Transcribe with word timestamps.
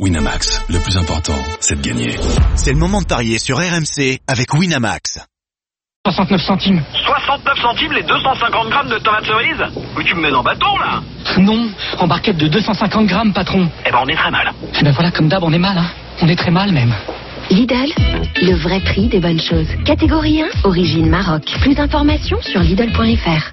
Winamax, 0.00 0.60
le 0.70 0.80
plus 0.80 0.96
important, 0.96 1.38
c'est 1.60 1.80
de 1.80 1.88
gagner. 1.88 2.16
C'est 2.56 2.72
le 2.72 2.78
moment 2.78 3.00
de 3.00 3.06
parier 3.06 3.38
sur 3.38 3.58
RMC 3.58 4.18
avec 4.26 4.52
Winamax. 4.52 5.20
69 6.04 6.40
centimes. 6.42 6.82
69 7.06 7.58
centimes 7.62 7.92
les 7.92 8.02
250 8.02 8.70
grammes 8.70 8.88
de 8.88 8.98
tomates 8.98 9.24
cerises 9.24 9.62
Mais 9.96 10.02
tu 10.02 10.16
me 10.16 10.22
mets 10.22 10.34
en 10.34 10.42
bâton 10.42 10.76
là 10.78 11.00
Non, 11.38 11.70
en 12.00 12.08
barquette 12.08 12.38
de 12.38 12.48
250 12.48 13.06
grammes, 13.06 13.32
patron. 13.32 13.70
Eh 13.86 13.92
ben 13.92 13.98
on 14.02 14.08
est 14.08 14.16
très 14.16 14.32
mal. 14.32 14.52
Eh 14.76 14.82
ben 14.82 14.90
voilà, 14.90 15.12
comme 15.12 15.28
d'hab, 15.28 15.44
on 15.44 15.52
est 15.52 15.58
mal, 15.60 15.78
hein. 15.78 15.86
On 16.22 16.28
est 16.28 16.36
très 16.36 16.50
mal 16.50 16.72
même. 16.72 16.92
Lidl, 17.50 17.92
le 18.42 18.54
vrai 18.56 18.80
prix 18.80 19.06
des 19.06 19.20
bonnes 19.20 19.40
choses. 19.40 19.68
Catégorie 19.84 20.42
1, 20.42 20.48
origine 20.64 21.08
Maroc. 21.08 21.44
Plus 21.60 21.76
d'informations 21.76 22.42
sur 22.42 22.60
Lidl.fr. 22.60 23.52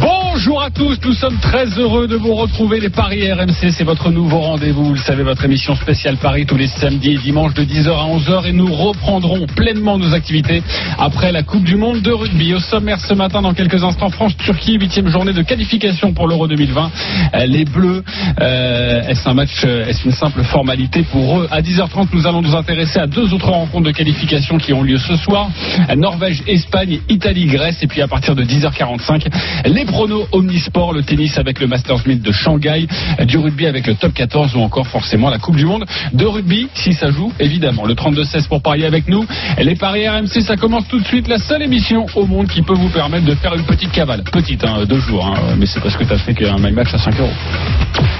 Bonjour 0.00 0.62
à 0.62 0.70
tous, 0.70 0.98
nous 1.04 1.12
sommes 1.12 1.38
très 1.38 1.66
heureux 1.78 2.08
de 2.08 2.16
vous 2.16 2.34
retrouver. 2.34 2.80
Les 2.80 2.90
Paris 2.90 3.30
RMC, 3.32 3.70
c'est 3.70 3.84
votre 3.84 4.10
nouveau 4.10 4.40
rendez-vous. 4.40 4.86
Vous 4.86 4.94
le 4.94 4.98
savez, 4.98 5.22
votre 5.22 5.44
émission 5.44 5.76
spéciale 5.76 6.16
Paris 6.16 6.44
tous 6.46 6.56
les 6.56 6.66
samedis 6.66 7.12
et 7.12 7.18
dimanches 7.18 7.54
de 7.54 7.62
10h 7.62 7.88
à 7.88 8.06
11h. 8.06 8.48
Et 8.48 8.52
nous 8.52 8.72
reprendrons 8.72 9.46
pleinement 9.46 9.96
nos 9.96 10.12
activités 10.12 10.62
après 10.98 11.30
la 11.30 11.42
Coupe 11.44 11.62
du 11.62 11.76
Monde 11.76 12.02
de 12.02 12.10
rugby. 12.10 12.52
Au 12.54 12.58
sommaire 12.58 12.98
ce 12.98 13.14
matin, 13.14 13.42
dans 13.42 13.54
quelques 13.54 13.84
instants, 13.84 14.10
France-Turquie, 14.10 14.76
huitième 14.78 15.08
journée 15.08 15.32
de 15.32 15.42
qualification 15.42 16.12
pour 16.12 16.26
l'Euro 16.26 16.48
2020. 16.48 16.90
Euh, 17.34 17.46
Les 17.46 17.64
Bleus, 17.64 18.02
euh, 18.40 19.08
est-ce 19.08 19.28
un 19.28 19.34
match, 19.34 19.62
euh, 19.64 19.86
est-ce 19.86 20.04
une 20.04 20.12
simple 20.12 20.42
formalité 20.42 21.04
pour 21.04 21.40
eux? 21.40 21.48
À 21.52 21.62
10h30, 21.62 22.08
nous 22.12 22.26
allons 22.26 22.42
nous 22.42 22.56
intéresser 22.56 22.98
à 22.98 23.06
deux 23.06 23.32
autres 23.32 23.50
rencontres 23.50 23.86
de 23.86 23.92
qualification 23.92 24.58
qui 24.58 24.72
ont 24.72 24.82
lieu 24.82 24.98
ce 24.98 25.14
soir. 25.16 25.48
Norvège, 25.96 26.42
Espagne, 26.48 26.98
Italie, 27.08 27.46
Grèce. 27.46 27.82
Et 27.82 27.86
puis 27.86 28.02
à 28.02 28.08
partir 28.08 28.34
de 28.34 28.42
10h45, 28.42 29.26
les 29.66 29.83
pronos 29.84 30.26
omnisport, 30.32 30.92
le 30.92 31.02
tennis 31.02 31.38
avec 31.38 31.60
le 31.60 31.66
Masters 31.66 32.06
1000 32.06 32.22
de 32.22 32.32
Shanghai, 32.32 32.86
du 33.26 33.38
rugby 33.38 33.66
avec 33.66 33.86
le 33.86 33.94
top 33.94 34.12
14 34.12 34.54
ou 34.56 34.60
encore 34.60 34.86
forcément 34.86 35.30
la 35.30 35.38
Coupe 35.38 35.56
du 35.56 35.66
Monde 35.66 35.84
de 36.12 36.24
rugby 36.24 36.68
si 36.74 36.92
ça 36.92 37.10
joue 37.10 37.32
évidemment. 37.38 37.84
Le 37.84 37.94
32-16 37.94 38.48
pour 38.48 38.62
parier 38.62 38.86
avec 38.86 39.08
nous. 39.08 39.24
Les 39.58 39.76
paris 39.76 40.08
RMC, 40.08 40.42
ça 40.42 40.56
commence 40.56 40.86
tout 40.88 40.98
de 40.98 41.06
suite. 41.06 41.28
La 41.28 41.38
seule 41.38 41.62
émission 41.62 42.06
au 42.14 42.26
monde 42.26 42.48
qui 42.48 42.62
peut 42.62 42.74
vous 42.74 42.88
permettre 42.88 43.24
de 43.24 43.34
faire 43.34 43.54
une 43.54 43.64
petite 43.64 43.92
cavale. 43.92 44.22
Petite, 44.24 44.64
hein, 44.64 44.84
deux 44.86 45.00
jours, 45.00 45.26
hein, 45.26 45.54
mais 45.58 45.66
c'est 45.66 45.80
parce 45.80 45.96
que 45.96 46.04
tu 46.04 46.12
as 46.12 46.18
fait 46.18 46.34
qu'un 46.34 46.58
my 46.58 46.72
match 46.72 46.92
à 46.92 46.98
5 46.98 47.18
euros. 47.20 47.30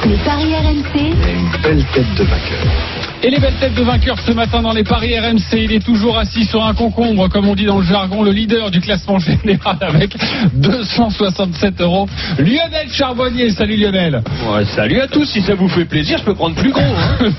Les 0.07 0.17
paris 0.19 0.55
RMC, 0.55 1.01
Une 1.01 1.63
belle 1.63 1.85
tête 1.95 2.15
de 2.17 2.25
vainqueur. 2.25 3.14
Et 3.23 3.31
les 3.31 3.39
belles 3.39 3.55
têtes 3.59 3.75
de 3.75 3.83
vainqueurs 3.83 4.19
ce 4.21 4.33
matin 4.33 4.61
dans 4.61 4.73
les 4.73 4.85
paris 4.85 5.19
RMC, 5.19 5.55
il 5.55 5.73
est 5.73 5.83
toujours 5.85 6.19
assis 6.19 6.45
sur 6.45 6.63
un 6.67 6.75
concombre, 6.75 7.29
comme 7.31 7.49
on 7.49 7.55
dit 7.55 7.65
dans 7.65 7.79
le 7.79 7.85
jargon, 7.85 8.23
le 8.23 8.31
leader 8.33 8.71
du 8.71 8.81
classement 8.83 9.19
général 9.19 9.79
avec 9.81 10.15
267 10.53 11.81
euros. 11.81 12.07
Lionel 12.39 12.91
Charbonnier, 12.91 13.49
salut 13.51 13.77
Lionel. 13.77 14.23
Ouais, 14.53 14.65
salut 14.67 15.01
à 15.01 15.07
tous, 15.07 15.25
si 15.25 15.41
ça 15.41 15.55
vous 15.55 15.69
fait 15.69 15.87
plaisir, 15.87 16.19
je 16.19 16.25
peux 16.25 16.35
prendre 16.35 16.55
plus 16.55 16.71
gros. 16.71 16.83
Hein. 16.83 17.31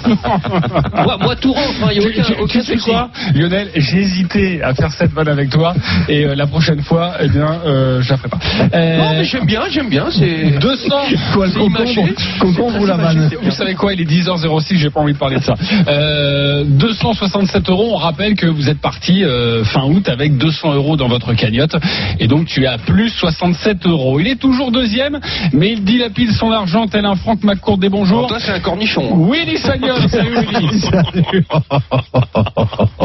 moi, 1.03 1.18
moi, 1.22 1.36
tout 1.36 1.53
rentre, 1.53 1.92
il 1.94 2.00
n'y 2.00 2.06
a 2.06 2.09
aucun, 2.09 2.22
tu- 2.23 2.34
aucun 2.34 2.48
tu 2.48 2.62
sais 2.62 2.73
souci. 2.78 2.90
quoi, 2.90 3.09
Lionel, 3.36 3.70
j'ai 3.76 3.98
hésité 4.00 4.64
à 4.64 4.73
faire 4.73 4.92
cette 4.92 5.12
vanne 5.12 5.28
avec 5.28 5.52
toi 5.52 5.76
et 6.09 6.26
euh, 6.26 6.34
la 6.36 6.48
prochaine 6.48 6.81
fois, 6.81 7.14
eh 7.22 7.28
bien, 7.28 7.59
euh, 7.68 8.02
je 8.02 8.09
la 8.09 8.18
ferai 8.18 8.30
pas. 8.30 8.40
Euh, 8.73 8.98
Non, 8.98 9.09
mais 9.18 9.23
j'aime 9.23 9.46
bien, 9.46 9.62
j'aime 9.70 9.90
bien, 9.90 10.08
c'est... 10.09 10.58
200 10.59 10.96
Quoi, 11.34 11.46
le 11.46 11.52
concombre 11.53 12.08
Concombre 12.40 12.80
ou 12.81 12.86
la 12.88 12.98
vanne 12.98 13.30
Vous 13.44 13.52
savez 13.52 13.76
quoi, 13.76 13.94
il 13.94 14.02
est 14.02 14.06
10h06, 14.09 14.78
j'ai 14.78 14.90
pas 14.90 15.02
envie 15.02 15.14
de 15.14 15.18
parler 15.20 15.38
de 15.38 15.44
ça. 15.44 15.53
Euh, 15.88 16.64
267 16.66 17.70
euros, 17.70 17.92
on 17.94 17.98
rappelle 17.98 18.36
que 18.36 18.48
vous 18.48 18.70
êtes 18.70 18.80
parti 18.80 19.23
euh, 19.23 19.64
fin 19.64 19.84
août 19.84 20.09
avec 20.09 20.38
200 20.38 20.73
euros 20.73 20.95
dans 20.95 21.08
votre 21.08 21.34
cagnotte 21.34 21.76
et 22.20 22.28
donc 22.28 22.48
tu 22.48 22.66
as 22.66 22.78
plus 22.78 23.09
67 23.09 23.86
euros. 23.86 24.20
Il 24.20 24.28
est 24.28 24.40
toujours 24.40 24.72
deuxième, 24.72 25.20
mais 25.53 25.73
il 25.73 25.84
dilapide 25.84 26.31
son 26.31 26.52
argent 26.52 26.88
tel 26.88 27.06
un 27.06 27.16
Franck 27.16 27.44
McCourt 27.44 27.78
des 27.78 27.90
bonjours. 27.90 28.28
Toi, 28.28 28.40
c'est 28.40 28.52
un 28.52 28.59
cornichon. 28.59 29.30
Willy 29.30 29.58
Sagnol, 29.58 30.09
salut 30.09 30.40
Willy. 30.40 30.81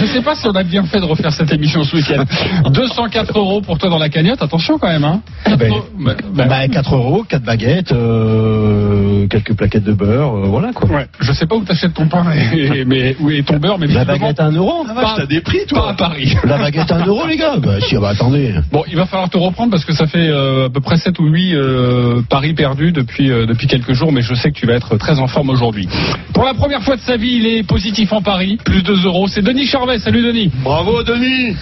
Je 0.00 0.06
sais 0.06 0.22
pas 0.22 0.34
si 0.34 0.46
on 0.46 0.52
a 0.52 0.62
bien 0.62 0.84
fait 0.84 0.98
de 0.98 1.04
refaire 1.04 1.32
cette 1.32 1.52
émission 1.52 1.84
ce 1.84 1.96
week-end. 1.96 2.24
204 2.70 3.38
euros 3.38 3.60
pour 3.60 3.78
toi 3.78 3.90
dans 3.90 3.98
la 3.98 4.08
cagnotte, 4.08 4.42
attention 4.42 4.78
quand 4.78 4.88
même. 4.88 5.04
Hein. 5.04 5.20
ben, 5.46 5.72
Bah, 5.98 6.14
bah, 6.32 6.44
Bah, 6.48 6.68
4 6.68 6.94
euros, 6.94 7.24
4 7.28 7.42
baguettes, 7.42 7.92
euh, 7.92 9.26
quelques 9.28 9.54
plaquettes 9.54 9.84
de 9.84 9.92
beurre, 9.92 10.36
euh, 10.36 10.46
voilà 10.46 10.72
quoi. 10.72 10.88
Ouais, 10.88 11.06
je 11.20 11.32
sais 11.32 11.46
pas 11.46 11.56
où 11.56 11.64
t'achètes 11.64 11.94
ton 11.94 12.08
pain 12.08 12.24
et, 12.32 12.84
mais, 12.84 13.16
où 13.20 13.30
est 13.30 13.46
ton 13.46 13.58
beurre, 13.58 13.78
mais 13.78 13.86
La 13.88 14.04
baguette 14.04 14.40
à 14.40 14.46
1 14.46 14.52
euro 14.52 14.84
pas, 14.84 15.26
des 15.26 15.40
prix, 15.40 15.58
pas 15.70 15.90
à 15.90 15.94
Paris. 15.94 16.34
La 16.44 16.58
baguette 16.58 16.90
à 16.90 16.96
1 16.96 17.06
euro, 17.06 17.26
les 17.26 17.36
gars 17.36 17.56
Bah, 17.58 17.80
si, 17.80 17.96
ah 17.96 18.00
bah, 18.00 18.08
attendez. 18.10 18.54
Bon, 18.72 18.84
il 18.88 18.96
va 18.96 19.06
falloir 19.06 19.28
te 19.28 19.38
reprendre 19.38 19.70
parce 19.70 19.84
que 19.84 19.92
ça 19.92 20.06
fait 20.06 20.28
euh, 20.28 20.66
à 20.66 20.70
peu 20.70 20.80
près 20.80 20.96
7 20.96 21.18
ou 21.18 21.26
8 21.26 21.54
euh, 21.54 22.22
paris 22.28 22.54
perdus 22.54 22.92
depuis, 22.92 23.30
euh, 23.30 23.46
depuis 23.46 23.66
quelques 23.66 23.92
jours, 23.92 24.12
mais 24.12 24.22
je 24.22 24.34
sais 24.34 24.50
que 24.50 24.58
tu 24.58 24.66
vas 24.66 24.74
être 24.74 24.96
très 24.96 25.18
en 25.18 25.26
forme 25.26 25.50
aujourd'hui. 25.50 25.88
Pour 26.32 26.44
la 26.44 26.54
première 26.54 26.82
fois 26.82 26.96
de 26.96 27.00
sa 27.02 27.16
vie, 27.16 27.36
il 27.36 27.46
est 27.46 27.62
positif 27.62 28.12
en 28.12 28.22
Paris, 28.22 28.58
plus 28.64 28.82
2 28.82 29.04
euros. 29.04 29.19
C'est 29.28 29.42
Denis 29.42 29.66
Charvet. 29.66 29.98
Salut 29.98 30.22
Denis. 30.22 30.50
Bravo, 30.62 31.02
Denis 31.02 31.56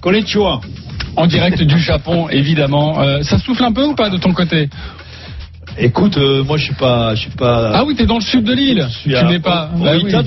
Konnichiwa. 0.00 0.60
En 1.16 1.26
direct 1.26 1.62
du 1.62 1.78
Japon, 1.78 2.28
évidemment. 2.28 3.00
Euh, 3.00 3.22
ça 3.22 3.38
souffle 3.38 3.64
un 3.64 3.72
peu 3.72 3.84
ou 3.84 3.94
pas 3.94 4.10
de 4.10 4.18
ton 4.18 4.32
côté? 4.32 4.68
Écoute, 5.78 6.16
euh, 6.16 6.42
moi, 6.44 6.56
je 6.56 6.64
suis 6.64 6.74
pas... 6.74 7.14
Je 7.14 7.22
suis 7.22 7.30
pas... 7.30 7.72
Ah 7.74 7.84
oui, 7.84 7.94
t'es 7.94 8.06
dans 8.06 8.16
le 8.16 8.20
sud 8.22 8.44
de 8.44 8.52
l'île. 8.54 8.86
je 8.90 8.96
suis 8.98 9.10
Tu 9.10 9.16
à- 9.16 9.24
n'es 9.24 9.40
pas. 9.40 9.70
Bah 9.76 9.96
Oita, 9.96 10.20
oui. 10.20 10.24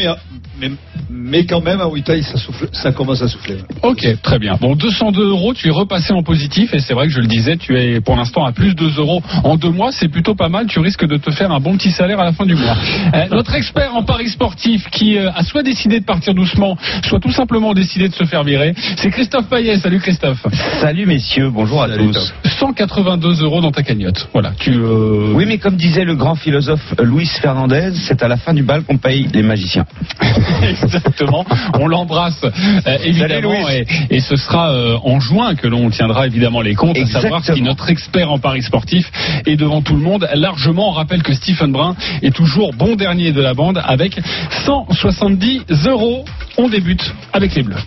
mais, 0.60 0.68
mais, 0.70 0.76
mais 1.10 1.46
quand 1.46 1.62
même, 1.62 1.82
à 1.82 1.88
Oita, 1.88 2.22
ça, 2.22 2.38
souffle, 2.38 2.68
ça 2.72 2.92
commence 2.92 3.22
à 3.22 3.28
souffler. 3.28 3.58
Ok, 3.82 4.06
très 4.22 4.38
bien. 4.40 4.58
Bon, 4.62 4.76
202 4.76 5.28
euros, 5.30 5.54
tu 5.54 5.68
es 5.68 5.72
repassé 5.72 6.14
en 6.14 6.22
positif 6.22 6.74
et 6.74 6.80
c'est 6.80 6.94
vrai 6.94 7.08
que 7.08 7.14
je 7.14 7.20
le 7.20 7.28
disais, 7.28 7.58
tu 7.58 7.80
es 7.80 8.00
pour 8.02 8.16
l'instant 8.16 8.46
à 8.46 8.52
plus 8.52 8.76
2 8.76 8.92
euros 9.00 9.22
en 9.44 9.56
deux 9.56 9.70
mois, 9.72 9.92
c'est 9.92 10.10
plutôt 10.10 10.36
pas 10.36 10.50
mal. 10.50 10.68
Tu 10.68 10.80
risques 10.80 11.06
de 11.08 11.18
te 11.18 11.32
faire 11.32 11.52
un 11.52 11.60
bon 11.60 11.78
petit 11.78 11.92
salaire 11.92 12.20
à 12.20 12.26
la 12.26 12.34
fin 12.34 12.46
du 12.46 12.56
mois. 12.56 12.76
Euh, 13.16 13.26
notre 13.32 13.56
expert 13.56 13.96
en 13.96 14.04
paris 14.04 14.30
sportif 14.30 14.88
qui 14.92 15.18
euh, 15.18 15.32
a 15.34 15.44
soit 15.44 15.64
décidé 15.64 16.00
de 16.00 16.06
partir 16.06 16.34
doucement, 16.36 16.78
soit 17.06 17.20
tout 17.20 17.32
simplement 17.32 17.74
décidé 17.74 18.08
de 18.10 18.14
se 18.14 18.26
faire 18.26 18.44
virer, 18.44 18.74
c'est 18.98 19.10
Christophe 19.10 19.48
Payet. 19.50 19.78
Salut 19.80 20.00
Christophe. 20.00 20.46
Salut 20.82 21.06
messieurs, 21.06 21.50
bonjour 21.50 21.82
à 21.84 21.88
Salut, 21.88 22.12
tous. 22.12 22.34
182 22.60 23.44
euros 23.44 23.62
dans 23.62 23.72
ta 23.72 23.82
cagnotte. 23.84 24.28
Voilà, 24.34 24.52
tu. 24.60 24.72
euh, 24.74 25.34
Oui, 25.40 25.46
mais 25.46 25.58
comme 25.58 25.78
disait 25.78 26.04
le 26.04 26.16
grand 26.16 26.36
philosophe 26.36 26.96
Luis 27.02 27.26
Fernandez, 27.42 27.92
c'est 27.94 28.22
à 28.22 28.28
la 28.28 28.36
fin 28.36 28.54
du 28.54 28.62
bal 28.62 28.84
qu'on 28.84 28.98
paye 28.98 29.26
les 29.34 29.42
magiciens. 29.42 29.86
Exactement. 30.62 31.46
On 31.80 31.88
l'embrasse 31.88 32.44
euh, 32.44 32.98
évidemment 33.06 33.70
et, 33.70 33.86
et 34.10 34.20
ce 34.20 34.36
sera 34.36 34.74
euh, 34.74 34.98
en 35.02 35.22
juin 35.22 35.56
que 35.56 35.66
l'on 35.70 35.90
tiendra 35.92 36.28
évidemment 36.28 36.60
les 36.60 36.76
comptes, 36.76 36.98
à 36.98 37.06
savoir 37.06 37.42
si 37.46 37.62
notre 37.62 37.90
expert 37.90 38.30
en 38.30 38.38
paris 38.38 38.64
sportif 38.64 39.10
est 39.46 39.56
devant 39.56 39.82
tout 39.82 39.96
le 39.96 40.02
monde 40.02 40.28
largement. 40.34 40.90
On 40.90 40.92
rappelle 40.92 41.24
que 41.24 41.32
Stephen 41.32 41.72
Brun 41.72 41.96
est 42.22 42.36
toujours 42.36 42.74
bon 42.74 42.98
dernier 42.98 43.32
de 43.32 43.42
la 43.42 43.54
bande 43.54 43.82
avec 43.82 44.20
170 44.66 45.62
euros. 45.88 46.26
On 46.58 46.68
débute 46.68 47.14
avec 47.32 47.56
les 47.56 47.64
Bleus. 47.64 47.78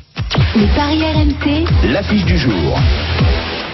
les 0.56 0.68
paris 0.68 1.02
RMC, 1.02 1.66
L'affiche 1.92 2.24
du 2.24 2.38
jour. 2.38 2.80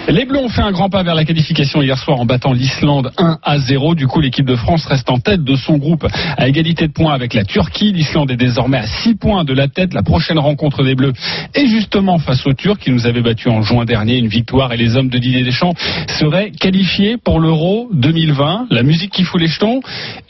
Les 0.09 0.25
Bleus 0.25 0.39
ont 0.39 0.49
fait 0.49 0.63
un 0.63 0.71
grand 0.71 0.89
pas 0.89 1.03
vers 1.03 1.13
la 1.13 1.23
qualification 1.23 1.83
hier 1.83 1.95
soir 1.95 2.19
en 2.19 2.25
battant 2.25 2.51
l'Islande 2.51 3.11
1 3.17 3.37
à 3.43 3.59
0. 3.59 3.93
Du 3.93 4.07
coup, 4.07 4.19
l'équipe 4.19 4.45
de 4.45 4.55
France 4.55 4.85
reste 4.87 5.07
en 5.11 5.19
tête 5.19 5.43
de 5.43 5.55
son 5.55 5.77
groupe 5.77 6.07
à 6.35 6.47
égalité 6.47 6.87
de 6.87 6.93
points 6.93 7.13
avec 7.13 7.35
la 7.35 7.43
Turquie. 7.43 7.91
L'Islande 7.91 8.31
est 8.31 8.35
désormais 8.35 8.79
à 8.79 8.87
6 8.87 9.15
points 9.15 9.43
de 9.43 9.53
la 9.53 9.67
tête. 9.67 9.93
La 9.93 10.01
prochaine 10.01 10.39
rencontre 10.39 10.83
des 10.83 10.95
Bleus 10.95 11.13
est 11.53 11.67
justement 11.67 12.17
face 12.17 12.45
aux 12.47 12.53
Turcs 12.53 12.79
qui 12.79 12.89
nous 12.89 13.05
avaient 13.05 13.21
battus 13.21 13.51
en 13.51 13.61
juin 13.61 13.85
dernier. 13.85 14.17
Une 14.17 14.29
victoire 14.29 14.73
et 14.73 14.77
les 14.77 14.95
hommes 14.97 15.09
de 15.09 15.19
Didier 15.19 15.43
Deschamps 15.43 15.75
seraient 16.07 16.49
qualifiés 16.51 17.17
pour 17.17 17.39
l'Euro 17.39 17.87
2020. 17.93 18.67
La 18.71 18.81
musique 18.81 19.11
qui 19.11 19.23
fout 19.23 19.39
les 19.39 19.47
jetons. 19.47 19.81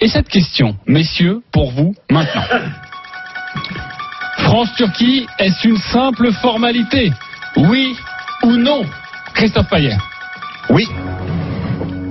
Et 0.02 0.10
cette 0.10 0.28
question, 0.28 0.76
messieurs, 0.88 1.40
pour 1.54 1.72
vous 1.72 1.96
maintenant. 2.12 2.44
France-Turquie, 4.40 5.26
est-ce 5.40 5.70
une 5.70 5.78
simple 5.78 6.34
formalité? 6.34 7.12
Oui 7.56 7.96
ou 8.44 8.58
non? 8.58 8.84
Christophe 9.34 9.70
Payet 9.70 9.98
Oui. 10.70 10.88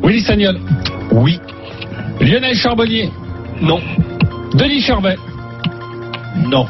Willy 0.02 0.20
Sagnol 0.20 0.58
Oui. 1.12 1.40
Lionel 2.20 2.54
Charbonnier 2.54 3.10
Non. 3.60 3.81
Denis 4.54 4.82
Charvet 4.82 5.16
Non. 6.37 6.66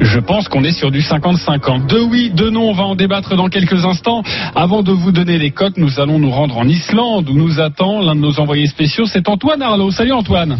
Je 0.00 0.18
pense 0.20 0.48
qu'on 0.48 0.62
est 0.64 0.72
sur 0.72 0.90
du 0.90 1.00
50-50. 1.00 1.86
Deux 1.86 2.02
oui, 2.02 2.30
deux 2.34 2.50
non, 2.50 2.70
on 2.70 2.72
va 2.72 2.84
en 2.84 2.94
débattre 2.94 3.34
dans 3.36 3.48
quelques 3.48 3.84
instants. 3.84 4.22
Avant 4.54 4.82
de 4.82 4.92
vous 4.92 5.12
donner 5.12 5.38
les 5.38 5.50
cotes, 5.50 5.76
nous 5.76 6.00
allons 6.00 6.18
nous 6.18 6.30
rendre 6.30 6.58
en 6.58 6.68
Islande 6.68 7.28
où 7.28 7.34
nous 7.34 7.60
attend 7.60 8.00
l'un 8.00 8.14
de 8.14 8.20
nos 8.20 8.38
envoyés 8.40 8.66
spéciaux, 8.66 9.06
c'est 9.06 9.28
Antoine 9.28 9.62
Arnaud. 9.62 9.90
Salut 9.90 10.12
Antoine. 10.12 10.58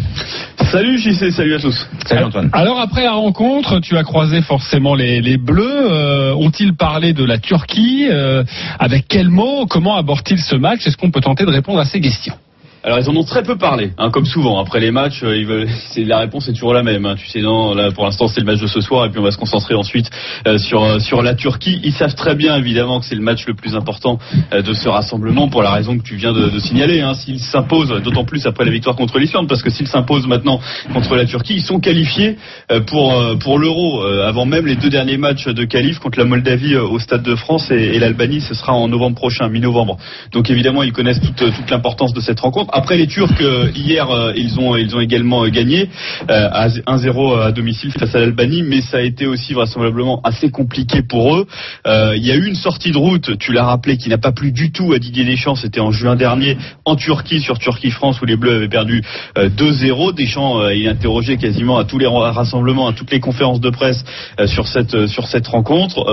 Salut 0.71 0.97
JC, 0.97 1.31
salut 1.31 1.55
à 1.55 1.59
tous. 1.59 1.87
Salut 2.05 2.25
Antoine. 2.25 2.49
Alors 2.53 2.79
après 2.79 3.03
la 3.03 3.13
rencontre, 3.13 3.79
tu 3.79 3.95
as 3.97 4.03
croisé 4.03 4.41
forcément 4.41 4.95
les, 4.95 5.21
les 5.21 5.37
Bleus. 5.37 5.63
Euh, 5.91 6.33
Ont-ils 6.35 6.75
parlé 6.75 7.13
de 7.13 7.23
la 7.23 7.37
Turquie? 7.37 8.07
Euh, 8.09 8.43
Avec 8.79 9.07
quels 9.07 9.29
mots? 9.29 9.65
Comment 9.67 9.95
abordent-ils 9.95 10.39
ce 10.39 10.55
match? 10.55 10.85
Est-ce 10.85 10.97
qu'on 10.97 11.11
peut 11.11 11.21
tenter 11.21 11.45
de 11.45 11.51
répondre 11.51 11.79
à 11.79 11.85
ces 11.85 12.01
questions? 12.01 12.35
Alors 12.87 12.99
ils 12.99 13.09
en 13.09 13.17
ont 13.17 13.23
très 13.25 13.43
peu 13.43 13.57
parlé, 13.57 13.91
hein, 13.97 14.11
comme 14.11 14.23
souvent. 14.23 14.61
Après 14.61 14.79
les 14.79 14.91
matchs, 14.91 15.21
euh, 15.21 15.35
ils 15.35 15.45
veulent, 15.45 15.67
la 15.97 16.19
réponse 16.19 16.47
est 16.47 16.53
toujours 16.53 16.73
la 16.73 16.83
même. 16.83 17.05
hein. 17.05 17.15
Tu 17.17 17.27
sais, 17.27 17.41
non, 17.41 17.73
là 17.73 17.91
pour 17.91 18.05
l'instant 18.05 18.29
c'est 18.29 18.39
le 18.39 18.45
match 18.45 18.61
de 18.61 18.67
ce 18.67 18.79
soir 18.79 19.05
et 19.05 19.09
puis 19.09 19.19
on 19.19 19.23
va 19.23 19.31
se 19.31 19.37
concentrer 19.37 19.75
ensuite 19.75 20.09
euh, 20.47 20.57
sur 20.57 20.81
euh, 20.85 20.99
sur 20.99 21.21
la 21.21 21.35
Turquie. 21.35 21.81
Ils 21.83 21.91
savent 21.91 22.15
très 22.15 22.33
bien 22.33 22.55
évidemment 22.55 23.01
que 23.01 23.05
c'est 23.05 23.15
le 23.15 23.21
match 23.21 23.45
le 23.45 23.55
plus 23.55 23.75
important 23.75 24.19
de 24.53 24.73
ce 24.73 24.87
rassemblement 24.87 25.49
pour 25.49 25.63
la 25.63 25.71
raison 25.71 25.97
que 25.97 26.03
tu 26.03 26.15
viens 26.15 26.31
de, 26.31 26.59
signaler. 26.59 27.01
Hein. 27.01 27.13
S'ils 27.13 27.41
s'imposent, 27.41 27.89
d'autant 28.01 28.23
plus 28.23 28.45
après 28.45 28.63
la 28.63 28.71
victoire 28.71 28.95
contre 28.95 29.19
l'Islande, 29.19 29.49
parce 29.49 29.63
que 29.63 29.69
s'ils 29.69 29.87
s'imposent 29.87 30.27
maintenant 30.27 30.61
contre 30.93 31.17
la 31.17 31.25
Turquie, 31.25 31.55
ils 31.55 31.65
sont 31.65 31.81
qualifiés 31.81 32.37
pour 32.85 33.21
pour 33.41 33.59
l'Euro 33.59 34.01
avant 34.03 34.45
même 34.45 34.65
les 34.65 34.77
deux 34.77 34.89
derniers 34.89 35.17
matchs 35.17 35.47
de 35.47 35.65
qualif 35.65 35.99
contre 35.99 36.19
la 36.19 36.25
Moldavie 36.25 36.77
au 36.77 36.99
Stade 36.99 37.23
de 37.23 37.35
France 37.35 37.69
et, 37.69 37.95
et 37.95 37.99
l'Albanie. 37.99 38.39
Ce 38.39 38.53
sera 38.53 38.71
en 38.71 38.87
novembre 38.87 39.17
prochain, 39.17 39.49
mi-novembre. 39.49 39.97
Donc 40.31 40.49
évidemment, 40.49 40.83
ils 40.83 40.93
connaissent 40.93 41.19
toute, 41.19 41.53
toute 41.53 41.69
l'importance 41.69 42.13
de 42.13 42.21
cette 42.21 42.39
rencontre. 42.39 42.76
Après 42.77 42.95
les 42.95 43.07
Turcs, 43.07 43.41
euh, 43.41 43.71
hier, 43.73 44.07
euh, 44.11 44.33
ils 44.35 44.59
ont 44.59 44.75
ils 44.75 44.95
ont 44.95 44.99
également 44.99 45.43
euh, 45.43 45.49
gagné 45.49 45.89
à 46.29 46.67
1-0 46.67 47.41
à 47.41 47.51
domicile 47.51 47.91
face 47.91 48.13
à 48.13 48.19
l'Albanie, 48.19 48.61
mais 48.61 48.81
ça 48.81 48.97
a 48.97 49.01
été 49.01 49.25
aussi 49.25 49.53
vraisemblablement 49.53 50.21
assez 50.23 50.51
compliqué 50.51 51.01
pour 51.01 51.35
eux. 51.35 51.47
Il 51.87 52.23
y 52.23 52.31
a 52.31 52.35
eu 52.35 52.45
une 52.45 52.55
sortie 52.55 52.91
de 52.91 52.97
route, 52.97 53.35
tu 53.39 53.51
l'as 53.51 53.63
rappelé, 53.63 53.97
qui 53.97 54.09
n'a 54.09 54.19
pas 54.19 54.31
plu 54.31 54.51
du 54.51 54.71
tout 54.71 54.93
à 54.93 54.99
Didier 54.99 55.25
Deschamps. 55.25 55.55
C'était 55.55 55.79
en 55.79 55.91
juin 55.91 56.15
dernier 56.15 56.55
en 56.85 56.95
Turquie 56.95 57.39
sur 57.39 57.57
Turquie-France 57.57 58.21
où 58.21 58.25
les 58.25 58.35
Bleus 58.35 58.57
avaient 58.57 58.69
perdu 58.69 59.01
euh, 59.39 59.49
2-0. 59.49 60.13
Deschamps 60.13 60.69
il 60.69 60.87
interrogeait 60.87 61.37
quasiment 61.37 61.79
à 61.79 61.83
tous 61.85 61.97
les 61.97 62.07
rassemblements, 62.07 62.87
à 62.87 62.93
toutes 62.93 63.11
les 63.11 63.19
conférences 63.19 63.59
de 63.59 63.71
presse 63.71 64.03
sur 64.45 64.67
cette 64.67 65.07
sur 65.07 65.25
cette 65.25 65.47
rencontre. 65.47 66.05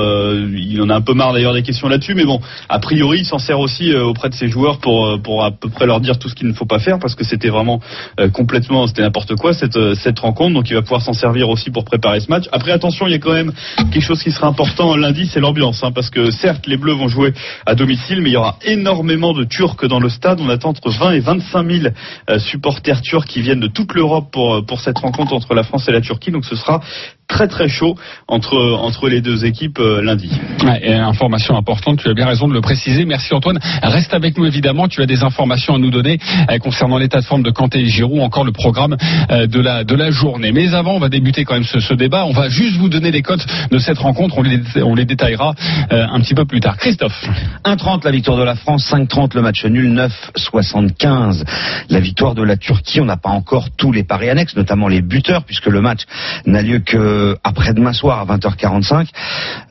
Il 0.56 0.81
en 0.81 0.88
a 0.88 0.94
un 0.94 1.02
peu 1.02 1.12
marre 1.12 1.34
d'ailleurs 1.34 1.55
des 1.55 1.62
questions 1.62 1.88
là-dessus, 1.88 2.14
mais 2.14 2.25
bon, 2.25 2.40
a 2.70 2.78
priori, 2.78 3.19
il 3.20 3.26
s'en 3.26 3.38
sert 3.38 3.60
aussi 3.60 3.94
auprès 3.94 4.31
de 4.31 4.34
ses 4.34 4.49
joueurs 4.49 4.78
pour 4.78 5.20
pour 5.22 5.44
à 5.44 5.50
peu 5.50 5.69
près 5.69 5.84
leur 5.84 6.00
dire 6.00 6.19
tout 6.19 6.28
ce 6.28 6.34
qu'il 6.34 6.49
ne 6.49 6.54
faut 6.55 6.67
pas 6.67 6.79
faire 6.79 6.99
parce 6.99 7.15
que 7.15 7.25
c'était 7.25 7.49
vraiment 7.49 7.81
euh, 8.21 8.29
complètement 8.29 8.87
c'était 8.87 9.03
n'importe 9.03 9.35
quoi 9.37 9.53
cette 9.53 9.77
euh, 9.77 9.95
cette 9.95 10.19
rencontre. 10.19 10.55
Donc 10.55 10.71
il 10.71 10.75
va 10.75 10.83
pouvoir 10.83 11.03
s'en 11.03 11.12
servir 11.12 11.49
aussi 11.49 11.71
pour 11.71 11.85
préparer 11.85 12.21
ce 12.21 12.29
match. 12.29 12.45
Après 12.53 12.73
attention, 12.73 13.06
il 13.06 13.12
y 13.12 13.15
a 13.15 13.19
quand 13.19 13.33
même 13.33 13.53
quelque 13.77 14.03
chose 14.03 14.23
qui 14.23 14.31
sera 14.31 14.47
important 14.47 14.97
lundi, 14.97 15.27
c'est 15.27 15.41
l'ambiance, 15.41 15.83
hein, 15.83 15.93
parce 15.93 16.11
que 16.11 16.31
certes 16.31 16.67
les 16.67 16.77
Bleus 16.77 16.95
vont 16.95 17.09
jouer 17.09 17.33
à 17.67 17.75
domicile, 17.75 18.21
mais 18.21 18.31
il 18.31 18.35
y 18.35 18.37
aura 18.37 18.59
énormément 18.65 19.33
de 19.33 19.45
Turcs 19.45 19.87
dans 19.87 20.01
le 20.01 20.09
stade. 20.09 20.41
On 20.41 20.49
attend 20.49 20.71
entre 20.71 20.91
20 20.91 21.12
et 21.12 21.21
25 21.21 21.71
000 21.71 21.87
euh, 22.31 22.39
supporters 22.39 23.01
turcs 23.03 23.27
qui 23.27 23.41
viennent 23.41 23.61
de 23.61 23.69
toute 23.69 23.95
l'Europe 23.95 24.31
pour 24.33 24.65
pour 24.67 24.81
cette 24.81 24.99
rencontre 24.99 25.33
entre 25.33 25.55
la 25.55 25.62
France 25.62 25.89
et 25.89 25.93
la 25.93 26.01
Turquie. 26.01 26.31
Donc 26.31 26.45
ce 26.45 26.56
sera 26.56 26.81
très 27.29 27.49
très 27.49 27.69
chaud 27.69 27.97
entre 28.29 28.56
entre 28.56 29.09
les 29.09 29.21
deux 29.21 29.44
équipes 29.44 29.79
euh, 29.79 30.03
lundi. 30.03 30.31
Ouais, 30.65 30.81
et 30.82 30.94
information 30.94 31.56
importante, 31.56 32.00
tu 32.00 32.09
as 32.09 32.15
bien 32.15 32.26
raison 32.26 32.49
de 32.49 32.55
le 32.55 32.61
préciser. 32.61 33.05
Merci 33.05 33.35
Antoine. 33.35 33.59
Reste 33.82 34.15
avec 34.15 34.38
nous 34.38 34.47
évidemment, 34.47 34.88
tu 34.88 35.03
as 35.03 35.06
des 35.06 35.23
informations 35.23 35.75
à 35.75 35.79
nous 35.79 35.91
donner 35.91 36.19
euh, 36.50 36.59
concernant 36.59 36.99
l'état 36.99 37.21
de 37.21 37.25
forme 37.25 37.43
de 37.43 37.50
Kanté 37.50 37.81
et 37.81 37.87
Giroud, 37.87 38.21
encore 38.21 38.44
le 38.44 38.53
programme 38.53 38.97
euh, 39.31 39.47
de 39.47 39.61
la 39.61 39.85
de 39.85 39.94
la 39.94 40.11
journée. 40.11 40.53
Mais 40.53 40.75
avant, 40.75 40.94
on 40.94 41.00
va 41.00 41.09
débuter 41.09 41.44
quand 41.44 41.55
même 41.55 41.65
ce, 41.65 41.81
ce 41.81 41.94
débat. 41.94 42.25
On 42.25 42.32
va 42.32 42.49
juste 42.49 42.76
vous 42.76 42.88
donner 42.88 43.11
les 43.11 43.23
cotes 43.23 43.47
de 43.70 43.79
cette 43.79 43.99
rencontre. 43.99 44.38
On 44.38 44.43
les, 44.43 44.61
on 44.82 44.94
les 44.94 45.05
détaillera 45.05 45.55
euh, 45.93 46.06
un 46.11 46.20
petit 46.20 46.35
peu 46.35 46.44
plus 46.44 46.61
tard. 46.61 46.77
Christophe. 46.77 47.29
1,30 47.65 48.05
la 48.05 48.11
victoire 48.11 48.37
de 48.37 48.43
la 48.43 48.55
France, 48.55 48.91
5,30 48.91 49.35
le 49.35 49.43
match 49.43 49.65
nul, 49.65 49.93
9,75 49.94 51.44
la 51.91 52.00
victoire 52.00 52.35
de 52.35 52.43
la 52.43 52.56
Turquie. 52.56 53.00
On 53.00 53.05
n'a 53.05 53.17
pas 53.17 53.31
encore 53.31 53.69
tous 53.77 53.93
les 53.93 54.05
paris 54.05 54.31
annexes, 54.31 54.56
notamment 54.56 54.88
les 54.88 55.03
buteurs, 55.03 55.44
puisque 55.44 55.67
le 55.67 55.81
match 55.81 56.03
n'a 56.47 56.62
lieu 56.62 56.81
que 56.81 57.13
après-demain 57.44 57.93
soir 57.93 58.20
à 58.20 58.37
20h45. 58.37 59.08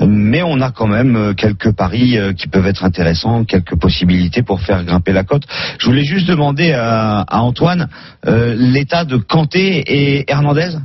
Mais 0.05 0.41
on 0.43 0.61
a 0.61 0.71
quand 0.71 0.87
même 0.87 1.15
euh, 1.15 1.33
quelques 1.33 1.71
paris 1.71 2.17
euh, 2.17 2.33
qui 2.33 2.47
peuvent 2.47 2.67
être 2.67 2.83
intéressants, 2.83 3.43
quelques 3.45 3.75
possibilités 3.75 4.43
pour 4.43 4.61
faire 4.61 4.83
grimper 4.83 5.13
la 5.13 5.23
cote. 5.23 5.43
Je 5.79 5.85
voulais 5.85 6.03
juste 6.03 6.27
demander 6.27 6.73
à, 6.73 7.21
à 7.21 7.39
Antoine 7.39 7.89
euh, 8.27 8.55
l'état 8.57 9.05
de 9.05 9.17
Kanté 9.17 9.83
et 9.87 10.31
Hernandez? 10.31 10.77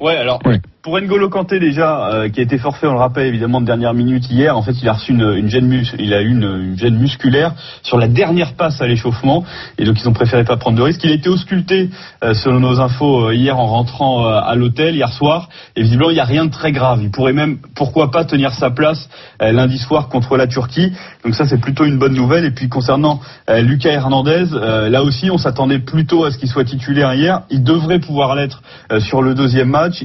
Ouais, 0.00 0.16
alors 0.16 0.40
pour 0.82 1.00
N'Golo 1.00 1.28
Kanté 1.28 1.58
déjà, 1.58 2.08
euh, 2.08 2.28
qui 2.28 2.38
a 2.40 2.42
été 2.42 2.56
forfait, 2.56 2.86
on 2.86 2.92
le 2.92 2.98
rappelle 2.98 3.26
évidemment 3.26 3.60
de 3.60 3.66
dernière 3.66 3.94
minute 3.94 4.30
hier. 4.30 4.56
En 4.56 4.62
fait, 4.62 4.74
il 4.80 4.88
a 4.88 4.92
reçu 4.92 5.12
une, 5.12 5.48
gêne 5.48 5.72
eu 5.72 5.82
une, 5.98 6.78
gêne 6.78 6.96
musculaire 6.98 7.52
sur 7.82 7.98
la 7.98 8.06
dernière 8.06 8.54
passe 8.54 8.80
à 8.80 8.86
l'échauffement, 8.86 9.44
et 9.76 9.84
donc 9.84 10.00
ils 10.00 10.08
ont 10.08 10.12
préféré 10.12 10.44
pas 10.44 10.56
prendre 10.56 10.78
de 10.78 10.82
risque. 10.82 11.02
Il 11.02 11.10
a 11.10 11.14
été 11.14 11.28
ausculté 11.28 11.90
euh, 12.22 12.32
selon 12.32 12.60
nos 12.60 12.80
infos 12.80 13.26
euh, 13.26 13.34
hier 13.34 13.58
en 13.58 13.66
rentrant 13.66 14.24
à 14.26 14.54
l'hôtel 14.54 14.94
hier 14.94 15.12
soir, 15.12 15.48
et 15.74 15.82
visiblement 15.82 16.10
il 16.10 16.14
n'y 16.14 16.20
a 16.20 16.24
rien 16.24 16.44
de 16.44 16.50
très 16.50 16.70
grave. 16.70 17.00
Il 17.02 17.10
pourrait 17.10 17.32
même, 17.32 17.58
pourquoi 17.74 18.10
pas, 18.10 18.24
tenir 18.24 18.52
sa 18.52 18.70
place 18.70 19.08
lundi 19.40 19.78
soir 19.78 20.08
contre 20.08 20.36
la 20.36 20.46
Turquie. 20.46 20.92
Donc 21.24 21.34
ça 21.34 21.44
c'est 21.46 21.60
plutôt 21.60 21.84
une 21.84 21.98
bonne 21.98 22.14
nouvelle. 22.14 22.44
Et 22.44 22.50
puis 22.50 22.68
concernant 22.68 23.20
Lucas 23.48 23.90
Hernandez, 23.90 24.46
là 24.52 25.02
aussi 25.02 25.30
on 25.30 25.38
s'attendait 25.38 25.78
plutôt 25.78 26.24
à 26.24 26.30
ce 26.30 26.38
qu'il 26.38 26.48
soit 26.48 26.64
titulaire 26.64 27.14
hier. 27.14 27.42
Il 27.50 27.62
devrait 27.62 28.00
pouvoir 28.00 28.34
l'être 28.34 28.62
sur 29.00 29.22
le 29.22 29.34
deuxième 29.34 29.68
match. 29.68 30.02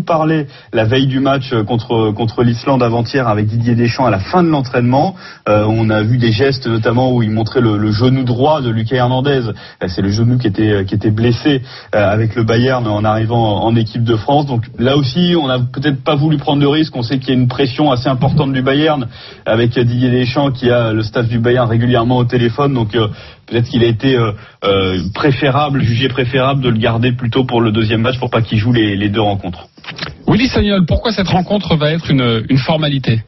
Parlé 0.00 0.46
la 0.72 0.84
veille 0.84 1.06
du 1.06 1.20
match 1.20 1.52
euh, 1.52 1.64
contre 1.64 2.12
contre 2.12 2.42
l'Islande 2.42 2.82
avant-hier 2.82 3.28
avec 3.28 3.46
Didier 3.46 3.74
Deschamps 3.74 4.06
à 4.06 4.10
la 4.10 4.18
fin 4.18 4.42
de 4.42 4.48
l'entraînement. 4.48 5.14
Euh, 5.48 5.64
on 5.68 5.90
a 5.90 6.02
vu 6.02 6.18
des 6.18 6.32
gestes 6.32 6.66
notamment 6.66 7.12
où 7.12 7.22
il 7.22 7.30
montrait 7.30 7.60
le, 7.60 7.90
genou 7.90 8.24
droit 8.24 8.60
de 8.60 8.70
Lucas 8.70 8.96
Hernandez. 8.96 9.42
Euh, 9.48 9.88
C'est 9.88 10.02
le 10.02 10.10
genou 10.10 10.38
qui 10.38 10.46
était 10.46 10.84
qui 10.84 10.94
était 10.94 11.10
blessé 11.10 11.62
avec 11.92 12.34
le 12.34 12.44
Bayern 12.44 12.86
en 12.86 13.04
arrivant 13.04 13.62
en 13.64 13.74
équipe 13.76 14.04
de 14.04 14.16
France. 14.16 14.46
Donc 14.46 14.64
là 14.78 14.96
aussi, 14.96 15.34
on 15.40 15.46
n'a 15.46 15.58
peut-être 15.58 16.02
pas 16.02 16.14
voulu 16.14 16.36
prendre 16.36 16.60
de 16.60 16.66
risque. 16.66 16.94
On 16.96 17.02
sait 17.02 17.18
qu'il 17.18 17.30
y 17.30 17.36
a 17.36 17.40
une 17.40 17.48
pression 17.48 17.90
assez 17.90 18.08
importante 18.08 18.52
du 18.52 18.62
Bayern 18.62 19.06
avec 19.46 19.78
Didier 19.78 20.10
Deschamps 20.10 20.50
qui 20.50 20.70
a 20.70 20.92
le 20.92 21.02
staff 21.02 21.26
du 21.28 21.38
Bayern 21.38 21.68
régulièrement 21.68 22.18
au 22.18 22.24
téléphone. 22.24 22.74
Donc 22.74 22.92
peut-être 22.92 23.68
qu'il 23.68 23.82
a 23.82 23.86
été 23.86 24.16
préférable, 25.14 25.82
jugé 25.82 26.08
préférable 26.08 26.62
de 26.62 26.68
le 26.68 26.78
garder 26.78 27.12
plutôt 27.12 27.44
pour 27.44 27.60
le 27.60 27.72
deuxième 27.72 28.02
match 28.02 28.18
pour 28.18 28.30
pas 28.30 28.42
qu'il 28.42 28.58
joue 28.58 28.72
les 28.72 29.08
deux 29.08 29.22
rencontres. 29.22 29.68
Willy 30.26 30.48
Sagnol, 30.48 30.84
pourquoi 30.86 31.12
cette 31.12 31.28
rencontre 31.28 31.76
va 31.76 31.92
être 31.92 32.10
une, 32.10 32.58
formalité? 32.58 33.22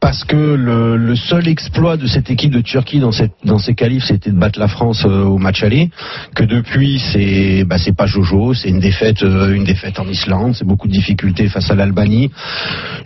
Parce 0.00 0.24
que 0.24 0.36
le, 0.36 1.14
seul 1.14 1.46
exploit 1.46 1.96
de 1.96 2.06
cette 2.06 2.28
équipe 2.28 2.50
de 2.50 2.60
Turquie 2.60 2.98
dans, 2.98 3.12
cette, 3.12 3.32
dans 3.44 3.58
ces 3.58 3.74
qualifs, 3.74 4.04
c'était 4.04 4.30
de 4.30 4.38
battre 4.38 4.58
la 4.58 4.66
France 4.66 5.04
euh, 5.06 5.22
au 5.22 5.38
match 5.38 5.62
aller. 5.62 5.90
Que 6.34 6.42
depuis, 6.42 6.98
c'est 6.98 7.64
bah, 7.64 7.76
pas 7.96 8.06
Jojo, 8.06 8.52
c'est 8.52 8.68
une 8.68 8.80
défaite, 8.80 9.22
euh, 9.22 9.54
une 9.54 9.64
défaite 9.64 10.00
en 10.00 10.08
Islande, 10.08 10.54
c'est 10.56 10.66
beaucoup 10.66 10.88
de 10.88 10.92
difficultés 10.92 11.48
face 11.48 11.70
à 11.70 11.74
l'Albanie. 11.74 12.32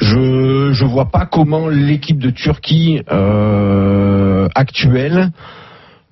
Je 0.01 0.73
je 0.73 0.85
vois 0.85 1.11
pas 1.11 1.27
comment 1.27 1.69
l'équipe 1.69 2.19
de 2.19 2.31
Turquie 2.31 3.03
euh, 3.13 4.49
actuelle 4.55 5.31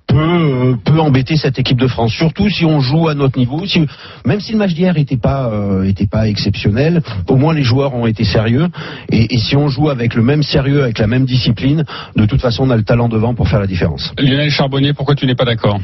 peut, 0.07 0.17
euh, 0.17 0.75
peut 0.85 1.01
embêter 1.01 1.37
cette 1.37 1.59
équipe 1.59 1.79
de 1.79 1.87
France, 1.87 2.13
surtout 2.13 2.49
si 2.49 2.65
on 2.65 2.81
joue 2.81 3.09
à 3.09 3.15
notre 3.15 3.39
niveau. 3.39 3.67
Si, 3.67 3.87
même 4.25 4.41
si 4.41 4.53
le 4.53 4.59
match 4.59 4.75
d'hier 4.75 4.95
n'était 4.95 5.17
pas, 5.17 5.51
euh, 5.51 5.85
était 5.85 6.07
pas 6.07 6.29
exceptionnel, 6.29 7.03
au 7.29 7.37
moins 7.37 7.55
les 7.55 7.63
joueurs 7.63 7.95
ont 7.95 8.07
été 8.07 8.25
sérieux. 8.25 8.69
Et, 9.11 9.35
et 9.35 9.39
si 9.39 9.57
on 9.57 9.69
joue 9.69 9.91
avec 9.91 10.15
le 10.15 10.23
même 10.23 10.43
sérieux, 10.43 10.83
avec 10.83 10.99
la 10.99 11.07
même 11.07 11.25
discipline, 11.25 11.85
de 12.17 12.27
toute 12.27 12.41
façon, 12.41 12.65
on 12.65 12.71
a 12.71 12.77
le 12.77 12.85
talent 12.85 13.09
devant 13.09 13.35
pour 13.35 13.49
faire 13.49 13.61
la 13.61 13.67
différence. 13.67 14.13
Lionel 14.19 14.51
Charbonnier, 14.51 14.93
pourquoi 14.93 15.15
tu 15.15 15.27
n'es 15.27 15.35
pas 15.35 15.45
d'accord? 15.45 15.81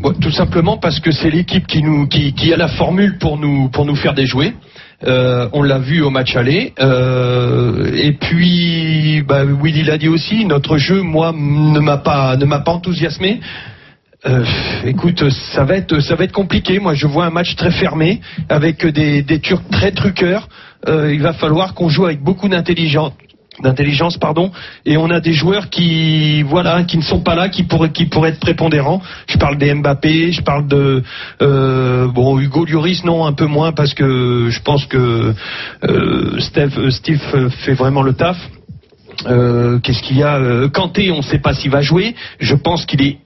Bon, 0.00 0.12
tout 0.12 0.30
simplement 0.30 0.76
parce 0.76 1.00
que 1.00 1.10
c'est 1.10 1.30
l'équipe 1.30 1.66
qui 1.66 1.82
nous 1.82 2.06
qui, 2.06 2.32
qui 2.32 2.52
a 2.52 2.56
la 2.56 2.68
formule 2.68 3.18
pour 3.18 3.36
nous 3.36 3.68
pour 3.68 3.84
nous 3.84 3.96
faire 3.96 4.14
déjouer. 4.14 4.54
Euh, 5.06 5.48
on 5.52 5.62
l'a 5.62 5.78
vu 5.78 6.02
au 6.02 6.10
match 6.10 6.34
aller. 6.34 6.72
Euh, 6.80 7.90
et 7.94 8.12
puis, 8.12 9.22
bah, 9.22 9.44
Willy 9.44 9.84
l'a 9.84 9.96
dit 9.96 10.08
aussi, 10.08 10.44
notre 10.44 10.76
jeu, 10.76 11.02
moi, 11.02 11.32
ne 11.32 11.78
m'a 11.78 11.98
pas 11.98 12.36
ne 12.36 12.44
m'a 12.44 12.60
pas 12.60 12.72
enthousiasmé. 12.72 13.40
Euh, 14.26 14.44
écoute, 14.84 15.30
ça 15.30 15.64
va 15.64 15.76
être 15.76 16.00
ça 16.00 16.16
va 16.16 16.24
être 16.24 16.32
compliqué. 16.32 16.80
Moi, 16.80 16.94
je 16.94 17.06
vois 17.06 17.26
un 17.26 17.30
match 17.30 17.54
très 17.54 17.70
fermé 17.70 18.20
avec 18.48 18.84
des, 18.84 19.22
des 19.22 19.38
Turcs 19.38 19.62
très 19.70 19.92
truqueurs. 19.92 20.48
Euh, 20.88 21.14
il 21.14 21.22
va 21.22 21.32
falloir 21.32 21.74
qu'on 21.74 21.88
joue 21.88 22.06
avec 22.06 22.22
beaucoup 22.22 22.48
d'intelligence 22.48 23.12
d'intelligence 23.62 24.16
pardon 24.16 24.50
et 24.86 24.96
on 24.96 25.10
a 25.10 25.20
des 25.20 25.32
joueurs 25.32 25.70
qui 25.70 26.42
voilà 26.42 26.84
qui 26.84 26.96
ne 26.96 27.02
sont 27.02 27.20
pas 27.20 27.34
là 27.34 27.48
qui 27.48 27.64
pourraient 27.64 27.92
qui 27.92 28.06
pourraient 28.06 28.30
être 28.30 28.40
prépondérants. 28.40 29.02
Je 29.26 29.38
parle 29.38 29.58
des 29.58 29.72
Mbappé 29.74 30.32
je 30.32 30.42
parle 30.42 30.68
de 30.68 31.02
euh, 31.42 32.08
bon 32.08 32.38
Hugo 32.38 32.64
Lloris 32.64 33.04
non 33.04 33.26
un 33.26 33.32
peu 33.32 33.46
moins 33.46 33.72
parce 33.72 33.94
que 33.94 34.48
je 34.50 34.60
pense 34.62 34.86
que 34.86 35.34
euh, 35.84 36.40
Steve, 36.40 36.90
Steve 36.90 37.50
fait 37.64 37.74
vraiment 37.74 38.02
le 38.02 38.12
taf. 38.12 38.36
Euh, 39.26 39.78
qu'est-ce 39.80 40.02
qu'il 40.02 40.18
y 40.18 40.22
a? 40.22 40.36
Euh, 40.36 40.68
Kanté 40.68 41.10
on 41.10 41.18
ne 41.18 41.22
sait 41.22 41.40
pas 41.40 41.52
s'il 41.52 41.70
va 41.70 41.80
jouer. 41.80 42.14
Je 42.38 42.54
pense 42.54 42.86
qu'il 42.86 43.02
est 43.02 43.18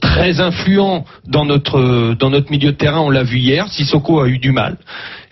très 0.00 0.40
influent 0.40 1.04
dans 1.26 1.44
notre 1.44 2.14
dans 2.14 2.30
notre 2.30 2.50
milieu 2.50 2.72
de 2.72 2.76
terrain. 2.76 3.00
On 3.00 3.10
l'a 3.10 3.22
vu 3.22 3.38
hier. 3.38 3.68
Sissoko 3.68 4.20
a 4.20 4.28
eu 4.28 4.38
du 4.38 4.52
mal. 4.52 4.76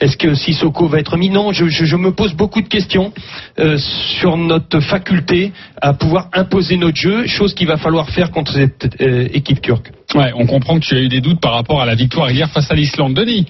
Est-ce 0.01 0.17
que 0.17 0.35
Sissoko 0.35 0.89
va 0.89 0.99
être 0.99 1.17
mis? 1.17 1.31
Non. 1.31 1.53
Je, 1.53 1.67
je, 1.67 1.97
me 1.97 2.13
pose 2.13 2.35
beaucoup 2.35 2.61
de 2.61 2.69
questions 2.69 3.13
euh, 3.59 3.79
sur 3.79 4.37
notre 4.37 4.81
faculté 4.81 5.53
à 5.81 5.95
pouvoir 5.95 6.29
imposer 6.33 6.77
notre 6.77 6.97
jeu, 6.97 7.27
chose 7.27 7.55
qu'il 7.55 7.69
va 7.69 7.77
falloir 7.77 8.09
faire 8.11 8.31
contre 8.31 8.53
cette 8.53 9.01
euh, 9.01 9.29
équipe 9.33 9.61
turque. 9.61 9.91
Ouais, 10.15 10.33
on 10.35 10.47
comprend 10.47 10.79
que 10.79 10.85
tu 10.85 10.95
as 10.95 11.01
eu 11.01 11.09
des 11.09 11.21
doutes 11.21 11.41
par 11.41 11.53
rapport 11.55 11.81
à 11.81 11.87
la 11.87 11.95
victoire 11.95 12.31
hier 12.31 12.51
face 12.51 12.71
à 12.71 12.75
l'Islande. 12.75 13.15
Denis 13.15 13.47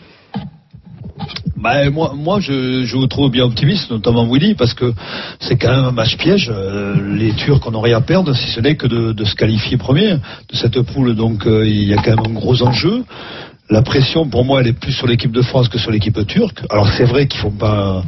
Bah, 1.57 1.88
moi, 1.90 2.12
moi 2.16 2.40
je, 2.40 2.97
vous 2.97 3.07
trouve 3.07 3.31
bien 3.31 3.45
optimiste, 3.45 3.90
notamment 3.90 4.26
Willy, 4.26 4.54
parce 4.54 4.75
que 4.75 4.92
c'est 5.38 5.57
quand 5.57 5.71
même 5.71 5.85
un 5.85 5.92
match 5.92 6.16
piège. 6.16 6.50
Euh, 6.52 7.14
les 7.16 7.33
Turcs 7.35 7.71
n'ont 7.71 7.81
rien 7.81 7.99
à 7.99 8.00
perdre, 8.00 8.35
si 8.35 8.50
ce 8.50 8.61
n'est 8.61 8.75
que 8.75 8.88
de, 8.88 9.12
de 9.12 9.25
se 9.25 9.37
qualifier 9.37 9.76
premier 9.76 10.14
de 10.14 10.57
cette 10.57 10.81
poule. 10.83 11.14
Donc 11.14 11.47
euh, 11.47 11.66
il 11.66 11.85
y 11.85 11.95
a 11.95 12.02
quand 12.02 12.16
même 12.16 12.26
un 12.26 12.35
gros 12.35 12.62
enjeu. 12.62 13.04
La 13.73 13.81
pression, 13.81 14.29
pour 14.29 14.45
moi, 14.45 14.61
elle 14.61 14.67
est 14.67 14.79
plus 14.79 14.93
sur 14.93 15.07
l'équipe 15.07 15.33
de 15.33 15.41
France 15.41 15.71
que 15.71 15.79
sur 15.79 15.91
l'équipe 15.91 16.26
turque. 16.26 16.61
Alors 16.69 16.87
c'est 16.88 17.05
vrai 17.05 17.26
qu'ils 17.26 17.41
font 17.41 17.50
pas 17.50 18.02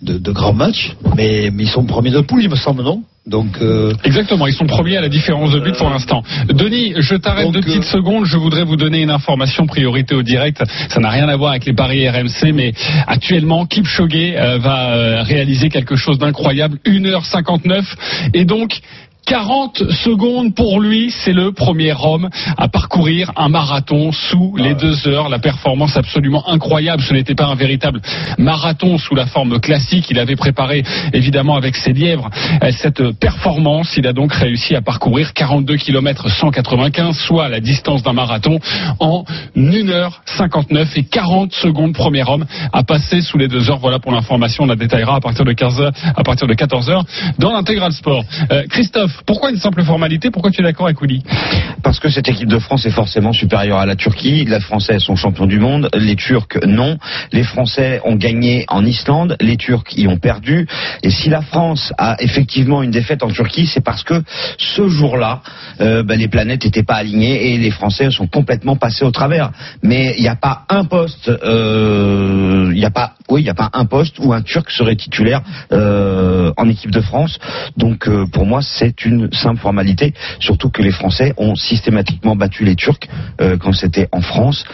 de, 0.00 0.16
de 0.16 0.32
grands 0.32 0.54
matchs, 0.54 0.96
mais, 1.14 1.50
mais 1.52 1.64
ils 1.64 1.68
sont 1.68 1.84
premiers 1.84 2.10
de 2.10 2.20
poule, 2.22 2.42
il 2.42 2.48
me 2.48 2.56
semble, 2.56 2.82
non? 2.82 3.02
Donc 3.26 3.58
euh, 3.60 3.92
Exactement, 4.02 4.46
ils 4.46 4.54
sont 4.54 4.66
premiers 4.66 4.96
à 4.96 5.02
la 5.02 5.10
différence 5.10 5.52
de 5.52 5.60
but 5.60 5.76
pour 5.76 5.90
l'instant. 5.90 6.22
Denis, 6.48 6.94
je 6.96 7.16
t'arrête 7.16 7.50
deux 7.50 7.60
petites 7.60 7.82
euh, 7.82 7.98
secondes. 7.98 8.24
Je 8.24 8.38
voudrais 8.38 8.64
vous 8.64 8.76
donner 8.76 9.02
une 9.02 9.10
information 9.10 9.66
priorité 9.66 10.14
au 10.14 10.22
direct. 10.22 10.62
Ça 10.88 11.00
n'a 11.00 11.10
rien 11.10 11.28
à 11.28 11.36
voir 11.36 11.50
avec 11.50 11.66
les 11.66 11.74
paris 11.74 12.08
RMC, 12.08 12.54
mais 12.54 12.72
actuellement, 13.06 13.66
Kipchoge 13.66 14.14
euh, 14.14 14.56
va 14.56 14.94
euh, 14.94 15.22
réaliser 15.22 15.68
quelque 15.68 15.96
chose 15.96 16.18
d'incroyable, 16.18 16.78
1h59, 16.86 17.84
et 18.32 18.46
donc. 18.46 18.80
40 19.30 19.92
secondes 19.92 20.56
pour 20.56 20.80
lui, 20.80 21.12
c'est 21.12 21.32
le 21.32 21.52
premier 21.52 21.94
homme 22.02 22.28
à 22.58 22.66
parcourir 22.66 23.30
un 23.36 23.48
marathon 23.48 24.10
sous 24.10 24.56
les 24.56 24.74
deux 24.74 25.06
heures. 25.06 25.28
La 25.28 25.38
performance 25.38 25.96
absolument 25.96 26.48
incroyable. 26.48 27.00
Ce 27.00 27.14
n'était 27.14 27.36
pas 27.36 27.46
un 27.46 27.54
véritable 27.54 28.00
marathon 28.38 28.98
sous 28.98 29.14
la 29.14 29.26
forme 29.26 29.60
classique. 29.60 30.10
Il 30.10 30.18
avait 30.18 30.34
préparé 30.34 30.82
évidemment 31.12 31.54
avec 31.54 31.76
ses 31.76 31.92
lièvres 31.92 32.28
euh, 32.64 32.72
cette 32.72 33.20
performance. 33.20 33.96
Il 33.96 34.08
a 34.08 34.12
donc 34.12 34.32
réussi 34.32 34.74
à 34.74 34.82
parcourir 34.82 35.32
42 35.32 35.76
km 35.76 36.28
195, 36.28 37.16
soit 37.16 37.48
la 37.48 37.60
distance 37.60 38.02
d'un 38.02 38.14
marathon, 38.14 38.58
en 38.98 39.22
1h59 39.56 40.88
et 40.96 41.04
40 41.04 41.52
secondes. 41.52 41.94
Premier 41.94 42.28
homme 42.28 42.46
à 42.72 42.82
passer 42.82 43.20
sous 43.20 43.38
les 43.38 43.46
deux 43.46 43.70
heures. 43.70 43.78
Voilà 43.78 44.00
pour 44.00 44.10
l'information. 44.10 44.64
On 44.64 44.66
la 44.66 44.74
détaillera 44.74 45.14
à 45.14 45.20
partir 45.20 45.44
de 45.44 45.52
15h, 45.52 45.92
à 46.16 46.22
partir 46.24 46.48
de 46.48 46.54
14h 46.54 47.04
dans 47.38 47.52
l'intégral 47.52 47.92
sport. 47.92 48.24
Euh, 48.50 48.64
Christophe, 48.68 49.19
pourquoi 49.26 49.50
une 49.50 49.58
simple 49.58 49.82
formalité 49.82 50.30
Pourquoi 50.30 50.50
tu 50.50 50.60
es 50.60 50.64
d'accord 50.64 50.86
avec 50.86 51.00
Willy 51.00 51.22
Parce 51.82 52.00
que 52.00 52.08
cette 52.08 52.28
équipe 52.28 52.48
de 52.48 52.58
France 52.58 52.86
est 52.86 52.90
forcément 52.90 53.32
supérieure 53.32 53.78
à 53.78 53.86
la 53.86 53.96
Turquie. 53.96 54.44
Les 54.44 54.60
Français 54.60 54.98
sont 54.98 55.16
champions 55.16 55.46
du 55.46 55.58
monde, 55.58 55.88
les 55.94 56.16
Turcs 56.16 56.58
non. 56.66 56.98
Les 57.32 57.42
Français 57.42 58.00
ont 58.04 58.16
gagné 58.16 58.64
en 58.68 58.84
Islande, 58.84 59.36
les 59.40 59.56
Turcs 59.56 59.92
y 59.96 60.06
ont 60.08 60.16
perdu. 60.16 60.66
Et 61.02 61.10
si 61.10 61.28
la 61.28 61.42
France 61.42 61.92
a 61.98 62.16
effectivement 62.20 62.82
une 62.82 62.90
défaite 62.90 63.22
en 63.22 63.28
Turquie, 63.28 63.66
c'est 63.66 63.84
parce 63.84 64.02
que 64.02 64.22
ce 64.58 64.88
jour-là, 64.88 65.42
euh, 65.80 66.02
ben, 66.02 66.18
les 66.18 66.28
planètes 66.28 66.64
n'étaient 66.64 66.82
pas 66.82 66.94
alignées 66.94 67.52
et 67.52 67.58
les 67.58 67.70
Français 67.70 68.10
sont 68.10 68.26
complètement 68.26 68.76
passés 68.76 69.04
au 69.04 69.10
travers. 69.10 69.50
Mais 69.82 70.14
il 70.16 70.22
n'y 70.22 70.28
a 70.28 70.36
pas 70.36 70.64
un 70.68 70.84
poste, 70.84 71.28
euh, 71.28 72.72
il 72.74 72.84
a 72.84 72.90
pas, 72.90 73.14
oui, 73.28 73.42
il 73.42 73.44
n'y 73.44 73.50
a 73.50 73.54
pas 73.54 73.70
un 73.72 73.84
poste 73.84 74.18
où 74.18 74.32
un 74.32 74.42
Turc 74.42 74.70
serait 74.70 74.96
titulaire 74.96 75.42
euh, 75.72 76.52
en 76.56 76.68
équipe 76.68 76.90
de 76.90 77.00
France. 77.00 77.38
Donc 77.76 78.08
pour 78.32 78.46
moi, 78.46 78.60
c'est 78.62 79.04
une 79.04 79.09
simple 79.32 79.60
formalité. 79.60 80.14
Surtout 80.38 80.70
que 80.70 80.82
les 80.82 80.90
Français 80.92 81.34
ont 81.36 81.54
systématiquement 81.54 82.36
battu 82.36 82.64
les 82.64 82.76
Turcs 82.76 82.98
euh, 83.40 83.56
quand 83.58 83.72
c'était 83.72 84.08
en 84.12 84.20
France, 84.20 84.64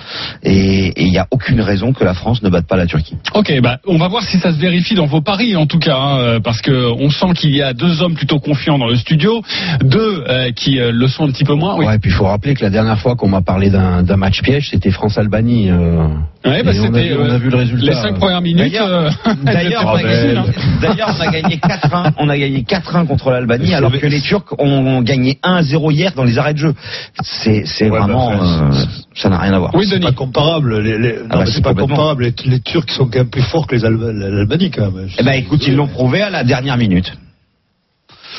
et 0.42 0.92
il 1.02 1.10
n'y 1.10 1.18
a 1.18 1.26
aucune 1.30 1.60
raison 1.60 1.92
que 1.92 2.04
la 2.04 2.14
France 2.14 2.42
ne 2.42 2.48
batte 2.48 2.66
pas 2.66 2.76
la 2.76 2.86
Turquie. 2.86 3.16
Ok, 3.34 3.52
bah, 3.62 3.78
on 3.86 3.98
va 3.98 4.08
voir 4.08 4.22
si 4.22 4.38
ça 4.38 4.52
se 4.52 4.58
vérifie 4.58 4.94
dans 4.94 5.06
vos 5.06 5.20
paris 5.20 5.56
en 5.56 5.66
tout 5.66 5.78
cas, 5.78 5.96
hein, 5.96 6.18
euh, 6.18 6.40
parce 6.40 6.60
que 6.60 6.92
on 6.98 7.10
sent 7.10 7.34
qu'il 7.34 7.54
y 7.54 7.62
a 7.62 7.72
deux 7.72 8.02
hommes 8.02 8.14
plutôt 8.14 8.38
confiants 8.38 8.78
dans 8.78 8.86
le 8.86 8.96
studio, 8.96 9.42
deux 9.82 10.24
euh, 10.28 10.50
qui 10.52 10.78
euh, 10.80 10.92
le 10.92 11.06
sont 11.08 11.24
un 11.24 11.30
petit 11.32 11.44
peu 11.44 11.54
moins. 11.54 11.76
Oui. 11.76 11.86
Ouais, 11.86 11.96
et 11.96 11.98
puis 11.98 12.10
il 12.10 12.14
faut 12.14 12.26
rappeler 12.26 12.54
que 12.54 12.62
la 12.64 12.70
dernière 12.70 12.98
fois 12.98 13.16
qu'on 13.16 13.28
m'a 13.28 13.42
parlé 13.42 13.70
d'un 13.70 14.02
match 14.16 14.42
piège, 14.42 14.68
c'était 14.70 14.90
France-Albanie. 14.90 15.70
euh, 15.70 16.06
Ouais, 16.44 16.62
bah, 16.62 16.70
on, 16.76 16.78
a 16.82 16.86
c'était, 16.86 17.08
vu, 17.08 17.16
on 17.18 17.30
a 17.30 17.38
vu 17.38 17.50
le 17.50 17.56
résultat. 17.56 17.86
Les 17.86 17.92
cinq 17.94 18.18
premières 18.18 18.40
minutes. 18.40 18.58
D'ailleurs- 18.72 18.86
euh, 18.88 19.10
elles 19.26 19.52
D'ailleurs, 19.54 19.98
étaient 19.98 20.36
on, 20.36 20.40
hein. 20.40 20.44
d'ailleurs, 20.80 21.14
on 21.18 21.20
a 21.20 21.30
gagné 21.32 21.56
4-1. 21.56 22.12
On 22.18 22.28
a 22.28 22.38
gagné 22.38 22.62
4-1 22.62 23.06
contre 23.06 23.30
l'Albanie, 23.30 23.74
alors 23.74 23.90
que 23.92 24.06
les 24.06 24.20
Turcs 24.28 24.54
ont 24.58 25.02
gagné 25.02 25.38
1-0 25.42 25.92
hier 25.92 26.12
dans 26.14 26.24
les 26.24 26.38
arrêts 26.38 26.54
de 26.54 26.58
jeu. 26.58 26.74
C'est, 27.22 27.64
vraiment, 27.88 28.30
bah, 28.30 28.38
enfin, 28.42 28.70
euh, 28.72 28.84
ça 29.14 29.28
n'a 29.28 29.38
rien 29.38 29.52
à 29.54 29.58
voir. 29.58 29.74
Oui, 29.74 29.86
c'est 29.88 30.00
pas 30.00 30.12
comparable. 30.12 30.78
Les, 30.80 30.98
les- 30.98 31.16
non, 31.22 31.26
bah, 31.30 31.44
c'est 31.46 31.62
pas 31.62 31.74
comparable. 31.74 32.24
Les, 32.24 32.34
les 32.44 32.60
Turcs 32.60 32.90
sont 32.90 33.06
quand 33.06 33.18
même 33.18 33.30
plus 33.30 33.42
forts 33.42 33.66
que 33.66 33.74
les 33.76 33.84
Alba- 33.84 34.12
l'Albanie 34.12 34.70
quand 34.70 34.90
même. 34.90 35.08
Eh 35.18 35.22
ben, 35.22 35.32
écoute, 35.32 35.66
ils 35.66 35.74
l'ont 35.76 35.86
prouvé 35.88 36.22
à 36.22 36.30
la 36.30 36.44
dernière 36.44 36.76
minute. 36.76 37.12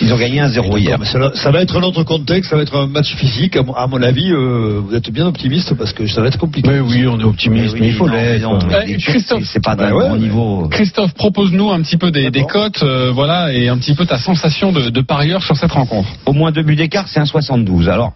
Ils 0.02 0.14
ont 0.14 0.18
gagné 0.18 0.42
1-0 0.42 0.78
hier. 0.78 0.98
Mais 1.00 1.06
ça, 1.06 1.32
ça 1.34 1.52
va 1.52 1.62
être 1.62 1.76
un 1.78 1.82
autre 1.84 2.04
contexte, 2.04 2.50
ça 2.52 2.56
va 2.56 2.62
être 2.62 2.76
un 2.78 2.88
match 2.88 3.16
physique. 3.16 3.56
À 3.56 3.64
mon, 3.64 3.74
à 3.74 3.88
mon 3.88 4.02
avis, 4.02 4.32
euh, 4.32 4.80
vous 4.84 4.94
êtes 4.96 5.10
bien 5.12 5.26
optimiste 5.26 5.74
parce 5.76 5.92
que 5.94 6.06
ça 6.08 6.22
va 6.22 6.28
être 6.28 6.38
compliqué. 6.38 6.70
Oui, 6.70 6.80
oui, 6.80 7.08
on 7.08 7.20
est 7.20 7.24
optimiste, 7.24 7.74
Oui, 7.74 7.80
mais 7.82 7.88
il 7.88 7.94
faut 7.94 8.08
l'être. 8.08 8.48
Euh, 8.48 8.84
les 8.86 8.98
Turcs, 8.98 9.14
Christophe. 9.14 9.44
c'est- 9.46 9.60
pas 9.64 9.76
d'un 9.76 9.90
Bah 9.90 9.96
ouais, 9.96 10.10
mais- 10.14 10.20
niveau. 10.20 10.68
Christophe, 10.70 11.14
propose-nous 11.16 11.72
un 11.72 11.82
petit 11.82 11.98
peu 11.98 12.12
des, 12.12 12.30
cotes, 12.48 12.84
euh, 12.84 13.12
voilà, 13.12 13.52
et 13.52 13.68
un 13.70 13.78
petit 13.78 13.96
peu 13.96 14.06
ta 14.06 14.18
sensation 14.18 14.72
de, 14.72 14.90
de 14.90 15.02
parieur 15.02 15.42
sur 15.44 15.58
cette 15.58 15.72
rencontre. 15.72 16.08
Au 16.26 16.34
moins 16.34 16.52
deux 16.52 16.62
buts 16.64 16.76
d'écart, 16.76 17.08
c'est 17.08 17.20
un 17.20 17.26
72. 17.26 17.90
Alors, 17.90 18.14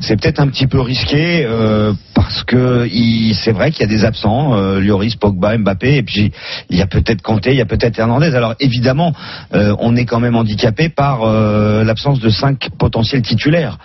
c'est 0.00 0.20
peut-être 0.20 0.40
un 0.40 0.48
petit 0.48 0.66
peu 0.66 0.80
risqué 0.80 1.44
euh, 1.46 1.92
parce 2.14 2.42
que 2.42 2.88
c'est 3.34 3.52
vrai 3.52 3.70
qu'il 3.70 3.82
y 3.82 3.84
a 3.84 3.88
des 3.88 4.04
absents, 4.04 4.54
euh, 4.56 4.80
Lloris, 4.80 5.14
Pogba, 5.16 5.56
Mbappé, 5.56 5.96
et 5.96 6.02
puis 6.02 6.32
il 6.70 6.76
y 6.76 6.82
a 6.82 6.86
peut-être 6.86 7.22
Kanté, 7.22 7.50
il 7.52 7.56
y 7.56 7.60
a 7.60 7.66
peut-être 7.66 7.98
Hernandez. 7.98 8.34
Alors 8.34 8.54
évidemment, 8.60 9.12
euh, 9.54 9.74
on 9.78 9.94
est 9.96 10.04
quand 10.04 10.20
même 10.20 10.34
handicapé 10.36 10.88
par 10.88 11.19
euh, 11.24 11.84
l'absence 11.84 12.20
de 12.20 12.28
cinq 12.28 12.68
potentiels 12.78 13.22
titulaires, 13.22 13.78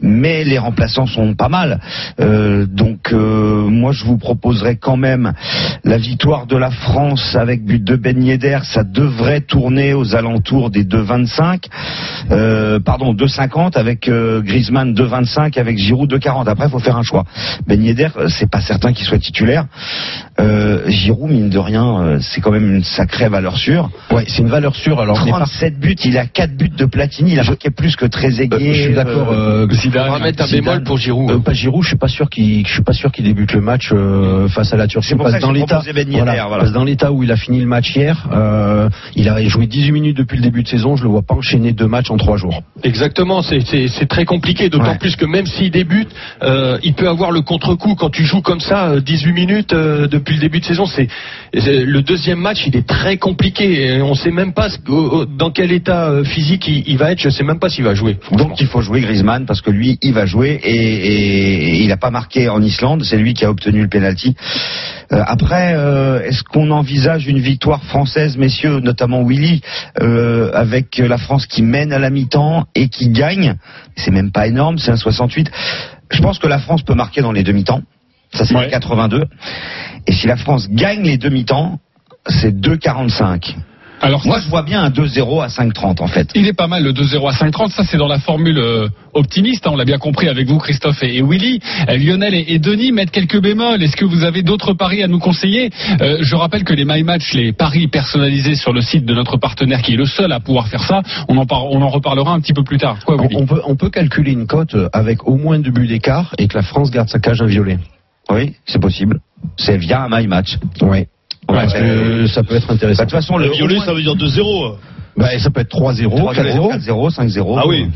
mais 0.00 0.44
les 0.44 0.58
remplaçants 0.58 1.06
sont 1.06 1.34
pas 1.34 1.48
mal. 1.48 1.80
Euh, 2.20 2.66
donc 2.66 3.12
euh, 3.12 3.68
moi, 3.68 3.92
je 3.92 4.04
vous 4.04 4.18
proposerais 4.18 4.76
quand 4.76 4.96
même 4.96 5.32
la 5.84 5.96
victoire 5.98 6.46
de 6.46 6.56
la 6.56 6.70
France 6.70 7.34
avec 7.36 7.64
but 7.64 7.82
de 7.82 7.96
Ben 7.96 8.22
Yedder. 8.22 8.58
Ça 8.64 8.84
devrait 8.84 9.40
tourner 9.40 9.94
aux 9.94 10.14
alentours 10.14 10.70
des 10.70 10.84
2,25. 10.84 11.64
Euh, 12.30 12.78
pardon, 12.80 13.14
2,50 13.14 13.76
avec 13.78 14.08
Griezmann 14.10 14.94
2,25 14.94 15.58
avec 15.58 15.78
Giroud 15.78 16.12
2,40. 16.12 16.48
Après, 16.48 16.66
il 16.66 16.70
faut 16.70 16.78
faire 16.78 16.96
un 16.96 17.02
choix. 17.02 17.24
Ben 17.66 17.82
Yedder, 17.82 18.08
c'est 18.28 18.50
pas 18.50 18.60
certain 18.60 18.92
qu'il 18.92 19.06
soit 19.06 19.18
titulaire. 19.18 19.66
Giroud, 20.86 21.30
mine 21.30 21.50
de 21.50 21.58
rien, 21.58 22.18
c'est 22.20 22.40
quand 22.40 22.50
même 22.50 22.74
une 22.76 22.82
sacrée 22.84 23.28
valeur 23.28 23.56
sûre. 23.56 23.90
Ouais, 24.10 24.24
c'est 24.26 24.42
une 24.42 24.48
valeur 24.48 24.74
sûre. 24.74 25.00
Alors, 25.00 25.18
on 25.22 25.26
est 25.26 25.30
pas- 25.30 25.38
37 25.38 25.78
buts, 25.78 25.96
il 26.04 26.16
a 26.18 26.26
4 26.26 26.56
buts 26.56 26.70
de 26.80 26.86
Platini, 26.86 27.32
il 27.32 27.38
a 27.40 27.44
marqué 27.44 27.70
plus 27.70 27.94
que 27.96 28.06
Trezeguet. 28.06 28.56
Euh, 28.56 28.72
je 28.72 28.82
suis 28.82 28.94
d'accord. 28.94 29.30
euh, 29.32 29.66
euh, 29.68 29.72
Zidane. 29.74 30.08
On 30.08 30.12
va 30.12 30.18
mettre 30.18 30.42
un 30.42 30.46
Zidane. 30.46 30.64
bémol 30.64 30.82
pour 30.84 30.96
Giroud. 30.98 31.30
Euh, 31.30 31.38
pas 31.38 31.52
Giroud, 31.52 31.82
je 31.82 31.88
suis 31.88 31.98
pas 31.98 32.08
sûr 32.08 32.28
qu'il, 32.30 32.66
je 32.66 32.72
suis 32.72 32.82
pas 32.82 32.92
sûr 32.94 33.12
qu'il 33.12 33.24
débute 33.24 33.52
le 33.52 33.60
match 33.60 33.90
euh, 33.92 34.48
face 34.48 34.72
à 34.72 34.76
la 34.76 34.86
Turquie. 34.86 35.14
Parce 35.16 35.38
dans 35.40 35.52
l'état, 35.52 35.82
Ben 35.94 36.08
dans 36.72 36.84
l'état 36.84 37.12
où 37.12 37.22
il 37.22 37.30
a 37.32 37.36
fini 37.36 37.60
le 37.60 37.66
match 37.66 37.94
hier, 37.94 38.26
euh, 38.32 38.88
il 39.14 39.28
a 39.28 39.42
joué 39.48 39.66
18 39.66 39.92
minutes 39.92 40.16
depuis 40.16 40.36
le 40.36 40.42
début 40.42 40.62
de 40.62 40.68
saison. 40.68 40.96
Je 40.96 41.02
le 41.04 41.10
vois 41.10 41.22
pas 41.22 41.34
enchaîner 41.34 41.72
deux 41.72 41.86
matchs 41.86 42.10
en 42.10 42.16
trois 42.16 42.36
jours. 42.36 42.62
Exactement, 42.82 43.42
c'est- 43.42 43.60
très 44.08 44.24
compliqué, 44.24 44.68
d'autant 44.70 44.92
Ouais. 44.92 44.98
plus 44.98 45.14
que 45.16 45.26
même 45.26 45.46
s'il 45.46 45.70
débute, 45.70 46.08
euh, 46.42 46.78
il 46.82 46.94
peut 46.94 47.08
avoir 47.08 47.30
le 47.30 47.42
contre-coup 47.42 47.94
quand 47.94 48.10
tu 48.10 48.24
joues 48.24 48.40
comme 48.40 48.60
ça, 48.60 48.88
euh, 48.88 49.00
18 49.00 49.32
minutes 49.32 49.72
euh, 49.72 50.08
depuis 50.08 50.34
le 50.34 50.40
début 50.40 50.58
de 50.60 50.64
saison. 50.64 50.86
C'est 50.86 51.06
le 51.52 52.00
deuxième 52.00 52.40
match, 52.40 52.66
il 52.66 52.74
est 52.76 52.86
très 52.86 53.18
compliqué. 53.18 53.94
Et 53.96 54.02
on 54.02 54.14
sait 54.14 54.30
même 54.30 54.52
pas 54.52 54.68
dans 55.38 55.50
quel 55.50 55.70
état 55.72 56.12
physique 56.24 56.68
il, 56.78 56.88
il 56.88 56.98
va 56.98 57.12
être. 57.12 57.20
Je 57.20 57.28
sais 57.30 57.44
même 57.44 57.58
pas 57.58 57.68
s'il 57.68 57.84
va 57.84 57.94
jouer. 57.94 58.18
Donc 58.32 58.60
il 58.60 58.66
faut 58.66 58.80
jouer 58.80 59.00
Griezmann 59.00 59.46
parce 59.46 59.60
que 59.60 59.70
lui 59.70 59.98
il 60.02 60.12
va 60.12 60.26
jouer 60.26 60.60
et, 60.62 60.74
et- 60.74 61.70
et 61.76 61.82
il 61.82 61.88
n'a 61.88 61.96
pas 61.96 62.10
marqué 62.10 62.48
en 62.48 62.62
Islande, 62.62 63.04
c'est 63.04 63.16
lui 63.18 63.34
qui 63.34 63.44
a 63.44 63.50
obtenu 63.50 63.82
le 63.82 63.88
penalty. 63.88 64.34
Euh, 65.12 65.22
après, 65.26 65.72
euh, 65.74 66.22
est-ce 66.22 66.42
qu'on 66.44 66.70
envisage 66.70 67.26
une 67.26 67.40
victoire 67.40 67.82
française, 67.84 68.36
messieurs, 68.36 68.78
notamment 68.80 69.24
Willy, 69.24 69.60
euh, 70.00 70.50
avec 70.54 70.98
la 70.98 71.18
France 71.18 71.46
qui 71.46 71.62
mène 71.62 71.92
à 71.92 71.98
la 71.98 72.10
mi-temps 72.10 72.66
et 72.74 72.88
qui 72.88 73.08
gagne? 73.10 73.56
C'est 73.96 74.12
même 74.12 74.30
pas 74.30 74.46
énorme, 74.46 74.78
c'est 74.78 74.92
un 74.92 74.96
68. 74.96 75.50
Je 76.10 76.20
pense 76.22 76.38
que 76.38 76.46
la 76.46 76.58
France 76.58 76.82
peut 76.82 76.94
marquer 76.94 77.22
dans 77.22 77.32
les 77.32 77.42
demi-temps, 77.42 77.82
ça 78.32 78.44
c'est 78.44 78.54
Ouais. 78.54 78.68
82. 78.70 79.24
Et 80.06 80.12
si 80.12 80.26
la 80.26 80.36
France 80.36 80.68
gagne 80.70 81.02
les 81.02 81.18
demi-temps, 81.18 81.78
c'est 82.26 82.54
2,45. 82.54 83.56
Alors, 84.00 84.24
Moi 84.26 84.36
ça, 84.38 84.44
je 84.44 84.48
vois 84.48 84.62
bien 84.62 84.82
un 84.82 84.88
2-0 84.90 85.42
à 85.42 85.48
5,30 85.48 86.02
en 86.02 86.06
fait. 86.06 86.30
Il 86.34 86.46
est 86.46 86.52
pas 86.54 86.66
mal 86.68 86.82
le 86.82 86.92
2-0 86.92 87.28
à 87.28 87.32
5,30. 87.32 87.70
Ça, 87.70 87.84
c'est 87.84 87.98
dans 87.98 88.08
la 88.08 88.18
formule 88.18 88.58
euh, 88.58 88.88
optimiste. 89.12 89.66
hein, 89.66 89.70
on 89.74 89.76
l'a 89.76 89.84
bien 89.84 89.98
compris 89.98 90.28
avec 90.28 90.48
vous, 90.48 90.58
Christophe 90.58 91.02
et, 91.02 91.18
et 91.18 91.22
Willy. 91.22 91.60
Euh, 91.88 91.96
Lionel 91.98 92.34
et, 92.34 92.44
et 92.48 92.58
Denis 92.58 92.92
mettent 92.92 93.10
quelques 93.10 93.40
bémols. 93.40 93.82
Est-ce 93.82 93.96
que 93.96 94.04
vous 94.06 94.24
avez 94.24 94.42
d'autres 94.42 94.72
paris 94.72 95.02
à 95.02 95.06
nous 95.08 95.18
conseiller? 95.18 95.70
Euh, 96.00 96.18
Je 96.22 96.34
rappelle 96.34 96.64
que 96.64 96.72
les 96.72 96.84
My 96.86 97.02
Match, 97.02 97.34
les 97.34 97.52
paris 97.52 97.88
personnalisés 97.88 98.54
sur 98.54 98.72
le 98.72 98.80
site 98.80 99.04
de 99.04 99.14
notre 99.14 99.36
partenaire, 99.36 99.82
qui 99.82 99.92
est 99.94 99.96
le 99.98 100.06
seul 100.06 100.32
à 100.32 100.40
pouvoir 100.40 100.68
faire 100.68 100.82
ça, 100.82 101.02
on 101.28 101.36
en, 101.36 101.44
par- 101.46 101.66
on 101.66 101.82
en 101.82 101.88
reparlera 101.88 102.32
un 102.32 102.40
petit 102.40 102.54
peu 102.54 102.64
plus 102.64 102.78
tard. 102.78 102.98
Quoi, 103.04 103.16
On, 103.16 103.22
Willy 103.22 103.36
on 103.36 103.46
peut, 103.46 103.60
on 103.66 103.76
peut 103.76 103.90
calculer 103.90 104.32
une 104.32 104.46
cote 104.46 104.74
avec 104.94 105.26
au 105.28 105.36
moins 105.36 105.58
deux 105.58 105.70
buts 105.72 105.86
d'écart 105.86 106.34
et 106.38 106.48
que 106.48 106.56
la 106.56 106.62
France 106.62 106.90
garde 106.90 107.08
sa 107.10 107.18
cage 107.18 107.42
inviolée. 107.42 107.78
Oui, 108.30 108.54
c'est 108.66 108.80
possible. 108.80 109.20
C'est 109.56 109.76
via 109.76 110.04
un 110.04 110.08
my 110.10 110.26
match. 110.26 110.56
Ouais. 110.80 111.08
Parce 111.46 111.74
Euh, 111.74 112.22
que 112.22 112.26
ça 112.28 112.42
peut 112.42 112.54
être 112.56 112.70
intéressant. 112.70 112.98
Bah, 113.02 113.06
de 113.06 113.10
toute 113.10 113.18
façon, 113.20 113.36
le 113.36 113.50
violet, 113.50 113.78
ça 113.80 113.92
veut 113.92 114.02
dire 114.02 114.14
2-0. 114.14 114.76
Bah, 115.16 115.38
ça 115.38 115.50
peut 115.50 115.60
être 115.60 115.70
3-0, 115.76 116.06
3-0, 116.08 116.34
4-0. 116.34 116.70
4-0, 116.72 117.10
5-0. 117.10 117.58
Ah 117.58 117.66
oui. 117.66 117.86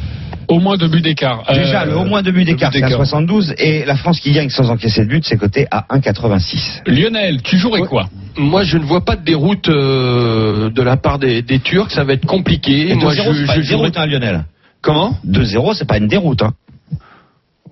Au 0.48 0.58
moins 0.58 0.76
deux 0.76 0.88
buts 0.88 1.00
d'écart. 1.00 1.42
Euh, 1.48 1.54
Déjà, 1.54 1.86
le 1.86 1.96
au 1.96 2.04
moins 2.04 2.20
deux 2.22 2.32
buts 2.32 2.44
d'écart, 2.44 2.70
c'est 2.72 2.82
à 2.82 2.86
d'écart. 2.88 2.98
72. 3.06 3.54
Et 3.58 3.84
la 3.86 3.96
France 3.96 4.20
qui 4.20 4.32
gagne 4.32 4.50
sans 4.50 4.68
encaisser 4.70 5.04
de 5.04 5.08
but, 5.08 5.24
c'est 5.24 5.36
coté 5.38 5.66
à 5.70 5.86
1,86. 5.90 6.82
Lionel, 6.86 7.40
tu 7.42 7.56
jouerais 7.56 7.80
quoi? 7.82 8.08
moi, 8.36 8.62
je 8.64 8.76
ne 8.76 8.84
vois 8.84 9.04
pas 9.04 9.14
de 9.16 9.24
déroute 9.24 9.68
euh, 9.68 10.68
de 10.70 10.82
la 10.82 10.96
part 10.96 11.18
des, 11.18 11.40
des 11.42 11.60
Turcs. 11.60 11.92
Ça 11.92 12.04
va 12.04 12.12
être 12.14 12.26
compliqué. 12.26 12.90
Et 12.90 12.94
moi, 12.94 13.12
2-0, 13.14 13.16
c'est 13.16 13.22
pas 13.46 13.56
une 13.56 13.62
jouerai- 13.62 13.68
déroute, 13.68 13.96
hein, 13.96 14.06
Lionel. 14.06 14.44
Comment? 14.82 15.16
2-0, 15.26 15.74
c'est 15.74 15.86
pas 15.88 15.96
une 15.98 16.08
déroute. 16.08 16.42
Hein. 16.42 16.50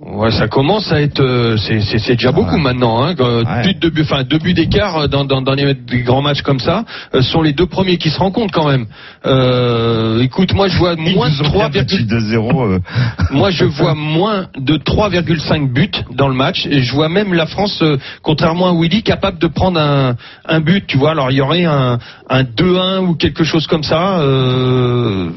Ouais, 0.05 0.33
ça 0.33 0.49
commence 0.49 0.91
à 0.91 1.01
être, 1.01 1.21
euh, 1.23 1.57
c'est 1.57 2.17
déjà 2.17 2.33
beaucoup 2.33 2.57
maintenant. 2.59 3.05
Hein, 3.05 3.15
euh, 3.21 3.45
Ouais. 3.45 3.63
plus 3.63 3.75
de 3.75 3.89
deux 3.89 4.03
enfin 4.03 4.25
deux 4.25 4.39
buts 4.39 4.53
d'écart 4.53 4.97
euh, 4.97 5.07
dans, 5.07 5.25
dans, 5.25 5.41
dans 5.43 5.53
les 5.55 5.75
des 5.75 6.03
grands 6.03 6.23
matchs 6.23 6.43
comme 6.43 6.59
ça 6.59 6.85
euh, 7.15 7.23
sont 7.23 7.41
les 7.41 7.53
deux 7.53 7.67
premiers 7.67 7.99
qui 7.99 8.11
se 8.11 8.19
rencontrent 8.19 8.53
quand 8.53 8.67
même. 8.69 8.87
Euh, 9.27 10.21
écoute, 10.23 10.55
moi 10.55 10.67
je 10.67 10.77
vois 10.77 10.97
moins 10.97 11.31
de 11.31 11.43
3, 11.45 11.69
2-0. 11.69 12.73
euh. 12.73 12.79
moi 13.31 13.51
je 13.51 13.65
vois 13.65 13.95
moins 13.95 14.49
de 14.59 14.77
3,5 14.77 15.73
buts 15.73 15.91
dans 16.11 16.27
le 16.27 16.35
match 16.35 16.67
et 16.67 16.83
je 16.83 16.93
vois 16.93 17.09
même 17.09 17.33
la 17.33 17.47
France, 17.47 17.79
euh, 17.83 17.97
contrairement 18.23 18.71
à 18.71 18.75
Willy, 18.75 19.05
capable 19.05 19.39
de 19.39 19.47
prendre 19.47 19.79
un, 19.79 20.17
un 20.47 20.61
but. 20.61 20.85
Tu 20.87 20.97
vois, 20.99 21.13
alors 21.13 21.31
il 21.31 21.37
y 21.37 21.41
aurait 21.41 21.65
un, 21.65 22.01
un 22.29 22.43
2-1 22.43 23.07
ou 23.07 23.15
quelque 23.15 23.45
chose 23.45 23.69
comme 23.69 23.85
ça. 23.85 24.19
Euh, 24.19 25.31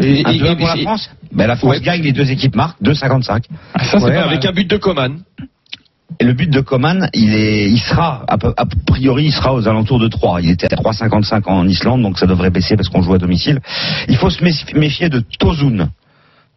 et- 0.00 0.22
Un 0.24 0.30
et- 0.30 0.38
2-1 0.38 0.56
pour 0.56 0.68
et- 0.70 0.76
la 0.76 0.82
France? 0.82 1.10
Ben, 1.32 1.48
La 1.48 1.56
France 1.56 1.70
Ouais. 1.72 1.80
gagne, 1.80 2.02
les 2.02 2.12
deux 2.12 2.30
équipes 2.30 2.54
marquent 2.54 2.80
2,55. 2.82 3.42
Ah, 3.74 3.84
ça, 4.00 4.06
ouais, 4.08 4.16
avec 4.16 4.44
un 4.44 4.52
but 4.52 4.68
de 4.68 4.76
Coman. 4.76 5.18
Et 6.18 6.24
le 6.24 6.32
but 6.32 6.48
de 6.48 6.60
Coman, 6.60 7.10
il 7.12 7.34
est, 7.34 7.68
il 7.70 7.78
sera, 7.78 8.24
a, 8.28 8.38
priori, 8.86 9.24
il 9.26 9.32
sera 9.32 9.52
aux 9.52 9.68
alentours 9.68 9.98
de 9.98 10.08
3. 10.08 10.40
Il 10.40 10.50
était 10.50 10.72
à 10.72 10.76
3,55 10.76 11.42
en 11.46 11.68
Islande, 11.68 12.00
donc 12.02 12.18
ça 12.18 12.26
devrait 12.26 12.50
baisser 12.50 12.76
parce 12.76 12.88
qu'on 12.88 13.02
joue 13.02 13.12
à 13.14 13.18
domicile. 13.18 13.60
Il 14.08 14.16
faut 14.16 14.30
se 14.30 14.42
méfi- 14.42 14.74
méfier 14.78 15.08
de 15.10 15.20
Tozun. 15.38 15.90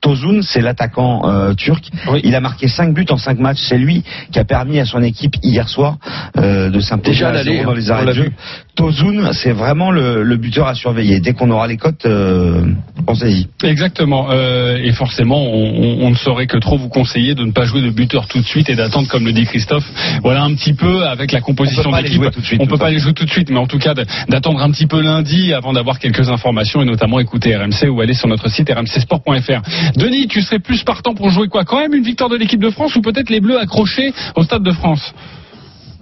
Tozun, 0.02 0.42
c'est 0.42 0.62
l'attaquant 0.62 1.28
euh, 1.30 1.54
turc. 1.54 1.84
Il 2.24 2.34
a 2.36 2.40
marqué 2.42 2.68
5 2.68 2.94
buts 2.94 3.06
en 3.10 3.18
5 3.18 3.40
matchs. 3.40 3.60
C'est 3.60 3.78
lui 3.78 4.04
qui 4.32 4.40
a 4.40 4.46
permis 4.46 4.80
à 4.80 4.86
son 4.86 5.02
équipe 5.04 5.36
hier 5.44 5.68
soir 5.68 5.98
euh, 6.38 6.70
de 6.70 6.80
s'imposer 6.80 7.12
à 7.26 7.44
zéro 7.44 7.66
dans 7.66 7.72
hein, 7.72 7.76
les 7.76 7.92
on 7.92 7.94
arrêts 7.94 8.06
de 8.06 8.12
jeu. 8.14 8.32
Tozun, 8.76 9.34
c'est 9.34 9.52
vraiment 9.52 9.92
le, 9.92 10.24
le 10.24 10.38
buteur 10.38 10.68
à 10.68 10.74
surveiller. 10.74 11.20
Dès 11.20 11.34
qu'on 11.34 11.50
aura 11.52 11.68
les 11.68 11.76
cotes, 11.76 12.06
euh, 12.06 12.64
pensez-y. 13.06 13.48
Exactement. 13.64 14.28
Euh, 14.32 14.78
et 14.82 14.92
forcément, 14.94 15.42
on, 15.44 15.66
on- 15.66 16.06
on 16.06 16.10
ne 16.12 16.16
saurait 16.16 16.48
que 16.48 16.58
trop 16.58 16.78
vous 16.78 16.88
conseiller 16.88 17.36
de 17.36 17.44
ne 17.44 17.52
pas 17.52 17.66
jouer 17.66 17.82
de 17.82 17.90
buteur 17.90 18.28
tout 18.28 18.40
de 18.40 18.46
suite 18.46 18.70
et 18.70 18.76
d'attendre, 18.76 19.10
comme 19.10 19.26
le 19.26 19.34
dit 19.34 19.44
Christophe, 19.46 19.84
voilà 20.24 20.44
un 20.44 20.54
petit 20.54 20.74
peu 20.74 21.06
avec 21.06 21.32
la 21.34 21.42
composition 21.42 21.82
On 21.82 21.86
peut 21.86 21.92
pas 21.92 21.98
les 22.02 22.04
d'équipe. 22.04 22.22
jouer 22.22 22.32
tout 22.32 22.40
de 22.40 22.46
suite, 22.46 22.62
On 22.64 22.68
peut 22.68 22.78
pas 22.78 22.90
les 22.90 23.00
jouer 23.00 23.14
tout 23.14 23.26
de 23.26 23.30
suite, 23.30 23.50
mais 23.50 23.58
en 23.60 23.68
tout 23.68 23.80
cas 23.80 23.94
d'attendre 24.30 24.62
un 24.62 24.72
petit 24.72 24.88
peu 24.88 25.02
lundi 25.02 25.54
avant 25.54 25.74
d'avoir 25.74 26.00
quelques 26.00 26.30
informations 26.30 26.82
et 26.82 26.86
notamment 26.86 27.20
écouter 27.20 27.56
RMC 27.58 27.90
ou 27.90 28.00
aller 28.00 28.14
sur 28.14 28.30
notre 28.30 28.48
site 28.50 28.72
rmcsport.fr. 28.74 29.89
Denis, 29.96 30.28
tu 30.28 30.42
serais 30.42 30.60
plus 30.60 30.84
partant 30.84 31.14
pour 31.14 31.30
jouer 31.30 31.48
quoi 31.48 31.64
Quand 31.66 31.80
même 31.80 31.94
une 31.94 32.04
victoire 32.04 32.30
de 32.30 32.36
l'équipe 32.36 32.62
de 32.62 32.70
France 32.70 32.96
ou 32.96 33.02
peut-être 33.02 33.30
les 33.30 33.40
Bleus 33.40 33.60
accrochés 33.60 34.14
au 34.36 34.44
Stade 34.44 34.64
de 34.64 34.72
France 34.72 35.14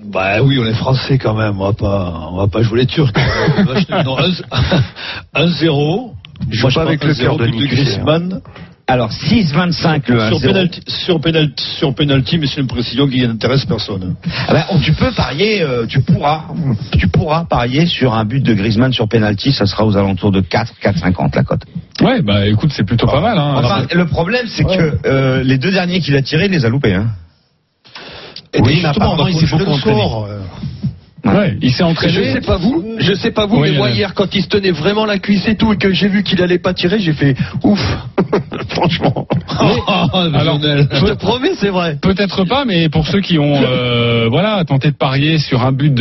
Bah 0.06 0.42
oui, 0.42 0.58
on 0.60 0.66
est 0.66 0.74
français 0.74 1.18
quand 1.18 1.34
même. 1.34 1.60
On 1.60 1.66
va 1.66 1.74
pas, 1.74 2.30
on 2.32 2.38
va 2.38 2.48
pas 2.48 2.62
jouer 2.62 2.80
les 2.82 2.86
Turcs. 2.88 3.12
On 3.58 3.64
va 3.64 3.74
acheter- 3.74 4.04
non, 4.04 4.18
1-0. 5.36 6.12
Je 6.50 6.60
joue 6.60 6.68
pas 6.74 6.82
avec 6.84 7.04
le 7.04 7.14
1-0, 7.14 7.18
cœur, 7.20 7.38
de 7.38 7.48
Griezmann. 7.48 8.42
Alors 8.90 9.12
6,25 9.12 10.02
le 10.08 10.20
1-0. 10.20 10.30
Sur 10.30 10.40
penalty, 10.42 10.82
sur 10.88 11.20
penalty, 11.20 11.64
sur 11.78 11.94
penalty, 11.94 12.38
mais 12.38 12.48
c'est 12.48 12.62
une 12.62 12.68
précision 12.68 13.06
qui 13.08 13.22
n'intéresse 13.28 13.66
personne. 13.66 14.16
Ah 14.48 14.54
ben, 14.54 14.80
tu 14.82 14.94
peux 14.94 15.12
parier, 15.12 15.62
euh, 15.62 15.86
tu 15.86 16.00
pourras, 16.02 16.44
tu 16.98 17.10
pourras 17.10 17.44
parier 17.44 17.86
sur 17.86 18.14
un 18.14 18.24
but 18.24 18.42
de 18.42 18.54
Griezmann 18.54 18.94
sur 18.94 19.10
penalty, 19.10 19.52
ça 19.52 19.66
sera 19.66 19.86
aux 19.86 19.98
alentours 19.98 20.32
de 20.32 20.40
4, 20.40 20.74
4,50 20.82 21.36
la 21.36 21.44
cote. 21.44 21.64
Ouais, 22.02 22.22
bah 22.22 22.48
écoute, 22.48 22.72
c'est 22.74 22.86
plutôt 22.86 23.08
pas 23.08 23.20
mal. 23.20 23.38
Hein. 23.38 23.56
Enfin, 23.58 23.86
le 23.94 24.06
problème, 24.06 24.46
c'est 24.48 24.64
que 24.64 24.98
euh, 25.06 25.44
les 25.44 25.58
deux 25.58 25.72
derniers 25.72 26.00
qu'il 26.00 26.16
a 26.16 26.22
tirés, 26.22 26.46
il 26.46 26.52
les 26.52 26.64
a 26.64 26.70
loupés. 26.70 26.94
Hein. 26.94 27.08
Et 28.54 28.62
Oui, 28.62 28.76
justement, 28.82 29.18
va 29.18 29.30
il 29.30 29.36
s'est 29.36 29.58
beaucoup 29.58 29.78
score. 29.80 30.28
euh. 30.30 31.30
ouais, 31.34 31.58
il 31.62 31.72
s'est 31.72 31.80
Je 31.80 31.84
entraîné. 31.84 32.32
sais 32.32 32.40
pas 32.42 32.56
vous, 32.58 32.86
je 33.00 33.14
sais 33.14 33.32
pas 33.32 33.46
vous, 33.48 33.58
Oui, 33.60 33.72
mais 33.72 33.78
moi 33.78 33.90
hier 33.90 34.14
quand 34.14 34.34
il 34.34 34.42
se 34.44 34.48
tenait 34.48 34.72
vraiment 34.72 35.06
la 35.06 35.20
cuisse 35.20 35.46
et 35.50 35.56
tout 35.56 35.74
et 35.74 35.78
que 35.78 35.92
j'ai 35.92 36.08
vu 36.08 36.24
qu'il 36.24 36.42
allait 36.42 36.58
pas 36.60 36.74
tirer, 36.74 37.00
j'ai 37.00 37.12
fait 37.14 37.36
ouf. 37.64 37.80
Franchement. 38.70 39.28
Alors, 40.34 40.60
Je 40.62 41.06
te 41.06 41.14
promets, 41.14 41.56
c'est 41.56 41.70
vrai. 41.70 41.98
Peut-être 42.02 42.44
pas, 42.46 42.66
mais 42.66 42.90
pour 42.90 43.08
ceux 43.08 43.22
qui 43.22 43.40
ont 43.40 43.62
euh, 43.64 44.28
voilà 44.30 44.64
tenté 44.66 44.92
de 44.92 44.96
parier 44.96 45.38
sur 45.38 45.64
un 45.64 45.72
but 45.72 45.94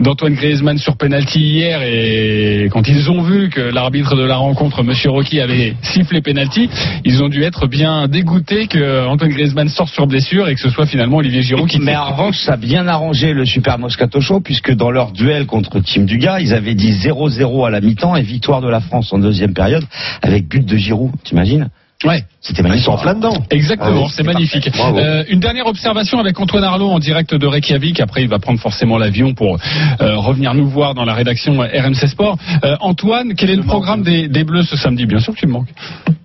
d'Antoine 0.00 0.34
Griezmann 0.34 0.78
sur 0.78 0.96
penalty 0.96 1.40
hier 1.40 1.82
et 1.82 2.68
quand 2.70 2.88
ils 2.88 3.10
ont 3.10 3.22
vu 3.22 3.50
que 3.50 3.60
l'arbitre 3.60 4.16
de 4.16 4.24
la 4.24 4.36
rencontre, 4.36 4.82
Monsieur 4.82 5.10
Rocky, 5.10 5.40
avait 5.40 5.74
sifflé 5.82 6.20
penalty, 6.20 6.68
ils 7.04 7.22
ont 7.22 7.28
dû 7.28 7.42
être 7.42 7.66
bien 7.66 8.08
dégoûtés 8.08 8.66
que 8.66 9.06
Antoine 9.06 9.30
Griezmann 9.30 9.68
sorte 9.68 9.92
sur 9.92 10.06
blessure 10.06 10.48
et 10.48 10.54
que 10.54 10.60
ce 10.60 10.70
soit 10.70 10.86
finalement 10.86 11.18
Olivier 11.18 11.42
Giroud 11.42 11.68
qui. 11.68 11.78
Mais 11.80 11.96
en 11.96 12.12
revanche, 12.12 12.38
ça 12.38 12.54
a 12.54 12.56
bien 12.56 12.86
arrangé 12.88 13.32
le 13.32 13.44
Super 13.44 13.78
Moscato 13.78 14.20
Show, 14.20 14.40
puisque 14.40 14.72
dans 14.72 14.90
leur 14.90 15.12
duel 15.12 15.46
contre 15.46 15.80
Team 15.80 16.06
Dugas, 16.06 16.40
ils 16.40 16.54
avaient 16.54 16.74
dit 16.74 16.92
0-0 16.92 17.66
à 17.66 17.70
la 17.70 17.80
mi-temps 17.80 18.16
et 18.16 18.22
victoire 18.22 18.60
de 18.60 18.68
la 18.68 18.80
France 18.80 19.12
en 19.12 19.18
deuxième 19.18 19.54
période, 19.54 19.84
avec 20.22 20.48
but 20.48 20.64
de 20.64 20.76
Giroud, 20.76 21.12
t'imagines? 21.24 21.68
Ouais. 22.04 22.24
C'était 22.46 22.62
magnifique. 22.62 22.82
Ils 22.82 22.84
sont 22.84 22.92
en 22.92 22.98
plein 22.98 23.14
dedans. 23.14 23.42
Exactement, 23.48 23.90
Ah 23.90 24.02
oui, 24.04 24.12
c'est 24.14 24.22
magnifique. 24.22 24.70
Euh, 24.78 25.24
une 25.28 25.40
dernière 25.40 25.66
observation 25.66 26.18
avec 26.18 26.38
Antoine 26.38 26.62
Arlot 26.62 26.90
en 26.90 26.98
direct 26.98 27.34
de 27.34 27.46
Reykjavik. 27.46 28.00
Après, 28.00 28.22
il 28.22 28.28
va 28.28 28.38
prendre 28.38 28.60
forcément 28.60 28.98
l'avion 28.98 29.32
pour 29.32 29.56
euh, 30.02 30.16
revenir 30.18 30.52
nous 30.52 30.68
voir 30.68 30.92
dans 30.92 31.06
la 31.06 31.14
rédaction 31.14 31.60
RMC 31.60 32.06
Sport. 32.06 32.36
Euh, 32.62 32.76
Antoine, 32.80 33.34
quel 33.34 33.48
est 33.48 33.56
le 33.56 33.62
programme 33.62 34.02
des, 34.02 34.28
des 34.28 34.44
Bleus 34.44 34.64
ce 34.64 34.76
samedi? 34.76 35.06
Bien 35.06 35.20
sûr 35.20 35.34
que 35.34 35.40
tu 35.40 35.46
me 35.46 35.52
manques. 35.52 35.72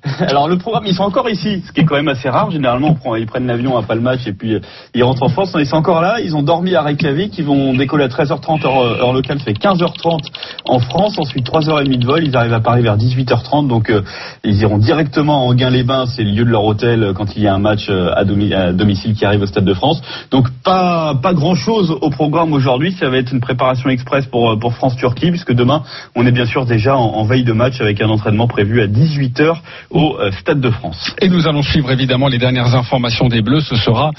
Alors 0.19 0.47
le 0.47 0.57
programme, 0.57 0.83
ils 0.87 0.95
sont 0.95 1.03
encore 1.03 1.29
ici, 1.29 1.63
ce 1.65 1.71
qui 1.71 1.81
est 1.81 1.85
quand 1.85 1.95
même 1.95 2.07
assez 2.07 2.29
rare. 2.29 2.51
Généralement, 2.51 2.89
on 2.89 2.95
prend, 2.95 3.15
ils 3.15 3.25
prennent 3.25 3.47
l'avion 3.47 3.77
après 3.77 3.95
le 3.95 4.01
match 4.01 4.27
et 4.27 4.33
puis 4.33 4.55
euh, 4.55 4.59
ils 4.93 5.03
rentrent 5.03 5.23
en 5.23 5.29
France. 5.29 5.55
Ils 5.57 5.65
sont 5.65 5.77
encore 5.77 6.01
là. 6.01 6.19
Ils 6.21 6.35
ont 6.35 6.41
dormi 6.41 6.75
à 6.75 6.81
Reykjavik. 6.81 7.37
Ils 7.37 7.45
vont 7.45 7.73
décoller 7.73 8.05
à 8.05 8.07
13h30 8.07 8.65
heure, 8.65 8.79
euh, 8.79 8.99
heure 9.01 9.13
locale, 9.13 9.39
fait 9.39 9.53
15h30 9.53 10.19
en 10.65 10.79
France. 10.79 11.17
Ensuite 11.17 11.45
3h30 11.45 11.97
de 11.97 12.05
vol. 12.05 12.23
Ils 12.25 12.35
arrivent 12.35 12.53
à 12.53 12.59
Paris 12.59 12.81
vers 12.81 12.97
18h30. 12.97 13.67
Donc 13.67 13.89
euh, 13.89 14.01
ils 14.43 14.59
iront 14.61 14.77
directement 14.77 15.47
en 15.47 15.53
Guin-les-Bains. 15.53 16.05
C'est 16.09 16.23
le 16.23 16.31
lieu 16.31 16.45
de 16.45 16.49
leur 16.49 16.63
hôtel 16.65 17.03
euh, 17.03 17.13
quand 17.13 17.35
il 17.35 17.43
y 17.43 17.47
a 17.47 17.53
un 17.53 17.59
match 17.59 17.87
euh, 17.89 18.11
à, 18.15 18.23
domi- 18.25 18.53
à 18.53 18.73
domicile 18.73 19.13
qui 19.13 19.25
arrive 19.25 19.41
au 19.41 19.45
Stade 19.45 19.65
de 19.65 19.73
France. 19.73 20.01
Donc 20.31 20.47
pas 20.63 21.15
pas 21.21 21.33
grand 21.33 21.55
chose 21.55 21.91
au 22.01 22.09
programme 22.09 22.53
aujourd'hui. 22.53 22.91
Ça 22.99 23.09
va 23.09 23.17
être 23.17 23.31
une 23.31 23.39
préparation 23.39 23.89
express 23.89 24.25
pour 24.25 24.51
euh, 24.51 24.55
pour 24.57 24.73
France-Turquie 24.73 25.29
puisque 25.31 25.53
demain 25.53 25.83
on 26.15 26.25
est 26.25 26.31
bien 26.31 26.45
sûr 26.45 26.65
déjà 26.65 26.97
en, 26.97 27.23
veille 27.23 27.43
de 27.43 27.53
match 27.53 27.79
avec 27.81 28.01
un 28.01 28.09
entraînement 28.09 28.47
prévu 28.47 28.81
à 28.81 28.87
18h 28.87 29.55
au 29.91 30.17
euh, 30.19 30.31
Stade 30.39 30.59
de 30.61 30.69
France. 30.71 31.13
Et 31.21 31.29
nous 31.29 31.47
allons 31.47 31.61
suivre 31.63 31.91
évidemment 31.91 32.27
les 32.27 32.37
dernières 32.39 32.75
informations 32.75 33.27
des 33.27 33.41
Bleus. 33.41 33.61
Ce 33.61 33.75
sera 33.75 34.11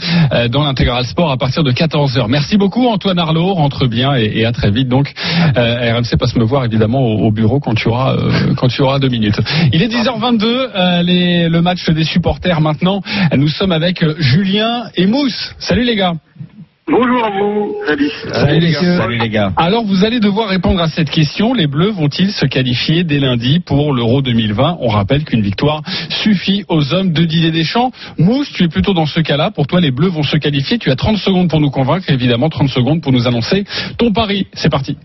dans 0.50 0.62
l'intégral 0.64 1.05
sport 1.05 1.31
à 1.31 1.37
partir 1.37 1.62
de 1.64 1.72
14h. 1.72 2.26
Merci 2.29 2.57
beaucoup 2.57 2.87
Antoine 2.88 3.18
Arlot. 3.18 3.55
Rentre 3.55 3.87
bien 3.87 4.14
et, 4.14 4.44
à 4.44 4.53
très 4.53 4.70
vite. 4.70 4.88
Donc 4.88 5.12
RMC 5.57 6.16
passe 6.18 6.37
me 6.37 6.44
voir 6.44 6.64
évidemment 6.64 7.00
au, 7.00 7.26
au 7.26 7.31
bureau 7.33 7.61
quand 7.61 7.74
tu 7.74 7.88
auras 7.88 8.16
quand 8.57 8.68
tu 8.68 8.83
auras 8.83 8.98
deux 8.98 9.09
minutes. 9.09 9.40
Il 9.72 9.83
est 9.83 9.88
10h22. 9.88 10.44
euh, 10.44 11.03
les- 11.03 11.48
le 11.48 11.62
match 11.62 11.79
des 11.88 12.04
supporters 12.04 12.60
maintenant. 12.60 13.00
Nous 13.34 13.48
sommes 13.48 13.72
avec 13.72 14.02
euh, 14.02 14.14
Julien 14.18 14.84
et 14.96 15.06
Mousse. 15.06 15.54
Salut 15.58 15.84
les 15.84 15.96
gars. 15.96 16.14
Bonjour 16.90 17.24
à 17.24 17.30
vous. 17.30 17.76
Salut. 17.86 18.10
Salut 18.32 18.58
les 18.58 18.72
gars. 18.72 18.96
Salut 18.96 19.18
les 19.18 19.28
gars. 19.28 19.52
Alors 19.56 19.84
vous 19.84 20.04
allez 20.04 20.18
devoir 20.18 20.48
répondre 20.48 20.80
à 20.80 20.88
cette 20.88 21.10
question. 21.10 21.54
Les 21.54 21.68
Bleus 21.68 21.90
vont-ils 21.90 22.32
se 22.32 22.46
qualifier 22.46 23.04
dès 23.04 23.20
lundi 23.20 23.60
pour 23.60 23.92
l'Euro 23.92 24.22
2020 24.22 24.78
On 24.80 24.88
rappelle 24.88 25.24
qu'une 25.24 25.42
victoire 25.42 25.82
suffit 26.08 26.64
aux 26.68 26.92
hommes 26.92 27.12
de 27.12 27.24
Didier 27.24 27.52
Deschamps. 27.52 27.92
Mousse, 28.18 28.50
tu 28.52 28.64
es 28.64 28.68
plutôt 28.68 28.92
dans 28.92 29.06
ce 29.06 29.20
cas-là. 29.20 29.52
Pour 29.52 29.68
toi, 29.68 29.80
les 29.80 29.92
Bleus 29.92 30.08
vont 30.08 30.24
se 30.24 30.36
qualifier. 30.36 30.78
Tu 30.78 30.90
as 30.90 30.96
30 30.96 31.16
secondes 31.18 31.48
pour 31.48 31.60
nous 31.60 31.70
convaincre, 31.70 32.10
évidemment 32.10 32.48
30 32.48 32.68
secondes 32.68 33.02
pour 33.02 33.12
nous 33.12 33.28
annoncer 33.28 33.64
ton 33.96 34.12
pari. 34.12 34.48
C'est 34.52 34.70
parti. 34.70 34.96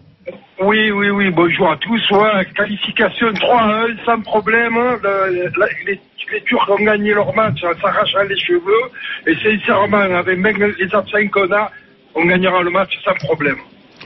Oui, 0.61 0.89
oui, 0.91 1.09
oui, 1.09 1.29
bonjour 1.31 1.69
à 1.71 1.77
tous. 1.77 2.01
Ouais, 2.11 2.45
qualification 2.55 3.33
3 3.33 3.61
à 3.61 3.83
1, 3.83 4.05
sans 4.05 4.21
problème. 4.21 4.73
hein. 4.77 4.95
Le- 5.03 5.51
la- 5.59 5.67
les, 5.85 5.99
les 6.31 6.41
Turcs 6.45 6.69
ont 6.69 6.83
gagné 6.83 7.13
leur 7.13 7.35
match 7.35 7.61
en 7.63 7.79
s'arrachant 7.81 8.23
les 8.29 8.39
cheveux. 8.39 8.85
Et 9.27 9.35
sincèrement, 9.35 9.97
avec 10.17 10.39
même 10.39 10.55
les 10.79 10.95
absents 10.95 11.27
qu'on 11.31 11.51
a, 11.51 11.71
on 12.15 12.25
gagnera 12.25 12.61
le 12.63 12.71
match 12.71 12.91
sans 13.03 13.13
problème. 13.25 13.57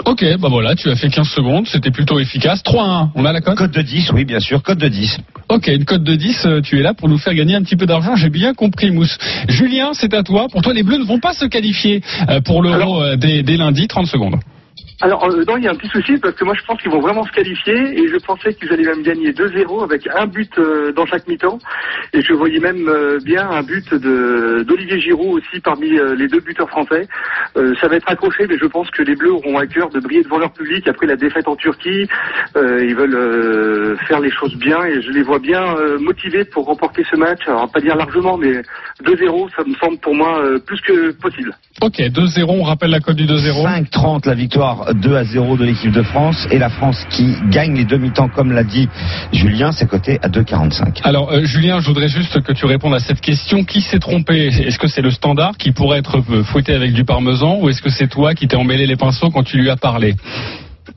Ok, 0.06 0.24
bah 0.40 0.48
voilà, 0.50 0.76
tu 0.76 0.90
as 0.90 0.96
fait 0.96 1.10
15 1.10 1.28
secondes. 1.30 1.68
C'était 1.68 1.92
plutôt 1.92 2.20
efficace. 2.20 2.64
3-1. 2.64 3.10
On 3.16 3.26
a 3.26 3.32
la 3.34 3.42
cote? 3.42 3.56
Code 3.58 3.72
de 3.72 3.82
10, 3.82 4.12
oui, 4.14 4.26
bien 4.26 4.40
sûr, 4.40 4.64
code 4.64 4.80
de 4.80 4.88
10. 4.88 5.20
Ok, 5.50 5.68
une 5.68 5.86
cote 5.86 6.04
de 6.04 6.16
10, 6.16 6.46
euh, 6.46 6.62
tu 6.62 6.80
es 6.80 6.82
là 6.82 6.94
pour 6.96 7.10
nous 7.10 7.18
faire 7.20 7.34
gagner 7.36 7.56
un 7.56 7.62
petit 7.64 7.76
peu 7.76 7.86
d'argent, 7.86 8.16
j'ai 8.16 8.30
bien 8.30 8.54
compris 8.56 8.90
Mousse. 8.92 9.18
Julien, 9.50 9.92
c'est 9.94 10.14
à 10.16 10.24
toi. 10.24 10.48
Pour 10.52 10.62
toi, 10.64 10.74
les 10.74 10.84
Bleus 10.84 10.98
ne 10.98 11.06
vont 11.06 11.20
pas 11.20 11.34
se 11.34 11.46
qualifier 11.46 12.02
euh, 12.30 12.40
pour 12.42 12.64
l'Euro 12.64 13.04
euh, 13.04 13.16
dès, 13.18 13.44
dès 13.44 13.58
lundi, 13.58 13.88
30 13.88 14.08
secondes. 14.08 14.36
Alors, 15.02 15.24
euh, 15.26 15.44
non, 15.48 15.56
il 15.56 15.64
y 15.64 15.68
a 15.68 15.72
un 15.72 15.76
petit 15.76 15.88
souci 15.88 16.18
parce 16.18 16.36
que 16.36 16.44
moi 16.44 16.54
je 16.56 16.66
pense 16.66 16.82
qu'ils 16.82 16.92
vont 16.92 17.00
vraiment 17.00 17.24
se 17.24 17.32
qualifier 17.32 17.74
et 17.74 18.08
je 18.10 18.18
pensais 18.18 18.54
qu'ils 18.54 18.72
allaient 18.74 18.84
même 18.84 19.02
gagner 19.02 19.32
2-0 19.32 19.84
avec 19.84 20.08
un 20.14 20.28
but 20.28 20.52
euh, 20.58 20.92
dans 20.92 21.06
chaque 21.06 21.26
mi-temps. 21.28 21.58
Et 22.14 22.22
je 22.22 22.34
voyais 22.34 22.60
même 22.60 22.88
euh, 22.90 23.18
bien 23.24 23.50
un 23.50 23.64
but 23.64 23.94
de 23.94 24.64
d'Olivier 24.68 25.00
Giroud 25.00 25.40
aussi 25.40 25.62
parmi 25.62 25.98
euh, 25.98 26.16
les 26.16 26.28
deux 26.28 26.42
buteurs 26.42 26.70
français. 26.70 27.08
Euh, 27.56 27.74
ça 27.80 27.88
va 27.88 27.96
être 27.96 28.10
accroché, 28.10 28.46
mais 28.50 28.58
je 28.62 28.66
pense 28.66 28.90
que 28.92 29.02
les 29.02 29.16
Bleus 29.16 29.32
auront 29.32 29.58
à 29.58 29.66
cœur 29.68 29.90
de 29.90 30.02
briller 30.02 30.24
devant 30.24 30.38
leur 30.38 30.52
public 30.52 30.86
après 30.88 31.08
la 31.08 31.16
défaite 31.16 31.48
en 31.48 31.56
Turquie. 31.56 32.06
Euh, 32.58 32.86
ils 32.86 32.96
veulent 32.96 33.16
euh, 33.16 33.96
faire 34.08 34.20
les 34.20 34.32
choses 34.32 34.56
bien 34.56 34.84
et 34.84 35.02
je 35.02 35.12
les 35.12 35.24
vois 35.24 35.40
bien 35.40 35.78
euh, 35.78 35.98
motivés 36.00 36.44
pour 36.44 36.66
remporter 36.66 37.06
ce 37.10 37.16
match. 37.16 37.40
Alors, 37.48 37.72
pas 37.72 37.80
dire 37.80 37.96
largement, 37.96 38.38
mais 38.38 38.62
2-0, 39.06 39.50
ça 39.56 39.64
me 39.64 39.76
semble 39.76 39.98
pour 40.00 40.14
moi 40.14 40.44
euh, 40.44 40.60
plus 40.60 40.82
que 40.82 41.12
possible. 41.12 41.56
Ok, 41.82 42.00
2-0, 42.00 42.44
on 42.50 42.64
rappelle 42.64 42.92
la 42.92 43.00
cote 43.00 43.16
du 43.16 43.26
2-0. 43.26 43.64
5-30 43.94 44.28
la 44.28 44.34
victoire 44.34 44.50
victoire 44.50 44.89
2 44.94 45.16
à 45.16 45.24
0 45.24 45.58
de 45.58 45.66
l'équipe 45.66 45.92
de 45.92 46.02
France 46.02 46.48
et 46.52 46.58
la 46.58 46.70
France 46.70 47.06
qui 47.10 47.36
gagne 47.50 47.76
les 47.76 47.86
demi-temps 47.86 48.30
comme 48.30 48.52
l'a 48.52 48.64
dit 48.64 48.90
Julien, 49.32 49.72
c'est 49.72 49.88
coté 49.88 50.20
à 50.22 50.30
2,45. 50.30 51.02
Alors 51.04 51.32
euh, 51.32 51.44
Julien, 51.44 51.80
je 51.80 51.88
voudrais 51.88 52.10
juste 52.10 52.42
que 52.42 52.54
tu 52.54 52.66
répondes 52.66 52.94
à 52.94 53.00
cette 53.00 53.22
question. 53.22 53.64
Qui 53.64 53.82
s'est 53.82 54.00
trompé? 54.00 54.48
Est-ce 54.48 54.80
que 54.80 54.88
c'est 54.88 55.02
le 55.02 55.12
standard 55.12 55.58
qui 55.58 55.72
pourrait 55.72 56.00
être 56.00 56.22
euh, 56.30 56.44
fouetté 56.44 56.74
avec 56.74 56.94
du 56.94 57.06
parmesan 57.06 57.60
ou 57.62 57.70
est-ce 57.70 57.82
que 57.82 57.90
c'est 57.90 58.08
toi 58.08 58.34
qui 58.34 58.48
t'es 58.48 58.56
emmêlé 58.56 58.86
les 58.86 58.96
pinceaux 58.96 59.30
quand 59.30 59.44
tu 59.44 59.58
lui 59.58 59.70
as 59.70 59.78
parlé? 59.78 60.16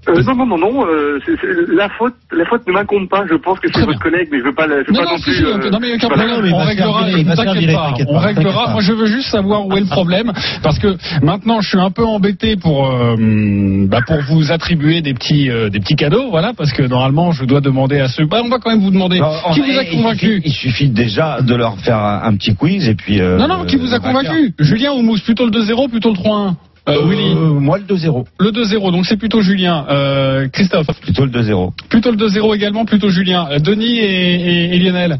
Euh, 0.09 0.21
non, 0.27 0.35
non, 0.35 0.47
non, 0.47 0.59
non. 0.59 0.87
euh, 0.87 1.21
c'est- 1.25 1.37
c'est- 1.41 1.73
la 1.73 1.89
faute, 1.91 2.15
la 2.33 2.45
faute 2.47 2.67
ne 2.67 2.73
m'incombe 2.73 3.09
pas. 3.09 3.25
Je 3.31 3.35
pense 3.37 3.61
que 3.61 3.69
c'est 3.73 3.85
votre 3.85 4.01
collègue, 4.01 4.29
mais 4.33 4.39
je 4.41 4.45
veux 4.45 4.53
pas, 4.55 4.67
la- 4.67 4.83
je 4.83 4.89
veux 4.89 4.93
Non, 4.95 4.99
pas 5.01 5.05
non, 5.05 5.11
non 5.13 5.17
si, 5.19 5.23
plus. 5.25 5.35
si, 5.35 5.45
euh, 5.45 5.71
non, 5.71 5.79
mais 5.81 5.89
il 5.89 5.91
n'y 5.91 5.93
a 5.93 5.97
aucun 5.97 6.09
voilà. 6.09 6.33
problème. 6.33 6.55
On 6.55 6.59
réglera, 6.65 7.07
ne 7.11 7.35
t'inquiète 7.37 7.73
pas. 7.75 7.95
On 8.09 8.19
réglera. 8.19 8.71
Moi, 8.73 8.81
je 8.83 8.93
veux 8.95 9.07
juste 9.07 9.29
savoir 9.31 9.65
où 9.67 9.77
est 9.77 9.81
le 9.81 9.87
problème. 9.87 10.33
Parce 10.65 10.79
que 10.81 10.97
maintenant, 11.25 11.61
je 11.61 11.69
suis 11.69 11.79
un 11.79 11.91
peu 11.91 12.05
embêté 12.05 12.57
pour, 12.57 12.91
euh, 12.91 13.15
bah, 13.87 14.01
pour 14.05 14.19
vous 14.29 14.51
attribuer 14.51 15.03
des 15.03 15.15
petits, 15.15 15.51
euh, 15.51 15.69
des 15.69 15.79
petits 15.79 15.95
cadeaux. 15.97 16.31
Voilà. 16.31 16.53
Parce 16.57 16.73
que 16.73 16.83
normalement, 16.83 17.31
je 17.31 17.45
dois 17.45 17.61
demander 17.61 18.01
à 18.01 18.09
ceux. 18.09 18.27
Bah, 18.27 18.41
on 18.45 18.49
va 18.49 18.59
quand 18.59 18.71
même 18.71 18.81
vous 18.81 18.91
demander. 18.91 19.21
qui 19.55 19.61
vous 19.61 19.79
a 19.79 19.83
Il 19.85 19.97
convaincu 19.97 20.27
suffit, 20.37 20.43
il 20.47 20.53
suffit 20.53 20.89
déjà 20.89 21.41
de 21.43 21.55
leur 21.55 21.79
faire 21.79 21.99
un, 21.99 22.23
un 22.25 22.35
petit 22.37 22.57
quiz 22.57 22.89
et 22.89 22.95
puis. 22.97 23.21
euh, 23.21 23.39
Non, 23.39 23.47
non, 23.47 23.65
qui 23.67 23.77
vous 23.77 23.95
a 23.95 24.01
convaincu? 24.01 24.53
Julien 24.59 24.93
ou 24.93 25.03
Mousse 25.03 25.21
Plutôt 25.23 25.45
le 25.45 25.53
2-0, 25.53 25.89
plutôt 25.89 26.11
le 26.11 26.17
3-1 26.17 26.57
euh, 26.89 27.07
Willy 27.07 27.35
Moi, 27.35 27.79
le 27.79 27.85
2-0. 27.85 28.27
Le 28.41 28.51
2-0, 28.51 28.91
donc 28.93 29.07
c'est 29.07 29.17
plutôt 29.17 29.41
Julien. 29.41 29.87
Euh, 29.89 30.49
Christophe 30.49 30.87
Plutôt 31.01 31.25
le 31.25 31.31
2-0. 31.31 31.73
Plutôt 31.89 32.11
le 32.11 32.17
2-0 32.17 32.55
également, 32.57 32.85
plutôt 32.85 33.09
Julien. 33.09 33.49
Euh, 33.51 33.59
Denis 33.59 33.99
et, 33.99 34.35
et- 34.35 34.75
et 34.75 34.79
Lionel 34.79 35.19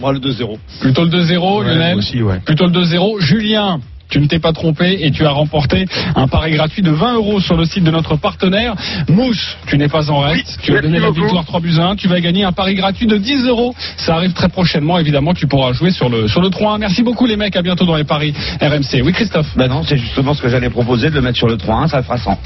Moi, 0.00 0.12
le 0.12 0.18
2-0. 0.20 0.58
Plutôt 0.80 1.04
le 1.04 1.10
2-0, 1.10 1.60
Ouais, 1.60 1.66
Lionel 1.66 1.94
moi 1.94 1.98
aussi, 1.98 2.22
ouais. 2.22 2.40
Plutôt 2.40 2.66
le 2.66 2.72
2-0. 2.72 3.20
Julien, 3.20 3.80
tu 4.08 4.20
ne 4.20 4.26
t'es 4.26 4.38
pas 4.38 4.52
trompé 4.52 4.98
et 5.00 5.10
tu 5.10 5.26
as 5.26 5.30
remporté 5.30 5.86
un 6.14 6.28
pari 6.28 6.52
gratuit 6.52 6.82
de 6.82 6.90
20 6.90 7.14
euros 7.14 7.40
sur 7.40 7.56
le 7.56 7.64
site 7.64 7.84
de 7.84 7.90
notre 7.90 8.16
partenaire. 8.16 8.74
Mousse, 9.08 9.56
tu 9.66 9.78
n'es 9.78 9.88
pas 9.88 10.10
en 10.10 10.20
reste. 10.20 10.58
tu 10.62 10.76
as 10.76 10.80
donné 10.80 10.98
la 10.98 11.10
victoire 11.10 11.44
3 11.44 11.60
buts 11.60 11.78
à 11.78 11.88
1. 11.88 11.96
Tu 11.96 12.08
vas 12.08 12.20
gagner 12.20 12.44
un 12.44 12.52
pari 12.52 12.74
gratuit 12.74 13.06
de 13.06 13.16
10 13.16 13.46
euros. 13.46 13.74
Ça 13.96 14.14
arrive 14.14 14.32
très 14.32 14.48
prochainement. 14.48 14.98
Évidemment, 14.98 15.34
tu 15.34 15.46
pourras 15.46 15.72
jouer 15.72 15.90
sur 15.90 16.08
le, 16.08 16.28
sur 16.28 16.40
le 16.40 16.48
3-1. 16.48 16.78
Merci 16.78 17.02
beaucoup 17.02 17.26
les 17.26 17.36
mecs. 17.36 17.56
À 17.56 17.62
bientôt 17.62 17.84
dans 17.84 17.96
les 17.96 18.04
paris 18.04 18.34
RMC. 18.60 19.02
Oui, 19.04 19.12
Christophe 19.12 19.56
Ben 19.56 19.68
non, 19.68 19.82
c'est 19.82 19.96
justement 19.96 20.34
ce 20.34 20.42
que 20.42 20.48
j'allais 20.48 20.70
proposer 20.70 21.10
de 21.10 21.14
le 21.14 21.20
mettre 21.20 21.38
sur 21.38 21.46
le 21.46 21.56
3-1, 21.56 21.88
ça 21.88 22.02
fera 22.02 22.18
100. 22.18 22.38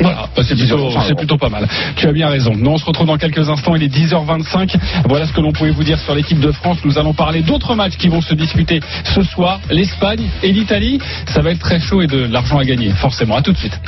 Voilà, 0.00 0.28
bah, 0.36 0.42
c'est 0.42 0.56
plutôt, 0.56 0.90
c'est 1.06 1.16
plutôt 1.16 1.36
pas 1.36 1.48
mal. 1.48 1.68
Tu 1.96 2.06
as 2.08 2.12
bien 2.12 2.28
raison. 2.28 2.52
Nous, 2.56 2.70
on 2.70 2.78
se 2.78 2.84
retrouve 2.84 3.06
dans 3.06 3.16
quelques 3.16 3.48
instants. 3.48 3.76
Il 3.76 3.82
est 3.82 3.94
10h25. 3.94 4.74
Voilà 5.08 5.26
ce 5.26 5.32
que 5.32 5.40
l'on 5.40 5.52
pouvait 5.52 5.70
vous 5.70 5.84
dire 5.84 5.98
sur 5.98 6.14
l'équipe 6.14 6.40
de 6.40 6.50
France. 6.50 6.78
Nous 6.84 6.98
allons 6.98 7.12
parler 7.12 7.42
d'autres 7.42 7.74
matchs 7.74 7.96
qui 7.96 8.08
vont 8.08 8.20
se 8.20 8.34
disputer 8.34 8.80
ce 9.04 9.22
soir. 9.22 9.60
L'Espagne 9.70 10.28
et 10.42 10.52
l'Italie. 10.52 10.98
Ça 11.26 11.42
va 11.42 11.50
être 11.50 11.60
très 11.60 11.80
chaud 11.80 12.02
et 12.02 12.06
de 12.06 12.26
l'argent 12.26 12.58
à 12.58 12.64
gagner, 12.64 12.90
forcément. 12.90 13.36
À 13.36 13.42
tout 13.42 13.52
de 13.52 13.58
suite. 13.58 13.78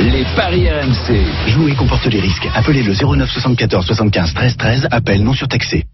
Les 0.00 0.24
paris 0.36 0.68
RMC. 0.68 1.48
Jouer 1.48 1.74
comporte 1.74 2.06
les 2.06 2.20
risques. 2.20 2.48
Appelez 2.54 2.82
le 2.82 2.94
09 2.94 3.30
74 3.30 3.86
75 3.86 4.34
13 4.34 4.56
13. 4.56 4.88
Appel 4.90 5.22
non 5.22 5.32
surtaxé. 5.32 5.84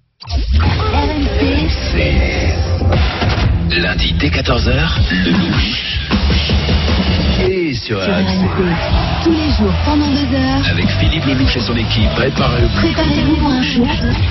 Lundi 3.71 4.15
dès 4.19 4.29
14h, 4.29 4.89
le 5.11 5.31
louche. 5.31 6.01
Tous 9.25 9.33
les 9.33 9.51
jours 9.59 9.73
pendant 9.85 10.07
deux 10.07 10.37
heures. 10.37 10.63
Avec 10.71 10.87
Philippe 11.01 11.25
Lelouch 11.27 11.57
et 11.57 11.61
son 11.61 11.75
équipe, 11.77 12.09
préparez-vous 12.15 12.69
Préparez-vous 12.77 13.35
pour 13.35 13.49
un 13.51 13.63
show. 13.65 13.85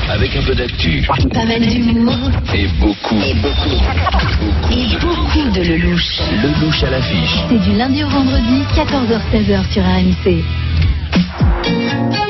avec 0.09 0.33
un 0.37 0.41
peu 0.43 0.55
d'actu 0.55 1.05
Pas 1.33 1.43
mal 1.45 1.59
d'humour. 1.59 2.13
et 2.55 2.67
beaucoup, 2.79 3.15
Et 3.21 3.33
beaucoup. 3.33 3.75
Et 4.71 4.97
beaucoup 5.01 5.49
de 5.53 5.61
Lelouch. 5.61 6.21
le 6.41 6.65
louche 6.65 6.83
à 6.83 6.89
l'affiche. 6.89 7.35
C'est 7.49 7.59
du 7.59 7.73
lundi 7.77 8.01
au 8.01 8.07
vendredi, 8.07 8.63
14h-16h 8.75 9.73
sur 9.73 9.83
RMC. 9.83 10.41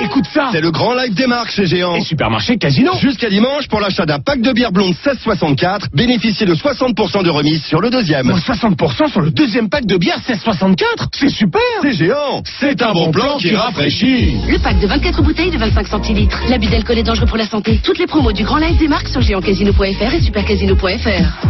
Écoute 0.01 0.25
ça 0.33 0.49
C'est 0.51 0.61
le 0.61 0.71
grand 0.71 0.93
live 0.95 1.13
des 1.13 1.27
marques 1.27 1.51
chez 1.51 1.67
Géant. 1.67 1.95
Et 1.95 2.01
supermarché 2.01 2.57
Casino 2.57 2.93
Jusqu'à 2.99 3.29
dimanche, 3.29 3.67
pour 3.67 3.79
l'achat 3.79 4.05
d'un 4.05 4.19
pack 4.19 4.41
de 4.41 4.51
bière 4.51 4.71
blonde 4.71 4.93
16,64, 4.93 5.89
bénéficiez 5.93 6.45
de 6.45 6.55
60% 6.55 7.23
de 7.23 7.29
remise 7.29 7.63
sur 7.63 7.79
le 7.79 7.89
deuxième. 7.89 8.31
60% 8.31 9.11
sur 9.11 9.21
le 9.21 9.31
deuxième 9.31 9.69
pack 9.69 9.85
de 9.85 9.97
bière 9.97 10.19
16,64 10.27 11.09
C'est 11.13 11.29
super 11.29 11.61
C'est 11.81 11.93
Géant 11.93 12.41
C'est 12.59 12.81
un 12.81 12.93
bon 12.93 13.11
plan 13.11 13.37
qui 13.37 13.55
rafraîchit 13.55 14.37
Le 14.47 14.57
pack 14.57 14.79
de 14.79 14.87
24 14.87 15.21
bouteilles 15.21 15.51
de 15.51 15.57
25 15.57 15.87
centilitres. 15.87 16.41
L'abus 16.49 16.67
d'alcool 16.67 16.97
est 16.97 17.03
dangereux 17.03 17.27
pour 17.27 17.37
la 17.37 17.45
santé. 17.45 17.79
Toutes 17.83 17.99
les 17.99 18.07
promos 18.07 18.31
du 18.31 18.43
Grand 18.43 18.57
Live 18.57 18.77
des 18.77 18.87
marques 18.87 19.09
sur 19.09 19.21
géantcasino.fr 19.21 20.13
et 20.13 20.21
supercasino.fr. 20.21 21.49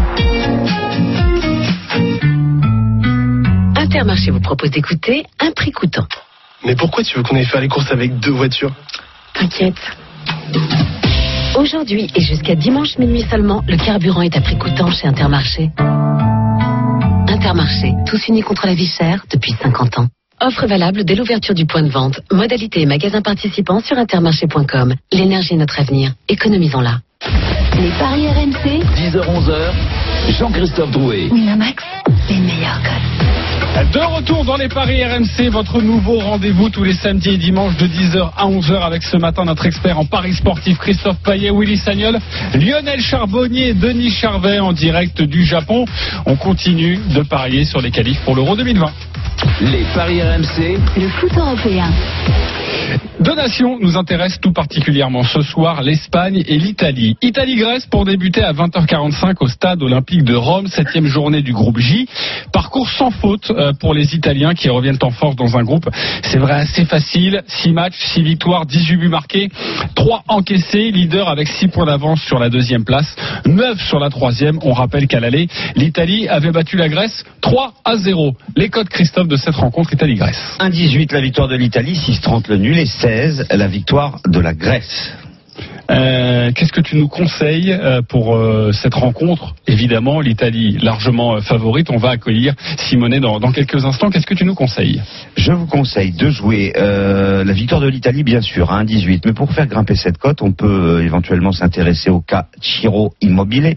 Intermarché 3.78 4.32
vous 4.32 4.42
propose 4.42 4.72
d'écouter 4.72 5.24
un 5.40 5.52
prix 5.52 5.72
coûtant. 5.72 6.06
Mais 6.66 6.76
pourquoi 6.76 7.04
tu 7.04 7.16
veux 7.18 7.24
qu'on 7.24 7.36
aille 7.36 7.46
faire 7.46 7.62
les 7.62 7.68
courses 7.68 7.92
avec 7.92 8.20
deux 8.20 8.32
voitures? 8.32 8.72
T'inquiète. 9.34 9.80
Aujourd'hui 11.56 12.08
et 12.16 12.22
jusqu'à 12.22 12.56
dimanche 12.56 12.98
minuit 12.98 13.26
seulement, 13.30 13.64
le 13.68 13.78
carburant 13.78 14.22
est 14.22 14.36
à 14.36 14.42
prix 14.42 14.58
coûtant 14.58 14.92
chez 14.92 15.08
Intermarché. 15.08 15.72
Intermarché, 17.28 17.94
tous 18.06 18.28
unis 18.28 18.42
contre 18.42 18.68
la 18.68 18.74
vie 18.74 18.88
chère 18.88 19.24
depuis 19.32 19.54
50 19.62 20.00
ans. 20.00 20.08
Offre 20.42 20.68
valable 20.68 21.04
dès 21.04 21.16
l'ouverture 21.16 21.54
du 21.54 21.66
point 21.66 21.82
de 21.82 21.90
vente. 21.90 22.22
Modalité 22.32 22.82
et 22.82 22.86
magasin 22.86 23.22
participants 23.22 23.82
sur 23.82 23.98
intermarché.com. 23.98 24.96
L'énergie 25.12 25.54
est 25.54 25.58
notre 25.58 25.80
avenir. 25.80 26.14
Économisons-la. 26.28 27.00
Les 27.78 27.90
paris 28.00 28.28
RMC. 28.28 28.84
10h-11h, 28.96 29.72
Jean-Christophe 30.38 30.92
Drouet. 30.92 31.30
Winamax, 31.32 31.84
les 32.30 32.40
meilleurs 32.40 32.82
codes. 32.84 33.39
De 33.80 34.00
retour 34.00 34.44
dans 34.44 34.58
les 34.58 34.68
paris 34.68 35.02
RMC, 35.06 35.50
votre 35.50 35.82
nouveau 35.82 36.20
rendez-vous 36.20 36.70
tous 36.70 36.84
les 36.84 36.92
samedis 36.92 37.30
et 37.30 37.38
dimanches 37.38 37.78
de 37.78 37.88
10h 37.88 38.32
à 38.36 38.46
11h 38.46 38.82
avec 38.82 39.04
ce 39.04 39.16
matin 39.16 39.46
notre 39.46 39.66
expert 39.66 39.98
en 39.98 40.04
paris 40.04 40.34
sportif 40.34 40.78
Christophe 40.78 41.16
Payet, 41.24 41.50
Willy 41.50 41.78
Sagnol, 41.78 42.20
Lionel 42.56 43.00
Charbonnier 43.00 43.70
et 43.70 43.74
Denis 43.74 44.12
Charvet 44.12 44.60
en 44.60 44.74
direct 44.74 45.22
du 45.22 45.46
Japon. 45.46 45.86
On 46.26 46.36
continue 46.36 47.00
de 47.16 47.22
parier 47.22 47.64
sur 47.64 47.80
les 47.80 47.90
qualifs 47.90 48.20
pour 48.26 48.36
l'Euro 48.36 48.58
2020. 48.58 48.92
Les 49.62 49.86
paris 49.96 50.22
RMC, 50.22 50.78
Le 50.98 51.08
foot 51.08 51.32
européen. 51.38 51.90
Deux 53.20 53.36
nations 53.36 53.78
nous 53.80 53.98
intéressent 53.98 54.40
tout 54.40 54.54
particulièrement 54.54 55.24
ce 55.24 55.42
soir, 55.42 55.84
l'Espagne 55.84 56.42
et 56.48 56.58
l'Italie. 56.58 57.18
Italie-Grèce 57.22 57.86
pour 57.86 58.06
débuter 58.06 58.42
à 58.42 58.54
20h45 58.54 59.36
au 59.42 59.48
stade 59.48 59.84
olympique 59.84 60.24
de 60.24 60.36
Rome, 60.36 60.68
septième 60.68 61.06
journée 61.06 61.42
du 61.42 61.52
groupe 61.52 61.80
J. 61.80 62.08
Parcours 62.54 62.90
sans 62.90 63.12
faute 63.12 63.52
euh, 63.52 63.69
pour 63.74 63.94
les 63.94 64.16
Italiens 64.16 64.54
qui 64.54 64.70
reviennent 64.70 64.98
en 65.02 65.12
force 65.12 65.36
dans 65.36 65.58
un 65.58 65.64
groupe, 65.64 65.90
c'est 66.24 66.38
vrai, 66.38 66.54
assez 66.54 66.86
facile. 66.86 67.44
6 67.48 67.72
matchs, 67.72 67.98
6 68.14 68.24
victoires, 68.24 68.66
18 68.66 68.98
buts 68.98 69.10
marqués, 69.10 69.50
3 69.96 70.24
encaissés, 70.28 70.92
leader 70.92 71.30
avec 71.30 71.48
6 71.48 71.68
points 71.70 71.86
d'avance 71.86 72.22
sur 72.22 72.40
la 72.40 72.50
deuxième 72.50 72.86
place, 72.86 73.16
9 73.46 73.80
sur 73.82 74.00
la 74.00 74.10
troisième. 74.10 74.60
On 74.62 74.74
rappelle 74.74 75.08
qu'à 75.08 75.20
l'aller, 75.20 75.48
l'Italie 75.76 76.28
avait 76.28 76.52
battu 76.52 76.78
la 76.78 76.90
Grèce 76.90 77.24
3 77.42 77.74
à 77.86 77.98
0. 77.98 78.36
Les 78.56 78.70
codes 78.70 78.90
Christophe 78.90 79.28
de 79.28 79.36
cette 79.36 79.56
rencontre 79.56 79.94
Italie-Grèce. 79.94 80.58
1-18 80.60 81.14
la 81.14 81.22
victoire 81.22 81.48
de 81.48 81.56
l'Italie, 81.56 81.94
6-30 81.94 82.50
le 82.50 82.58
nul 82.58 82.78
et 82.78 82.86
16 82.86 83.48
la 83.52 83.68
victoire 83.68 84.20
de 84.28 84.40
la 84.40 84.54
Grèce. 84.54 85.14
Euh, 85.92 86.52
Qu'est-ce 86.54 86.74
que 86.74 86.82
tu 86.82 86.98
nous 86.98 87.08
conseilles 87.08 87.72
euh, 87.72 88.02
pour 88.02 88.36
euh, 88.36 88.72
cette 88.72 88.94
rencontre? 88.94 89.56
Évidemment, 89.68 90.20
l'Italie 90.20 90.78
largement 90.82 91.42
favorite. 91.42 91.90
On 91.92 91.98
va 91.98 92.12
accueillir 92.12 92.54
Simonet 92.78 93.20
dans, 93.20 93.40
quelques 93.52 93.86
instants. 93.86 94.10
Qu'est-ce 94.10 94.26
que 94.26 94.34
tu 94.34 94.46
nous 94.46 94.56
conseilles? 94.56 95.02
Je 95.36 95.52
vous 95.52 95.68
conseille 95.68 96.12
de 96.12 96.30
jouer 96.30 96.74
la 96.76 97.54
victoire 97.54 97.82
de 97.82 97.88
l'Italie, 97.88 98.24
bien 98.24 98.42
sûr, 98.42 98.72
à 98.72 98.84
1-18. 98.84 99.22
Mais 99.26 99.34
pour 99.34 99.52
faire 99.52 99.68
grimper 99.68 99.96
cette 99.96 100.18
cote, 100.18 100.42
on 100.42 100.52
peut 100.52 101.02
éventuellement 101.04 101.52
s'intéresser 101.52 102.10
au 102.10 102.22
cas 102.22 102.46
Ciro 102.62 103.14
Immobile. 103.22 103.76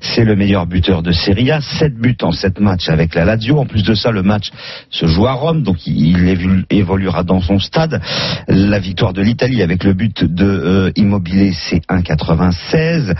C'est 0.00 0.24
le 0.24 0.36
meilleur 0.36 0.66
buteur 0.66 1.02
de 1.02 1.12
Serie 1.12 1.50
A. 1.50 1.60
7 1.60 1.96
buts 1.96 2.16
en 2.22 2.32
7 2.32 2.60
matchs 2.60 2.88
avec 2.88 3.14
la 3.14 3.24
Lazio. 3.24 3.58
En 3.58 3.66
plus 3.66 3.82
de 3.82 3.94
ça, 3.94 4.10
le 4.10 4.22
match 4.22 4.50
se 4.90 5.06
joue 5.06 5.26
à 5.26 5.32
Rome, 5.32 5.62
donc 5.62 5.86
il 5.86 6.64
évoluera 6.70 7.22
dans 7.22 7.40
son 7.40 7.58
stade. 7.58 8.00
La 8.48 8.78
victoire 8.78 9.12
de 9.12 9.22
l'Italie 9.22 9.62
avec 9.62 9.84
le 9.84 9.94
but 9.94 10.24
de 10.24 10.44
euh, 10.44 10.90
Immobile, 11.20 11.54
c'est 11.54 11.86
1,96. 11.88 13.14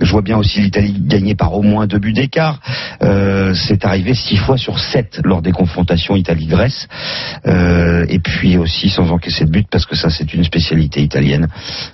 Je 0.00 0.10
vois 0.10 0.22
bien 0.22 0.36
aussi 0.36 0.60
l'Italie 0.60 0.94
gagner 0.98 1.34
par 1.34 1.54
au 1.54 1.62
moins 1.62 1.86
deux 1.86 1.98
buts 1.98 2.12
d'écart. 2.12 2.60
Euh, 3.02 3.54
c'est 3.54 3.84
arrivé 3.84 4.14
six 4.14 4.36
fois 4.36 4.58
sur 4.58 4.78
7 4.78 5.20
lors 5.24 5.40
des 5.40 5.52
confrontations 5.52 6.16
Italie-Grèce. 6.16 6.88
Euh, 7.46 8.04
et 8.08 8.18
puis 8.18 8.58
aussi 8.58 8.90
sans 8.90 9.10
encaisser 9.10 9.44
de 9.44 9.50
but 9.50 9.66
parce 9.70 9.86
que 9.86 9.96
ça 9.96 10.10
c'est 10.10 10.34
une 10.34 10.44
spécialité 10.44 11.00
italienne. 11.00 11.48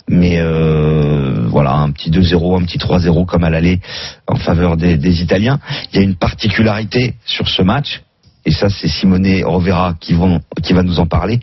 Mais 0.09 0.39
euh, 0.39 1.47
voilà, 1.49 1.75
un 1.75 1.93
petit 1.93 2.11
2-0, 2.11 2.61
un 2.61 2.65
petit 2.65 2.79
3-0 2.79 3.25
comme 3.27 3.45
à 3.45 3.51
l'aller 3.51 3.81
en 4.27 4.37
faveur 4.37 4.77
des, 4.77 5.23
Italiens. 5.23 5.61
Il 5.93 5.97
y 5.97 6.01
a 6.01 6.03
une 6.03 6.17
particularité 6.17 7.15
sur 7.25 7.49
ce 7.49 7.63
match. 7.63 8.03
Et 8.45 8.53
ça, 8.53 8.69
c'est 8.69 8.87
Simone 8.87 9.43
Rovera 9.45 9.95
qui, 9.99 10.15
qui 10.63 10.73
va 10.73 10.83
nous 10.85 11.01
en 11.01 11.07
parler. 11.07 11.41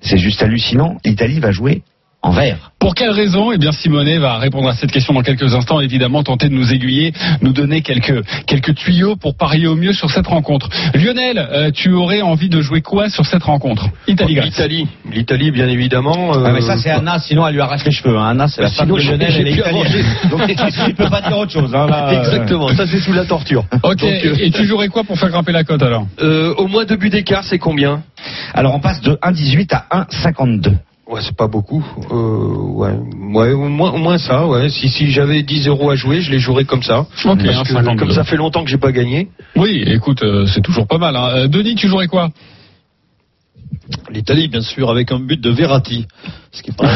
C'est 0.00 0.18
juste 0.18 0.42
hallucinant. 0.42 0.96
L'Italie 1.04 1.38
va 1.38 1.52
jouer 1.52 1.82
en 2.22 2.30
vert. 2.32 2.70
Pour 2.78 2.94
quelle 2.94 3.10
raison 3.10 3.50
Eh 3.52 3.58
bien, 3.58 3.72
Simonet 3.72 4.18
va 4.18 4.36
répondre 4.38 4.68
à 4.68 4.74
cette 4.74 4.90
question 4.90 5.14
dans 5.14 5.22
quelques 5.22 5.54
instants. 5.54 5.80
Évidemment, 5.80 6.22
tenter 6.22 6.48
de 6.48 6.54
nous 6.54 6.72
aiguiller, 6.72 7.12
nous 7.42 7.52
donner 7.52 7.80
quelques 7.82 8.22
quelques 8.46 8.74
tuyaux 8.74 9.16
pour 9.16 9.36
parier 9.36 9.66
au 9.66 9.74
mieux 9.74 9.92
sur 9.92 10.10
cette 10.10 10.26
rencontre. 10.26 10.68
Lionel, 10.94 11.38
euh, 11.38 11.70
tu 11.70 11.92
aurais 11.92 12.20
envie 12.22 12.48
de 12.48 12.60
jouer 12.60 12.80
quoi 12.82 13.08
sur 13.10 13.24
cette 13.26 13.42
rencontre? 13.42 13.86
Italie. 14.06 14.34
Grèce. 14.34 14.46
L'Italie, 14.50 14.88
l'Italie, 15.12 15.50
bien 15.50 15.68
évidemment. 15.68 16.34
euh, 16.34 16.44
Ah, 16.46 16.52
mais 16.52 16.60
ça, 16.62 16.76
c'est 16.78 16.90
Anna, 16.90 17.18
sinon 17.18 17.46
elle 17.46 17.54
lui 17.54 17.60
arrache 17.60 17.84
les 17.84 17.90
cheveux. 17.90 18.16
hein. 18.18 18.28
Anna, 18.30 18.48
c'est 18.48 18.60
la 18.62 18.68
Bah, 18.68 18.74
femme 18.74 18.86
sinon, 18.88 18.98
de 18.98 19.02
Lionel, 19.02 19.34
elle 19.38 19.48
est 19.48 19.52
italienne. 19.52 20.04
Donc, 20.30 20.40
il 20.88 20.94
peut 20.94 21.08
pas 21.10 21.20
dire 21.22 21.38
autre 21.38 21.52
chose. 21.52 21.74
hein, 21.74 21.86
là, 21.86 22.08
euh. 22.12 22.18
Exactement, 22.20 22.68
ça 22.68 22.86
c'est 22.86 23.00
sous 23.00 23.12
la 23.12 23.24
torture. 23.24 23.64
Ok. 23.82 23.98
Donc, 24.00 24.10
euh, 24.24 24.36
Et 24.38 24.50
tu 24.50 24.64
jouerais 24.66 24.88
quoi 24.88 25.04
pour 25.04 25.18
faire 25.18 25.30
grimper 25.30 25.52
la 25.52 25.64
cote 25.64 25.82
alors? 25.82 26.06
Euh, 26.20 26.54
au 26.56 26.66
moins 26.66 26.84
deux 26.84 26.96
buts 26.96 27.08
d'écart, 27.10 27.44
c'est 27.44 27.58
combien? 27.58 28.02
Alors, 28.54 28.74
on 28.74 28.80
passe 28.80 29.00
de 29.00 29.12
1,18 29.22 29.72
à 29.74 30.04
1,52. 30.10 30.72
Ouais, 31.10 31.20
c'est 31.22 31.34
pas 31.36 31.48
beaucoup. 31.48 31.84
Euh, 32.12 32.14
ouais, 32.14 32.92
ouais, 33.34 33.52
au 33.52 33.68
moins, 33.68 33.90
au 33.90 33.98
moins 33.98 34.16
ça. 34.18 34.46
Ouais. 34.46 34.68
Si, 34.68 34.88
si 34.88 35.10
j'avais 35.10 35.42
10 35.42 35.66
euros 35.66 35.90
à 35.90 35.96
jouer, 35.96 36.20
je 36.20 36.30
les 36.30 36.38
jouerais 36.38 36.64
comme 36.64 36.82
ça. 36.84 37.06
Parce 37.24 37.36
que, 37.36 37.72
1,52. 37.74 37.96
comme 37.98 38.12
ça 38.12 38.22
fait 38.24 38.36
longtemps 38.36 38.62
que 38.62 38.70
j'ai 38.70 38.78
pas 38.78 38.92
gagné. 38.92 39.28
Oui, 39.56 39.82
écoute, 39.86 40.22
euh, 40.22 40.46
c'est 40.46 40.60
toujours 40.62 40.86
pas 40.86 40.98
mal. 40.98 41.16
hein. 41.16 41.28
Euh, 41.34 41.48
Denis, 41.48 41.74
tu 41.74 41.88
jouerais 41.88 42.06
quoi? 42.06 42.30
L'Italie, 44.10 44.48
bien 44.48 44.60
sûr, 44.62 44.90
avec 44.90 45.10
un 45.12 45.20
but 45.20 45.40
de 45.40 45.50
Verratti. 45.50 46.06
Ce 46.52 46.62
qui 46.62 46.70
est 46.70 46.76
pas. 46.76 46.88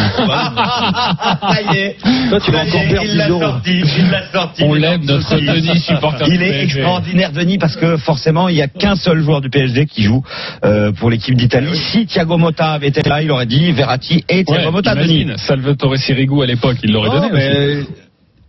Ça 1.41 1.63
y 1.73 1.77
est. 1.79 1.97
Toi, 2.29 2.41
tu 2.41 2.51
vas 2.51 2.63
encore 2.63 2.81
perdre 2.89 3.03
il 3.05 3.11
10 3.13 3.17
l'a 3.17 3.29
euros. 3.29 3.41
sorti, 3.41 3.83
il 3.99 4.11
l'a 4.11 4.23
sorti. 4.33 4.63
On 4.65 4.75
l'aime, 4.75 5.05
notre. 5.05 5.37
Denis, 5.37 5.79
supporter 5.81 6.27
Il 6.29 6.43
est 6.43 6.65
extraordinaire, 6.65 7.33
Denis, 7.33 7.59
parce 7.59 7.77
que 7.77 7.97
forcément, 7.97 8.49
il 8.49 8.57
n'y 8.57 8.63
a 8.63 8.69
qu'un 8.69 8.97
seul 8.97 9.21
joueur 9.21 9.41
du 9.41 9.51
PSG 9.51 9.87
qui 9.87 10.03
joue 10.03 10.23
euh, 10.65 10.93
pour 10.93 11.11
l'équipe 11.11 11.37
d'Italie. 11.37 11.77
Si 11.93 12.07
Thiago 12.07 12.37
Motta 12.37 12.73
avait 12.73 12.89
été 12.89 13.09
là, 13.09 13.23
il 13.23 13.31
aurait 13.31 13.47
dit 13.47 13.71
Verratti 13.73 14.25
et 14.29 14.45
Thiago 14.45 14.65
Ouais, 14.67 14.71
Motta, 14.73 14.95
Denis. 14.95 15.27
Salvatore 15.37 15.97
Sirigu 15.99 16.43
à 16.43 16.47
l'époque, 16.47 16.79
il 16.83 16.93
l'aurait 16.93 17.11
donné. 17.11 17.29
mais 17.33 18.04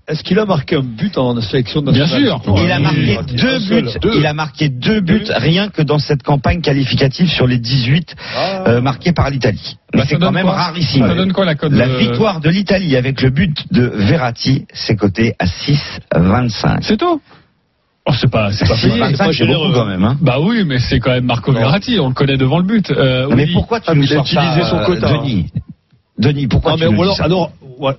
Est-ce 0.07 0.23
qu'il 0.23 0.37
a 0.37 0.45
marqué 0.45 0.75
un 0.75 0.81
but 0.83 1.17
en 1.17 1.41
sélection 1.41 1.81
nationale 1.81 2.07
Bien 2.09 2.39
sûr. 2.39 2.41
Il 2.63 2.71
a 2.71 2.79
marqué 2.79 3.17
Oui, 3.17 3.35
deux 3.37 3.59
buts. 3.59 3.89
Il 4.15 4.25
a 4.27 4.33
marqué 4.33 4.69
deux 4.69 5.01
buts 5.01 5.23
rien 5.35 5.69
que 5.69 5.81
dans 5.81 5.97
cette 5.97 6.21
campagne 6.21 6.61
qualificative 6.61 7.27
sur 7.27 7.47
les 7.47 7.57
18 7.57 8.15
Ah. 8.37 8.63
euh, 8.67 8.81
marqués 8.81 9.13
par 9.13 9.31
l'Italie. 9.31 9.77
Mais 9.95 10.01
Bah, 10.01 10.05
c'est 10.07 10.19
quand 10.19 10.31
même 10.31 10.45
quoi 10.45 10.53
rarissime. 10.53 11.07
Ça 11.07 11.15
donne 11.15 11.33
quoi 11.33 11.45
la 11.45 11.55
cote 11.55 11.71
La 11.71 11.87
de- 11.87 11.95
victoire 11.95 12.39
de 12.39 12.49
l'Italie 12.51 12.95
avec 12.95 13.19
le 13.21 13.31
but 13.31 13.57
de 13.73 13.81
Verratti, 13.95 14.65
c'est 14.73 14.95
coté 14.95 15.33
à 15.39 15.45
6,25. 15.47 16.79
C'est 16.83 16.97
tout 16.97 17.19
Oh, 18.07 18.11
c'est 18.15 18.29
pas, 18.29 18.51
c'est 18.51 18.67
pas 18.67 18.75
payé. 18.75 18.99
25, 18.99 19.33
c'est 19.33 19.47
beaucoup 19.47 19.71
quand 19.73 19.85
même. 19.85 20.03
Hein. 20.03 20.17
Bah 20.21 20.37
oui, 20.39 20.63
mais 20.63 20.77
c'est 20.77 20.99
quand 20.99 21.09
même 21.09 21.25
Marco 21.25 21.51
Verratti, 21.51 21.97
on 21.99 22.09
le 22.09 22.13
connaît 22.13 22.37
devant 22.37 22.59
le 22.59 22.65
but. 22.65 22.91
Euh, 22.91 23.27
Mais 23.35 23.45
oui. 23.45 23.53
pourquoi 23.53 23.79
tu 23.79 23.87
Ah, 23.89 23.95
nous 23.95 24.03
sors 24.05 24.21
utilisé 24.23 24.61
ça, 24.61 24.69
son 24.69 24.77
euh, 24.77 24.85
quota, 24.85 25.07
hein. 25.09 25.17
Denis? 25.23 25.47
Denis, 26.19 26.45
pourquoi 26.47 26.73
Non, 26.73 26.77
tu 26.77 26.83
mais 26.83 26.89
nous 26.91 26.97
ou 26.97 26.97
dis 26.97 27.01
alors, 27.03 27.17
ça? 27.17 27.23
alors, 27.23 27.51
ouais. 27.79 27.93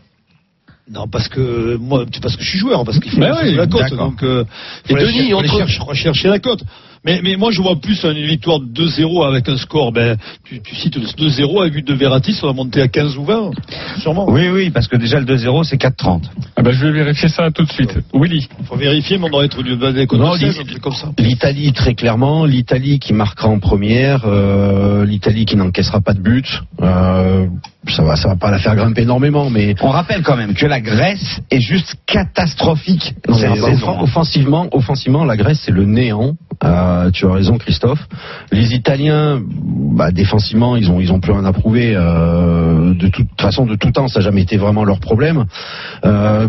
Non, 0.89 1.09
parce 1.09 1.29
que 1.29 1.77
moi, 1.79 2.05
parce 2.23 2.37
que 2.37 2.43
je 2.43 2.49
suis 2.49 2.59
joueur, 2.59 2.85
parce 2.85 3.01
qu'il 3.01 3.11
faut, 3.11 3.21
faut 3.21 3.43
oui, 3.43 3.55
la 3.57 3.67
cote. 3.67 3.93
Donc, 3.95 4.23
euh, 4.23 4.45
Et 4.89 4.93
faut 4.95 5.01
Denis, 5.01 5.13
cher- 5.13 5.31
faut 5.31 5.39
aller 5.39 5.49
entre- 5.51 5.67
chercher, 5.69 5.95
chercher 5.95 6.29
la 6.29 6.39
cote. 6.39 6.63
Mais, 7.07 7.21
mais 7.23 7.37
moi, 7.37 7.53
je 7.53 7.63
vois 7.63 7.77
plus 7.77 8.03
une 8.05 8.27
victoire 8.27 8.59
de 8.59 8.67
2-0 8.67 9.25
avec 9.29 9.49
un 9.49 9.57
score. 9.57 9.93
Ben, 9.93 10.17
tu, 10.45 10.61
tu 10.61 10.75
cites 10.75 10.99
2-0 10.99 11.61
avec 11.63 11.73
but 11.75 11.87
de 11.87 11.95
Verratti, 11.95 12.33
ça 12.33 12.49
va 12.49 12.53
monter 12.53 12.83
à 12.83 12.89
15 12.89 13.17
ou 13.17 13.25
20, 13.25 13.51
sûrement. 14.01 14.27
Oui, 14.29 14.49
oui, 14.49 14.71
parce 14.71 14.89
que 14.89 14.97
déjà 14.97 15.21
le 15.21 15.25
2-0, 15.25 15.63
c'est 15.63 15.81
4,30. 15.81 16.23
Ah 16.57 16.63
bah, 16.63 16.73
je 16.73 16.85
vais 16.85 16.91
vérifier 16.91 17.29
ça 17.29 17.49
tout 17.53 17.65
de 17.65 17.71
suite. 17.71 17.97
Willy. 18.13 18.49
Il 18.59 18.67
faut 18.67 18.77
vérifier, 18.77 19.19
mais 19.19 19.27
on 19.27 19.31
doit 19.31 19.45
être 19.45 19.63
du 19.63 19.77
des 19.77 20.07
cotes 20.09 20.19
Non, 20.19 20.33
de 20.33 20.39
16, 20.39 20.55
l'I- 20.57 20.61
un 20.63 20.65
truc 20.65 20.81
comme 20.83 20.95
ça. 20.95 21.13
L'Italie 21.19 21.73
très 21.73 21.95
clairement, 21.95 22.45
l'Italie 22.45 22.99
qui 22.99 23.13
marquera 23.13 23.49
en 23.49 23.61
première, 23.61 24.23
euh, 24.25 25.05
l'Italie 25.05 25.45
qui 25.45 25.55
n'encaissera 25.55 26.01
pas 26.01 26.13
de 26.13 26.21
but. 26.21 26.63
Euh, 26.83 27.47
ça 27.89 28.03
va, 28.03 28.17
ça 28.17 28.29
va 28.29 28.35
pas 28.37 28.51
la 28.51 28.59
faire 28.59 28.75
grimper 28.75 29.03
énormément, 29.03 29.49
mais 29.49 29.77
On 29.81 29.91
rappelle 29.91 30.23
quand 30.23 30.37
même 30.37 30.55
que 30.55 30.67
la 30.67 30.81
Grèce 30.81 31.41
est 31.53 31.61
juste 31.61 31.95
catastrophique 32.07 33.15
offensivement, 33.29 34.67
offensivement, 34.73 35.25
la 35.25 35.37
Grèce 35.37 35.61
c'est 35.65 35.71
le 35.73 35.85
néant. 35.85 36.35
Euh, 36.65 36.96
tu 37.13 37.27
as 37.27 37.33
raison, 37.33 37.59
Christophe. 37.59 38.01
Les 38.53 38.75
Italiens, 38.75 39.41
bah, 39.43 40.11
défensivement, 40.11 40.77
ils 40.77 40.91
ont 40.91 41.01
ils 41.01 41.13
ont 41.13 41.21
plus 41.21 41.33
rien 41.33 41.45
à 41.45 41.53
prouver. 41.53 41.95
Euh, 41.95 42.95
de 42.95 43.09
toute 43.09 43.29
façon, 43.41 43.67
de 43.67 43.77
tout 43.77 43.91
temps, 43.91 44.09
ça 44.09 44.21
n'a 44.21 44.25
jamais 44.25 44.43
été 44.43 44.57
vraiment 44.57 44.85
leur 44.85 45.01
problème. 45.01 45.45
Euh, 46.05 46.49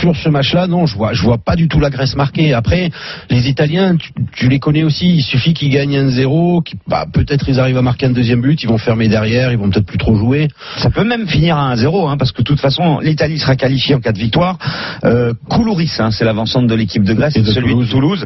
sur 0.00 0.14
ce 0.16 0.28
match-là, 0.28 0.66
non, 0.66 0.86
je 0.86 0.96
vois 0.96 1.12
je 1.12 1.22
vois 1.22 1.38
pas 1.38 1.56
du 1.56 1.68
tout 1.68 1.80
la 1.80 1.90
Grèce 1.90 2.16
marquer. 2.16 2.52
Après, 2.54 2.90
les 3.30 3.48
Italiens, 3.48 3.96
tu, 3.96 4.10
tu 4.36 4.48
les 4.48 4.58
connais 4.58 4.82
aussi. 4.82 5.16
Il 5.16 5.22
suffit 5.22 5.54
qu'ils 5.54 5.70
gagnent 5.70 5.96
1-0, 6.08 6.62
qu'ils- 6.62 6.78
bah, 6.86 7.06
peut-être 7.12 7.48
ils 7.48 7.58
arrivent 7.60 7.78
à 7.78 7.82
marquer 7.82 8.06
un 8.06 8.10
deuxième 8.10 8.40
but, 8.40 8.62
ils 8.62 8.68
vont 8.68 8.78
fermer 8.78 9.08
derrière, 9.08 9.52
ils 9.52 9.58
vont 9.58 9.70
peut-être 9.70 9.86
plus 9.86 9.98
trop 9.98 10.14
jouer. 10.16 10.48
Ça 10.78 10.90
peut 10.90 11.04
même 11.04 11.26
finir 11.28 11.56
à 11.56 11.74
1-0, 11.74 12.08
hein, 12.08 12.16
parce 12.16 12.32
que 12.32 12.38
de 12.42 12.44
toute 12.44 12.60
façon, 12.60 12.98
l'Italie 13.00 13.38
sera 13.38 13.56
qualifiée 13.56 13.94
en 13.94 14.00
cas 14.00 14.12
de 14.12 14.18
victoire. 14.18 14.58
Euh, 15.04 15.32
Koulouris, 15.48 15.90
hein, 15.98 16.10
c'est 16.10 16.24
l'avancante 16.24 16.66
de 16.66 16.74
l'équipe 16.74 17.02
de 17.04 17.12
Grèce, 17.14 17.36
Et 17.36 17.40
de 17.42 17.50
celui 17.50 17.70
Toulouse. 17.70 17.86
de 17.86 17.90
Toulouse. 17.92 18.24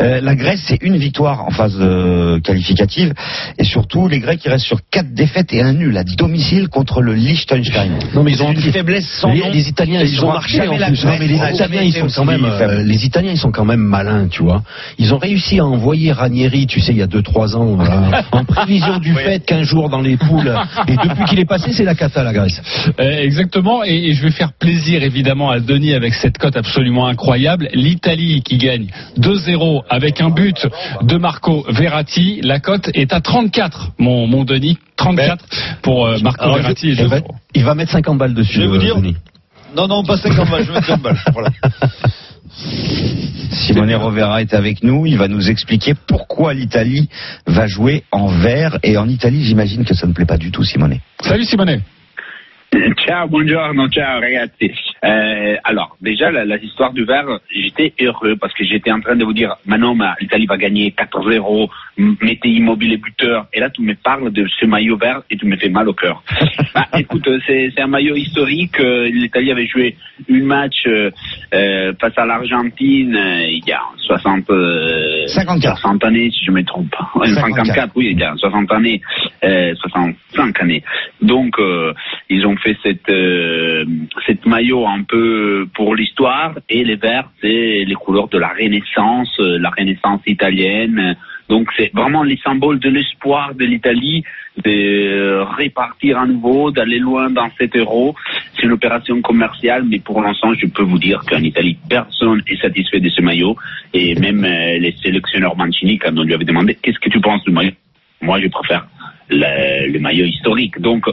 Euh, 0.00 0.20
la 0.20 0.34
Grèce, 0.34 0.62
c'est 0.66 0.78
une 0.82 0.96
victoire 0.96 1.44
en 1.44 1.50
phase 1.50 1.76
euh, 1.80 2.40
qualificative, 2.40 3.12
et 3.58 3.64
surtout 3.64 4.08
les 4.08 4.20
Grecs, 4.20 4.40
ils 4.44 4.50
restent 4.50 4.66
sur 4.66 4.80
quatre 4.90 5.12
défaites 5.14 5.52
et 5.52 5.62
un 5.62 5.72
nul 5.72 5.96
à 5.96 6.04
domicile 6.04 6.68
contre 6.68 7.02
le 7.02 7.14
Liechtenstein. 7.14 7.98
Non, 8.14 8.22
mais 8.22 8.32
ils 8.32 8.42
ont 8.42 8.50
une 8.52 8.60
faiblesse 8.60 9.06
sans 9.20 9.32
les, 9.32 9.40
nom. 9.40 9.50
les 9.52 9.68
Italiens, 9.68 10.00
ils, 10.02 10.16
seront 10.16 10.30
ont 10.36 10.40
jamais 10.40 10.68
en 10.68 10.77
la 10.78 10.86
plus. 10.88 11.02
Grèce 11.02 11.04
Non, 11.04 11.18
mais 11.18 11.26
les 11.26 11.34
Italiens, 11.54 11.82
ils 11.82 11.92
sont 11.92 12.08
quand 12.14 12.24
même, 12.24 12.40
faible. 12.58 12.72
euh, 12.72 12.82
les 12.82 13.06
Italiens, 13.06 13.32
ils 13.32 13.38
sont 13.38 13.50
quand 13.52 13.64
même 13.64 13.80
malins, 13.80 14.28
tu 14.28 14.42
vois. 14.42 14.62
Ils 14.98 15.12
ont 15.14 15.18
réussi 15.18 15.58
à 15.60 15.66
envoyer 15.66 16.12
Ranieri, 16.12 16.66
tu 16.66 16.80
sais, 16.80 16.92
il 16.92 16.98
y 16.98 17.02
a 17.02 17.06
2-3 17.06 17.56
ans, 17.56 17.78
en 18.32 18.44
prévision 18.44 18.98
du 18.98 19.14
fait 19.14 19.44
qu'un 19.44 19.62
jour 19.62 19.88
dans 19.88 20.00
les 20.00 20.16
poules. 20.16 20.52
Et 20.88 20.96
depuis 20.96 21.24
qu'il 21.24 21.38
est 21.40 21.44
passé, 21.44 21.72
c'est 21.72 21.84
la 21.84 21.94
cata, 21.94 22.22
la 22.22 22.32
Grèce. 22.32 22.60
Euh, 23.00 23.20
exactement, 23.22 23.84
et, 23.84 23.94
et 24.08 24.12
je 24.14 24.22
vais 24.22 24.30
faire 24.30 24.52
plaisir 24.52 25.02
évidemment 25.02 25.50
à 25.50 25.60
Denis 25.60 25.94
avec 25.94 26.14
cette 26.14 26.38
cote 26.38 26.56
absolument 26.56 27.06
incroyable. 27.06 27.68
L'Italie 27.74 28.42
qui 28.42 28.56
gagne 28.58 28.86
2-0 29.18 29.82
avec 29.88 30.20
un 30.20 30.30
but 30.30 30.66
de 31.02 31.16
Marco 31.16 31.64
Verratti. 31.70 32.40
La 32.42 32.60
cote 32.60 32.90
est 32.94 33.12
à 33.12 33.20
34, 33.20 33.92
mon, 33.98 34.26
mon 34.26 34.44
Denis. 34.44 34.78
34 34.96 35.44
pour 35.82 36.06
euh, 36.06 36.18
Marco 36.22 36.44
je- 36.50 36.54
Verratti 36.56 36.88
et 36.88 36.92
Il 36.92 37.06
va, 37.06 37.18
2-0. 37.20 37.22
il 37.54 37.64
va 37.64 37.74
mettre 37.74 37.92
50 37.92 38.18
balles 38.18 38.34
dessus. 38.34 38.54
Je 38.54 38.60
vais 38.62 38.66
vous 38.66 38.74
euh, 38.74 38.78
dire- 38.78 38.96
Denis. 38.96 39.16
Non, 39.76 39.86
non, 39.86 40.02
pas 40.02 40.16
50 40.16 40.50
balles, 40.50 40.64
je 40.64 40.72
mettre 40.72 40.88
20 40.88 40.96
balles. 40.96 41.18
Voilà. 41.32 41.50
Simone 43.52 43.94
Rovera 43.94 44.40
est 44.40 44.54
avec 44.54 44.82
nous. 44.82 45.06
Il 45.06 45.18
va 45.18 45.28
nous 45.28 45.50
expliquer 45.50 45.94
pourquoi 45.94 46.54
l'Italie 46.54 47.08
va 47.46 47.66
jouer 47.66 48.04
en 48.10 48.28
vert. 48.28 48.78
Et 48.82 48.96
en 48.96 49.08
Italie, 49.08 49.44
j'imagine 49.44 49.84
que 49.84 49.94
ça 49.94 50.06
ne 50.06 50.12
plaît 50.12 50.26
pas 50.26 50.38
du 50.38 50.50
tout, 50.50 50.64
Simone. 50.64 50.98
Salut 51.20 51.44
Simonet. 51.44 51.80
Ciao, 53.06 53.26
buongiorno, 53.28 53.88
ciao 53.88 54.20
ragazzi. 54.20 54.70
Euh, 55.02 55.56
alors, 55.64 55.96
déjà, 56.02 56.30
la, 56.30 56.44
la 56.44 56.56
histoire 56.58 56.92
du 56.92 57.04
verre, 57.04 57.38
j'étais 57.50 57.94
heureux 58.00 58.36
parce 58.36 58.52
que 58.52 58.62
j'étais 58.64 58.92
en 58.92 59.00
train 59.00 59.16
de 59.16 59.24
vous 59.24 59.32
dire, 59.32 59.54
maintenant, 59.64 59.94
ma- 59.94 60.14
l'Italie 60.20 60.44
va 60.46 60.58
gagner 60.58 60.90
4-0, 60.90 61.70
m- 61.98 62.16
mettez 62.20 62.50
immobile 62.50 62.92
et 62.92 62.96
buteur. 62.98 63.46
Et 63.54 63.60
là, 63.60 63.70
tu 63.70 63.80
me 63.80 63.94
parles 63.94 64.30
de 64.32 64.46
ce 64.60 64.66
maillot 64.66 64.98
vert 64.98 65.22
et 65.30 65.38
tu 65.38 65.46
me 65.46 65.56
fais 65.56 65.70
mal 65.70 65.88
au 65.88 65.94
cœur. 65.94 66.22
bah, 66.74 66.86
écoute, 66.98 67.26
c'est 67.46 67.70
c'est 67.74 67.80
un 67.80 67.86
maillot 67.86 68.16
historique. 68.16 68.78
euh, 68.80 69.08
L'Italie 69.08 69.50
avait 69.50 69.66
joué 69.66 69.96
une 70.28 70.44
match 70.44 70.82
euh, 70.86 71.10
euh, 71.54 71.94
face 71.98 72.18
à 72.18 72.26
l'Argentine 72.26 73.16
euh, 73.16 73.46
il 73.48 73.64
y 73.66 73.72
a 73.72 73.80
60, 73.96 74.50
euh, 74.50 75.26
54. 75.28 75.78
60 75.78 76.04
années, 76.04 76.30
si 76.30 76.44
je 76.44 76.50
me 76.50 76.62
trompe. 76.64 76.94
Ouais, 77.14 77.28
54. 77.28 77.66
54, 77.66 77.92
oui, 77.96 78.08
il 78.12 78.18
y 78.18 78.24
a 78.24 78.34
60 78.36 78.70
années, 78.72 79.00
euh, 79.44 79.74
65 79.76 80.60
années. 80.60 80.82
Donc, 81.22 81.56
ils 82.28 82.46
ont 82.46 82.56
fait 82.58 82.76
cette, 82.82 83.08
euh, 83.08 83.84
cette 84.26 84.46
maillot 84.46 84.86
un 84.86 85.02
peu 85.02 85.66
pour 85.74 85.94
l'histoire 85.94 86.54
et 86.68 86.84
les 86.84 86.96
verts, 86.96 87.30
c'est 87.40 87.84
les 87.86 87.94
couleurs 87.94 88.28
de 88.28 88.38
la 88.38 88.48
Renaissance, 88.48 89.34
euh, 89.40 89.58
la 89.58 89.70
Renaissance 89.70 90.20
italienne. 90.26 91.16
Donc, 91.48 91.70
c'est 91.76 91.90
vraiment 91.94 92.22
les 92.22 92.36
symboles 92.44 92.78
de 92.78 92.90
l'espoir 92.90 93.54
de 93.54 93.64
l'Italie 93.64 94.22
de 94.64 95.40
répartir 95.56 96.18
à 96.18 96.26
nouveau, 96.26 96.70
d'aller 96.70 96.98
loin 96.98 97.30
dans 97.30 97.48
cet 97.58 97.76
euro. 97.76 98.14
C'est 98.54 98.64
une 98.64 98.72
opération 98.72 99.20
commerciale, 99.22 99.84
mais 99.88 99.98
pour 99.98 100.20
l'instant, 100.20 100.52
je 100.54 100.66
peux 100.66 100.82
vous 100.82 100.98
dire 100.98 101.22
qu'en 101.28 101.38
Italie, 101.42 101.78
personne 101.88 102.42
est 102.46 102.60
satisfait 102.60 103.00
de 103.00 103.08
ce 103.08 103.22
maillot. 103.22 103.56
Et 103.94 104.14
même 104.16 104.44
euh, 104.44 104.78
les 104.78 104.94
sélectionneurs 105.02 105.56
Mancini, 105.56 105.98
quand 105.98 106.16
on 106.16 106.22
lui 106.22 106.34
avait 106.34 106.44
demandé 106.44 106.76
qu'est-ce 106.82 106.98
que 106.98 107.08
tu 107.08 107.20
penses 107.20 107.42
du 107.44 107.52
maillot, 107.52 107.72
moi, 108.20 108.40
je 108.40 108.48
préfère 108.48 108.86
le, 109.30 109.98
maillot 109.98 110.26
historique. 110.26 110.80
Donc, 110.80 111.04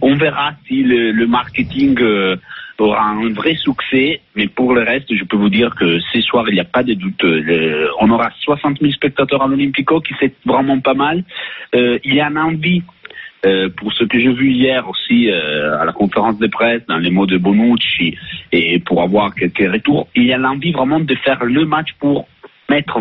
on 0.00 0.16
verra 0.16 0.52
si 0.66 0.82
le, 0.82 1.26
marketing 1.26 1.98
euh, 2.00 2.36
aura 2.78 3.10
un 3.10 3.32
vrai 3.32 3.54
succès. 3.54 4.20
Mais 4.36 4.48
pour 4.48 4.74
le 4.74 4.82
reste, 4.82 5.14
je 5.14 5.24
peux 5.24 5.36
vous 5.36 5.48
dire 5.48 5.74
que 5.74 5.98
ce 6.12 6.20
soir, 6.20 6.44
il 6.48 6.54
n'y 6.54 6.60
a 6.60 6.64
pas 6.64 6.82
de 6.82 6.94
doute. 6.94 7.24
On 8.00 8.10
aura 8.10 8.30
60 8.40 8.80
000 8.80 8.92
spectateurs 8.92 9.42
à 9.42 9.46
l'Olympico, 9.46 10.00
qui 10.00 10.14
c'est 10.20 10.34
vraiment 10.44 10.80
pas 10.80 10.94
mal. 10.94 11.24
Euh, 11.74 11.98
il 12.04 12.14
y 12.14 12.20
a 12.20 12.26
un 12.26 12.36
envie. 12.36 12.82
euh, 13.44 13.68
pour 13.76 13.92
ce 13.92 14.04
que 14.04 14.20
j'ai 14.20 14.32
vu 14.32 14.52
hier 14.52 14.88
aussi 14.88 15.28
à 15.28 15.84
la 15.84 15.92
conférence 15.92 16.38
de 16.38 16.46
presse, 16.46 16.82
dans 16.86 16.98
les 16.98 17.10
mots 17.10 17.26
de 17.26 17.38
Bonucci, 17.38 18.16
et 18.52 18.78
pour 18.78 19.02
avoir 19.02 19.34
quelques 19.34 19.68
retours, 19.68 20.06
il 20.14 20.26
y 20.26 20.32
a 20.32 20.38
l'envie 20.38 20.70
vraiment 20.70 21.00
de 21.00 21.14
faire 21.16 21.44
le 21.44 21.64
match 21.64 21.88
pour 21.98 22.28
mettre 22.68 23.00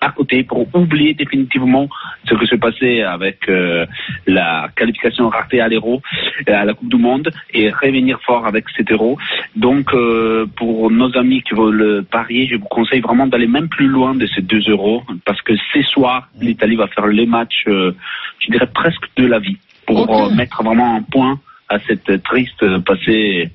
à 0.00 0.10
côté 0.10 0.42
pour 0.44 0.66
oublier 0.74 1.14
définitivement 1.14 1.88
ce 2.28 2.34
que 2.34 2.46
s'est 2.46 2.58
passé 2.58 3.02
avec 3.02 3.48
euh, 3.48 3.86
la 4.26 4.70
qualification 4.76 5.28
ratée 5.28 5.60
à 5.60 5.68
l'Euro, 5.68 6.02
euh, 6.48 6.52
à 6.54 6.64
la 6.64 6.74
Coupe 6.74 6.88
du 6.88 6.96
Monde, 6.96 7.30
et 7.52 7.70
revenir 7.70 8.20
fort 8.22 8.46
avec 8.46 8.64
cet 8.76 8.90
Euro. 8.92 9.18
Donc, 9.54 9.92
euh, 9.94 10.46
pour 10.56 10.90
nos 10.90 11.16
amis 11.16 11.42
qui 11.42 11.54
veulent 11.54 12.04
parier, 12.04 12.46
je 12.46 12.56
vous 12.56 12.66
conseille 12.66 13.00
vraiment 13.00 13.26
d'aller 13.26 13.46
même 13.46 13.68
plus 13.68 13.88
loin 13.88 14.14
de 14.14 14.26
ces 14.26 14.42
deux 14.42 14.62
euros, 14.68 15.02
parce 15.24 15.40
que 15.42 15.54
ce 15.72 15.82
soir, 15.82 16.28
l'Italie 16.40 16.76
va 16.76 16.86
faire 16.88 17.06
les 17.06 17.26
matchs, 17.26 17.64
euh, 17.68 17.92
je 18.38 18.50
dirais 18.50 18.68
presque 18.72 19.04
de 19.16 19.26
la 19.26 19.38
vie, 19.38 19.58
pour 19.86 20.32
mettre 20.32 20.62
vraiment 20.62 20.96
un 20.96 21.02
point 21.02 21.38
à 21.68 21.78
cette 21.80 22.22
triste 22.22 22.64
passée 22.84 23.50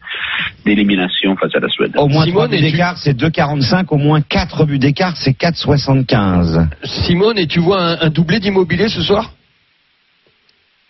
d'élimination 0.66 1.36
face 1.38 1.56
à 1.56 1.60
la 1.60 1.70
Suède. 1.70 1.94
Au 1.98 2.08
moins 2.08 2.26
3 2.26 2.48
buts 2.48 2.62
d'écart, 2.62 2.98
c'est 2.98 3.18
2,45. 3.18 3.86
Au 3.90 3.98
moins 3.98 4.22
4 4.22 4.66
buts 4.66 4.80
d'écart, 4.80 5.16
c'est 5.16 5.38
4,75. 5.38 6.68
Simone, 6.84 7.38
et 7.38 7.48
tu 7.48 7.60
vois 7.60 7.82
un, 7.82 8.02
un 8.02 8.10
doublé 8.10 8.40
d'immobilier 8.40 8.90
ce 8.90 9.02
soir? 9.02 9.32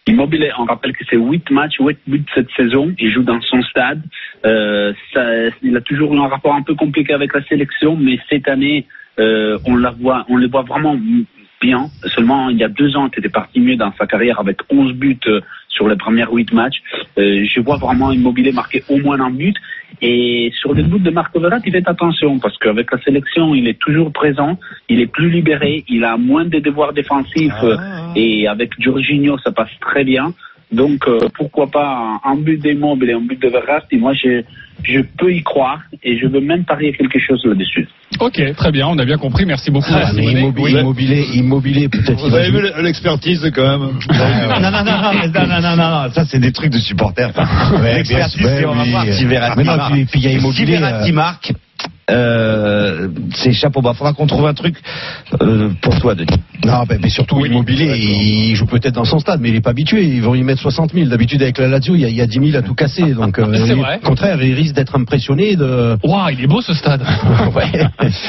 Immobilier, 0.08 0.52
on 0.58 0.66
rappelle 0.66 0.94
que 0.94 1.04
c'est 1.10 1.16
8 1.16 1.52
matchs, 1.52 1.76
8 1.80 2.00
buts 2.08 2.26
cette 2.34 2.50
saison. 2.58 2.94
Il 3.00 3.12
joue 3.12 3.24
dans 3.24 3.40
son 3.42 3.62
stade. 3.62 4.02
Euh, 4.46 4.94
ça, 5.14 5.22
il 5.62 5.78
a 5.78 5.82
toujours 5.82 6.16
eu 6.16 6.20
un 6.20 6.28
rapport 6.28 6.56
un 6.56 6.64
peu 6.64 6.74
compliqué 6.74 7.14
avec 7.14 7.34
la 7.34 7.44
sélection, 7.44 7.96
mais 7.96 8.18
cette 8.30 8.48
année, 8.48 8.88
euh, 9.20 9.60
on, 9.66 9.76
la 9.76 9.92
voit, 9.92 10.26
on 10.28 10.38
le 10.38 10.48
voit 10.48 10.64
vraiment 10.64 10.98
bien. 11.62 11.90
Seulement, 12.08 12.50
il 12.50 12.58
y 12.58 12.64
a 12.64 12.68
deux 12.68 12.98
ans, 12.98 13.10
il 13.14 13.20
était 13.20 13.30
parti 13.30 13.60
mieux 13.60 13.76
dans 13.76 13.94
sa 13.94 14.08
carrière 14.08 14.40
avec 14.40 14.62
11 14.72 14.94
buts 14.94 15.20
euh, 15.28 15.42
sur 15.72 15.88
les 15.88 15.96
premières 15.96 16.32
8 16.32 16.54
matchs. 16.54 16.82
Euh, 17.18 17.46
je 17.46 17.60
vois 17.60 17.78
vraiment 17.78 18.12
Immobilier 18.12 18.52
marquer 18.52 18.84
au 18.90 18.98
moins 18.98 19.20
un 19.20 19.32
but. 19.32 19.56
Et 20.02 20.52
sur 20.60 20.74
le 20.74 20.84
but 20.84 21.04
de 21.04 21.12
Marco 21.12 21.40
Verratti, 21.40 21.70
faites 21.70 21.88
attention 21.88 22.40
parce 22.40 22.58
qu'avec 22.58 22.92
la 22.92 23.00
sélection, 23.02 23.54
il 23.54 23.68
est 23.68 23.80
toujours 23.80 24.12
présent, 24.12 24.58
il 24.90 25.00
est 25.00 25.08
plus 25.08 25.30
libéré, 25.30 25.84
il 25.88 26.04
a 26.06 26.18
moins 26.18 26.46
de 26.46 26.60
devoirs 26.60 26.94
défensifs 26.94 27.64
euh, 27.64 27.76
et 28.16 28.48
avec 28.48 28.72
Jorginho, 28.80 29.38
ça 29.40 29.52
passe 29.52 29.70
très 29.80 30.04
bien. 30.04 30.34
Donc 30.72 31.08
euh, 31.08 31.20
pourquoi 31.36 31.68
pas 31.68 32.20
un, 32.24 32.32
un 32.32 32.36
but 32.36 32.60
d'Immobile 32.62 33.10
et 33.10 33.14
un 33.14 33.22
but 33.22 33.40
de 33.40 33.50
Verratti? 33.50 33.98
Moi, 33.98 34.14
je, 34.14 34.42
je 34.84 35.02
peux 35.18 35.34
y 35.34 35.44
croire 35.44 35.82
et 36.04 36.18
je 36.18 36.28
veux 36.28 36.42
même 36.42 36.66
parier 36.66 36.94
quelque 36.94 37.20
chose 37.20 37.42
là-dessus. 37.46 37.88
Ok, 38.20 38.42
très 38.56 38.72
bien, 38.72 38.88
on 38.88 38.98
a 38.98 39.06
bien 39.06 39.18
compris. 39.18 39.46
Merci 39.46 39.72
beaucoup. 39.72 39.92
Ah, 39.92 40.12
mais 40.14 40.26
immobilier, 40.26 40.80
immobilier, 40.80 41.26
immobilier, 41.34 41.90
peut-être. 41.90 42.28
Vous 42.28 42.36
avez 42.36 42.52
vu 42.52 42.62
l'expertise 42.82 43.50
quand 43.56 43.80
même 43.80 43.80
non, 44.10 44.60
non, 44.60 44.72
non, 44.72 44.84
non, 44.84 45.02
non, 45.02 45.48
non, 45.48 45.62
non, 45.62 45.76
non, 45.76 45.76
non, 45.76 46.12
ça 46.12 46.26
c'est 46.26 46.40
des 46.40 46.52
trucs 46.52 46.72
de 46.72 46.80
supporters. 46.80 47.32
L'expertise, 47.82 48.66
on 48.68 48.76
va 48.76 48.84
voir 48.86 49.06
si 49.06 49.26
Verratti 49.26 49.64
non, 49.64 51.14
marque. 51.14 51.54
Euh, 52.12 53.08
c'est 53.34 53.54
chapeau 53.54 53.82
bas. 53.82 53.94
Faudra 53.94 54.14
qu'on 54.14 54.28
trouve 54.28 54.46
un 54.46 54.54
truc 54.54 54.76
euh, 55.42 55.70
pour 55.82 55.98
toi, 56.00 56.16
Denis. 56.16 56.28
Non, 56.66 56.84
ben, 56.88 57.00
mais 57.02 57.10
surtout 57.10 57.44
Immobilier, 57.46 57.98
il 57.98 58.56
joue 58.56 58.66
peut-être 58.68 58.94
dans 58.96 59.06
son 59.06 59.20
stade, 59.20 59.40
mais 59.42 59.50
il 59.50 59.56
est 59.56 59.62
pas 59.62 59.72
habitué. 59.72 60.04
Ils 60.04 60.22
vont 60.22 60.36
y 60.36 60.44
mettre 60.44 60.62
60 60.62 60.94
000. 60.94 61.08
D'habitude, 61.10 61.42
avec 61.42 61.58
la 61.58 61.68
Lazio, 61.68 61.96
il 61.96 62.02
y, 62.02 62.06
a, 62.06 62.10
il 62.10 62.16
y 62.16 62.22
a 62.22 62.28
10 62.28 62.52
000 62.52 62.58
à 62.58 62.62
tout 62.62 62.76
casser. 62.76 63.14
Donc, 63.14 63.40
euh, 63.40 63.46
C'est 63.56 63.74
il- 63.74 63.80
vrai. 63.80 64.00
au 64.04 64.08
contraire, 64.08 64.42
il 64.44 64.54
risque 64.54 64.76
d'être 64.76 64.96
impressionné 64.96 65.56
de. 65.56 65.98
Waouh, 66.04 66.30
il 66.32 66.44
est 66.44 66.48
beau 66.48 66.62
ce 66.62 66.74
stade. 66.74 67.04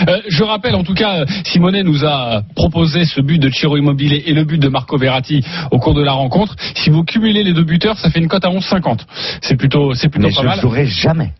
Euh, 0.08 0.18
je 0.28 0.42
rappelle 0.44 0.74
en 0.74 0.82
tout 0.84 0.94
cas, 0.94 1.24
Simonet 1.44 1.82
nous 1.82 2.04
a 2.04 2.42
proposé 2.54 3.04
ce 3.04 3.20
but 3.20 3.38
de 3.38 3.48
Ciro 3.50 3.76
Immobilier 3.76 4.22
et 4.26 4.32
le 4.34 4.44
but 4.44 4.58
de 4.58 4.68
Marco 4.68 4.96
Verratti 4.98 5.44
au 5.70 5.78
cours 5.78 5.94
de 5.94 6.02
la 6.02 6.12
rencontre. 6.12 6.54
Si 6.74 6.90
vous 6.90 7.04
cumulez 7.04 7.42
les 7.42 7.52
deux 7.52 7.64
buteurs, 7.64 7.98
ça 7.98 8.10
fait 8.10 8.20
une 8.20 8.28
cote 8.28 8.44
à 8.44 8.48
11,50. 8.48 9.00
C'est 9.40 9.56
plutôt, 9.56 9.94
c'est 9.94 10.08
plutôt 10.08 10.28
Mais 10.28 10.34
pas 10.34 10.40
je 10.42 10.46
mal. 10.46 10.56
le 10.56 10.60
jouerai 10.62 10.86
jamais. 10.86 11.32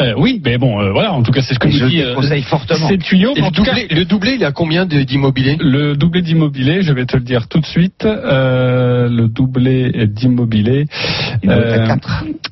Euh, 0.00 0.14
oui, 0.16 0.40
mais 0.44 0.56
bon, 0.56 0.80
euh, 0.80 0.90
voilà. 0.90 1.12
En 1.12 1.22
tout 1.22 1.32
cas, 1.32 1.42
c'est 1.42 1.54
ce 1.54 1.58
que 1.58 1.68
nous 1.68 1.88
dit. 1.88 2.00
euh, 2.00 2.10
déconseille 2.10 2.42
fortement. 2.42 2.88
C'est 2.88 2.96
le 2.96 3.02
tuyau. 3.02 3.32
Et 3.36 3.40
mais 3.40 3.46
en 3.46 3.50
le, 3.50 3.52
tout 3.52 3.62
cas, 3.62 3.74
doublé, 3.74 3.94
le 3.94 4.04
doublé, 4.04 4.32
il 4.36 4.44
a 4.44 4.52
combien 4.52 4.86
d'immobilier 4.86 5.56
le 5.60 5.94
doublé 5.94 6.22
d'immobilier, 6.22 6.82
je 6.82 6.92
vais 6.92 7.04
te 7.04 7.16
le 7.16 7.22
dire 7.22 7.46
tout 7.48 7.60
de 7.60 7.66
suite. 7.66 8.04
Euh, 8.06 9.08
le 9.08 9.28
doublé 9.28 10.06
d'immobilier. 10.06 10.86
Il 11.42 11.50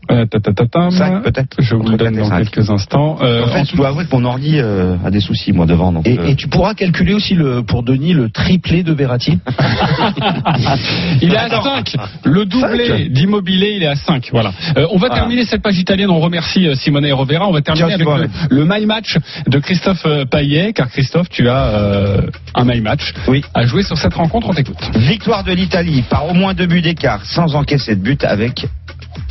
doit 0.08 0.18
être 0.22 0.34
à 0.36 0.38
4. 0.38 0.38
euh, 0.38 0.40
ta, 0.40 0.40
ta, 0.40 0.52
ta, 0.52 0.66
tam. 0.66 0.90
Cinq, 0.90 1.22
peut-être. 1.22 1.56
Je 1.58 1.74
vous 1.74 1.82
le 1.88 1.96
donne 1.96 2.16
et 2.16 2.20
dans 2.20 2.30
quelques 2.30 2.70
instants. 2.70 3.18
Euh, 3.22 3.44
en 3.44 3.48
fait, 3.48 3.64
je 3.70 3.76
dois 3.76 3.88
avouer 3.88 4.04
que 4.04 4.14
mon 4.16 4.24
ordi 4.24 4.58
euh, 4.58 4.96
a 5.04 5.10
des 5.10 5.20
soucis, 5.20 5.52
moi, 5.52 5.66
devant. 5.66 5.92
Donc, 5.92 6.06
Et, 6.06 6.18
et 6.30 6.36
tu 6.36 6.48
pourras 6.48 6.74
calculer 6.74 7.14
aussi 7.14 7.34
le, 7.34 7.62
pour 7.62 7.82
Denis 7.82 8.12
le 8.12 8.30
triplé 8.30 8.82
de 8.82 8.92
Verratti. 8.92 9.38
Il 11.22 11.32
est 11.32 11.36
à 11.36 11.48
5. 11.62 11.94
Le 12.24 12.44
doublé 12.44 13.08
d'immobilier, 13.08 13.74
il 13.76 13.82
est 13.82 13.86
à 13.88 13.96
5. 13.96 14.28
Voilà. 14.32 14.52
On 14.90 14.98
va 14.98 15.08
Ah. 15.10 15.14
terminer 15.14 15.44
cette 15.44 15.62
page 15.62 15.78
italienne. 15.78 16.10
On 16.10 16.20
remercie 16.20 16.66
Simone 16.76 17.10
Rovera. 17.12 17.46
On 17.48 17.52
va 17.52 17.60
terminer 17.60 17.92
avec 17.94 18.06
le, 18.06 18.28
le 18.50 18.64
my 18.68 18.86
match 18.86 19.18
de 19.46 19.58
Christophe 19.58 20.06
Paillet. 20.30 20.72
Car 20.72 20.88
Christophe, 20.88 21.28
tu 21.28 21.48
as 21.48 22.20
un 22.54 22.64
my 22.64 22.80
match 22.80 23.12
Oui. 23.28 23.44
à 23.54 23.64
jouer 23.66 23.82
sur 23.82 23.96
cette 23.98 24.14
rencontre. 24.14 24.48
On 24.50 24.54
t'écoute. 24.54 24.76
Victoire 24.96 25.44
de 25.44 25.52
l'Italie 25.52 26.02
par 26.08 26.28
au 26.28 26.34
moins 26.34 26.54
deux 26.54 26.66
buts 26.66 26.82
d'écart, 26.82 27.24
sans 27.24 27.54
encaisser 27.54 27.96
de 27.96 28.02
but, 28.02 28.24
avec 28.24 28.66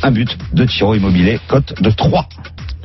un 0.04 0.10
but 0.10 0.36
de 0.52 0.66
Tiro 0.66 0.94
Immobilier, 0.94 1.40
cote 1.48 1.74
de 1.80 1.90
3. 1.90 2.28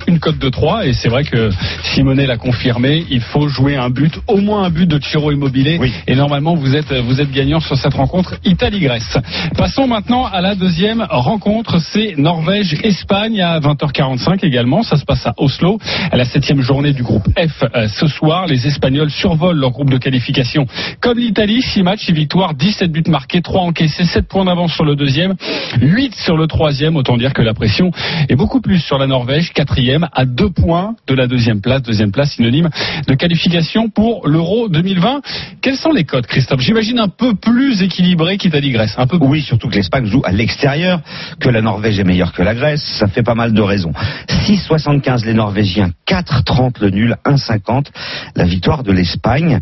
Une 0.10 0.17
cote 0.17 0.39
de 0.39 0.50
3 0.50 0.88
et 0.88 0.93
c'est 0.93 1.08
vrai 1.08 1.24
que 1.24 1.52
Simonet 1.84 2.26
l'a 2.26 2.38
confirmé, 2.38 3.06
il 3.12 3.22
faut 3.22 3.48
jouer 3.48 3.76
un 3.76 3.91
but, 3.91 4.19
au 4.26 4.38
moins 4.38 4.63
un 4.63 4.72
but 4.72 4.88
de 4.88 5.00
Chiro 5.00 5.32
Immobilier. 5.32 5.78
Oui. 5.80 5.93
et 6.08 6.15
normalement 6.15 6.56
vous 6.56 6.76
êtes 6.76 6.91
vous 6.91 7.22
êtes 7.22 7.32
gagnant 7.32 7.60
sur 7.60 7.78
cette 7.78 7.93
rencontre 7.93 8.34
Italie-Grèce. 8.43 9.19
Passons 9.56 9.86
maintenant 9.86 10.26
à 10.26 10.41
la 10.41 10.56
deuxième 10.56 11.06
rencontre, 11.08 11.78
c'est 11.78 12.15
Norvège-Espagne 12.17 13.39
à 13.39 13.60
20h45 13.60 14.43
également, 14.43 14.82
ça 14.82 14.98
se 14.98 15.06
passe 15.06 15.28
à 15.28 15.36
Oslo, 15.38 15.78
à 16.12 16.17
la 16.17 16.26
septième 16.26 16.62
journée 16.62 16.91
du 16.91 17.04
groupe 17.04 17.28
F 17.38 17.63
euh, 17.76 17.88
ce 17.88 18.08
soir, 18.08 18.48
les 18.48 18.65
Espagnols 18.65 19.12
survolent 19.12 19.60
leur 19.60 19.69
groupe 19.69 19.91
de 19.91 20.00
qualification. 20.00 20.65
Comme 21.02 21.19
l'Italie, 21.19 21.62
6 21.62 21.84
matchs, 21.84 22.06
6 22.08 22.13
victoires, 22.13 22.56
17 22.56 22.91
buts 22.91 23.04
marqués, 23.08 23.43
3 23.43 23.62
encaissés, 23.62 24.06
7 24.06 24.28
points 24.28 24.45
d'avance 24.45 24.74
sur 24.74 24.86
le 24.86 24.95
deuxième, 24.95 25.36
8 25.80 26.15
sur 26.15 26.36
le 26.36 26.48
troisième, 26.48 26.95
autant 26.95 27.15
dire 27.15 27.34
que 27.34 27.43
la 27.43 27.54
pression 27.54 27.91
est 28.28 28.36
beaucoup 28.36 28.60
plus 28.60 28.80
sur 28.80 28.98
la 28.98 29.06
Norvège, 29.06 29.54
quatrième 29.54 29.98
à 30.13 30.25
deux 30.25 30.49
points 30.49 30.95
de 31.07 31.13
la 31.13 31.27
deuxième 31.27 31.62
place, 31.62 31.81
deuxième 31.81 32.12
place 32.12 32.31
synonyme 32.33 32.69
de 33.07 33.13
qualification 33.13 33.89
pour 33.89 34.27
l'Euro 34.27 34.69
2020. 34.69 35.21
Quels 35.62 35.77
sont 35.77 35.91
les 35.91 36.03
codes, 36.03 36.27
Christophe? 36.27 36.62
J'imagine 36.62 36.99
un 36.99 37.07
peu 37.07 37.35
plus 37.35 37.81
équilibré 37.81 38.38
qu'Italie-Grèce, 38.38 38.95
un 38.97 39.07
peu 39.07 39.17
Oui, 39.19 39.41
surtout 39.41 39.69
que 39.69 39.75
l'Espagne 39.75 40.05
joue 40.05 40.21
à 40.25 40.31
l'extérieur, 40.31 41.01
que 41.39 41.49
la 41.49 41.62
Norvège 41.62 41.99
est 41.99 42.03
meilleure 42.03 42.33
que 42.33 42.43
la 42.43 42.55
Grèce, 42.55 42.83
ça 42.99 43.07
fait 43.07 43.23
pas 43.23 43.35
mal 43.35 43.53
de 43.53 43.62
raisons. 43.62 43.91
6,75 44.29 45.25
les 45.25 45.33
Norvégiens, 45.33 45.91
4,30 46.07 46.81
le 46.81 46.89
nul, 46.89 47.15
1,50 47.25 47.88
la 48.35 48.45
victoire 48.45 48.83
de 48.83 48.91
l'Espagne. 48.91 49.59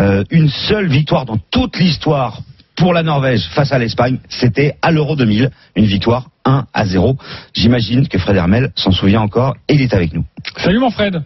Euh, 0.00 0.24
une 0.30 0.48
seule 0.48 0.88
victoire 0.88 1.24
dans 1.24 1.38
toute 1.50 1.78
l'histoire 1.78 2.40
pour 2.80 2.94
la 2.94 3.02
Norvège 3.02 3.42
face 3.50 3.72
à 3.72 3.78
l'Espagne, 3.78 4.18
c'était 4.30 4.74
à 4.80 4.90
l'Euro 4.90 5.14
2000, 5.14 5.50
une 5.76 5.84
victoire 5.84 6.28
1 6.46 6.64
à 6.72 6.86
0. 6.86 7.16
J'imagine 7.54 8.08
que 8.08 8.18
Fred 8.18 8.36
Hermel 8.36 8.70
s'en 8.74 8.90
souvient 8.90 9.20
encore 9.20 9.54
et 9.68 9.74
il 9.74 9.82
est 9.82 9.92
avec 9.92 10.14
nous. 10.14 10.24
Salut 10.56 10.78
mon 10.78 10.90
Fred. 10.90 11.22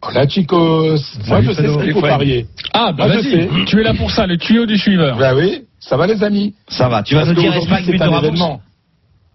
Hola 0.00 0.26
chicos, 0.26 0.98
moi 1.28 1.42
je 1.42 1.52
sais 1.52 1.68
ce 1.68 1.78
qu'il 1.78 1.92
faut 1.92 2.00
parier. 2.00 2.46
Ah 2.72 2.92
bah 2.96 3.06
vas-y, 3.06 3.22
sais. 3.22 3.48
tu 3.66 3.80
es 3.80 3.84
là 3.84 3.92
pour 3.94 4.10
ça, 4.10 4.26
le 4.26 4.38
tuyau 4.38 4.64
du 4.66 4.78
suiveur. 4.78 5.16
Bah 5.18 5.34
oui, 5.36 5.62
ça 5.78 5.96
va 5.98 6.06
les 6.06 6.24
amis. 6.24 6.54
Ça 6.68 6.88
va, 6.88 7.02
tu 7.02 7.14
vas 7.14 7.26
nous 7.26 7.34
dire 7.34 7.54
Espagne, 7.54 7.84
but 7.84 7.98
de 7.98 8.02
Ramos 8.02 8.18
événement. 8.18 8.60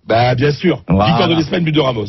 Bah 0.07 0.33
bien 0.35 0.51
sûr, 0.51 0.81
Voilà. 0.89 1.05
victoire 1.05 1.29
de 1.29 1.35
l'Espagne, 1.35 1.63
but 1.63 1.71
de 1.71 1.79
Ramos. 1.79 2.07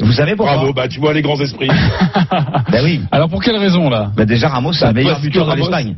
Vous 0.00 0.12
savez 0.12 0.34
pourquoi 0.34 0.56
Bravo, 0.56 0.72
bah 0.72 0.88
tu 0.88 0.98
vois 0.98 1.14
les 1.14 1.22
grands 1.22 1.40
esprits. 1.40 1.70
Ben 2.72 2.82
oui. 2.84 3.00
Alors 3.12 3.28
pour 3.28 3.40
quelle 3.40 3.56
raison 3.56 3.88
là? 3.88 4.10
Ben 4.16 4.24
déjà 4.26 4.48
Ramos, 4.48 4.72
c'est 4.72 4.86
le 4.86 4.92
meilleur 4.92 5.12
Parce 5.12 5.22
que 5.22 5.30
buteur 5.30 5.46
de 5.46 5.54
l'Espagne. 5.60 5.96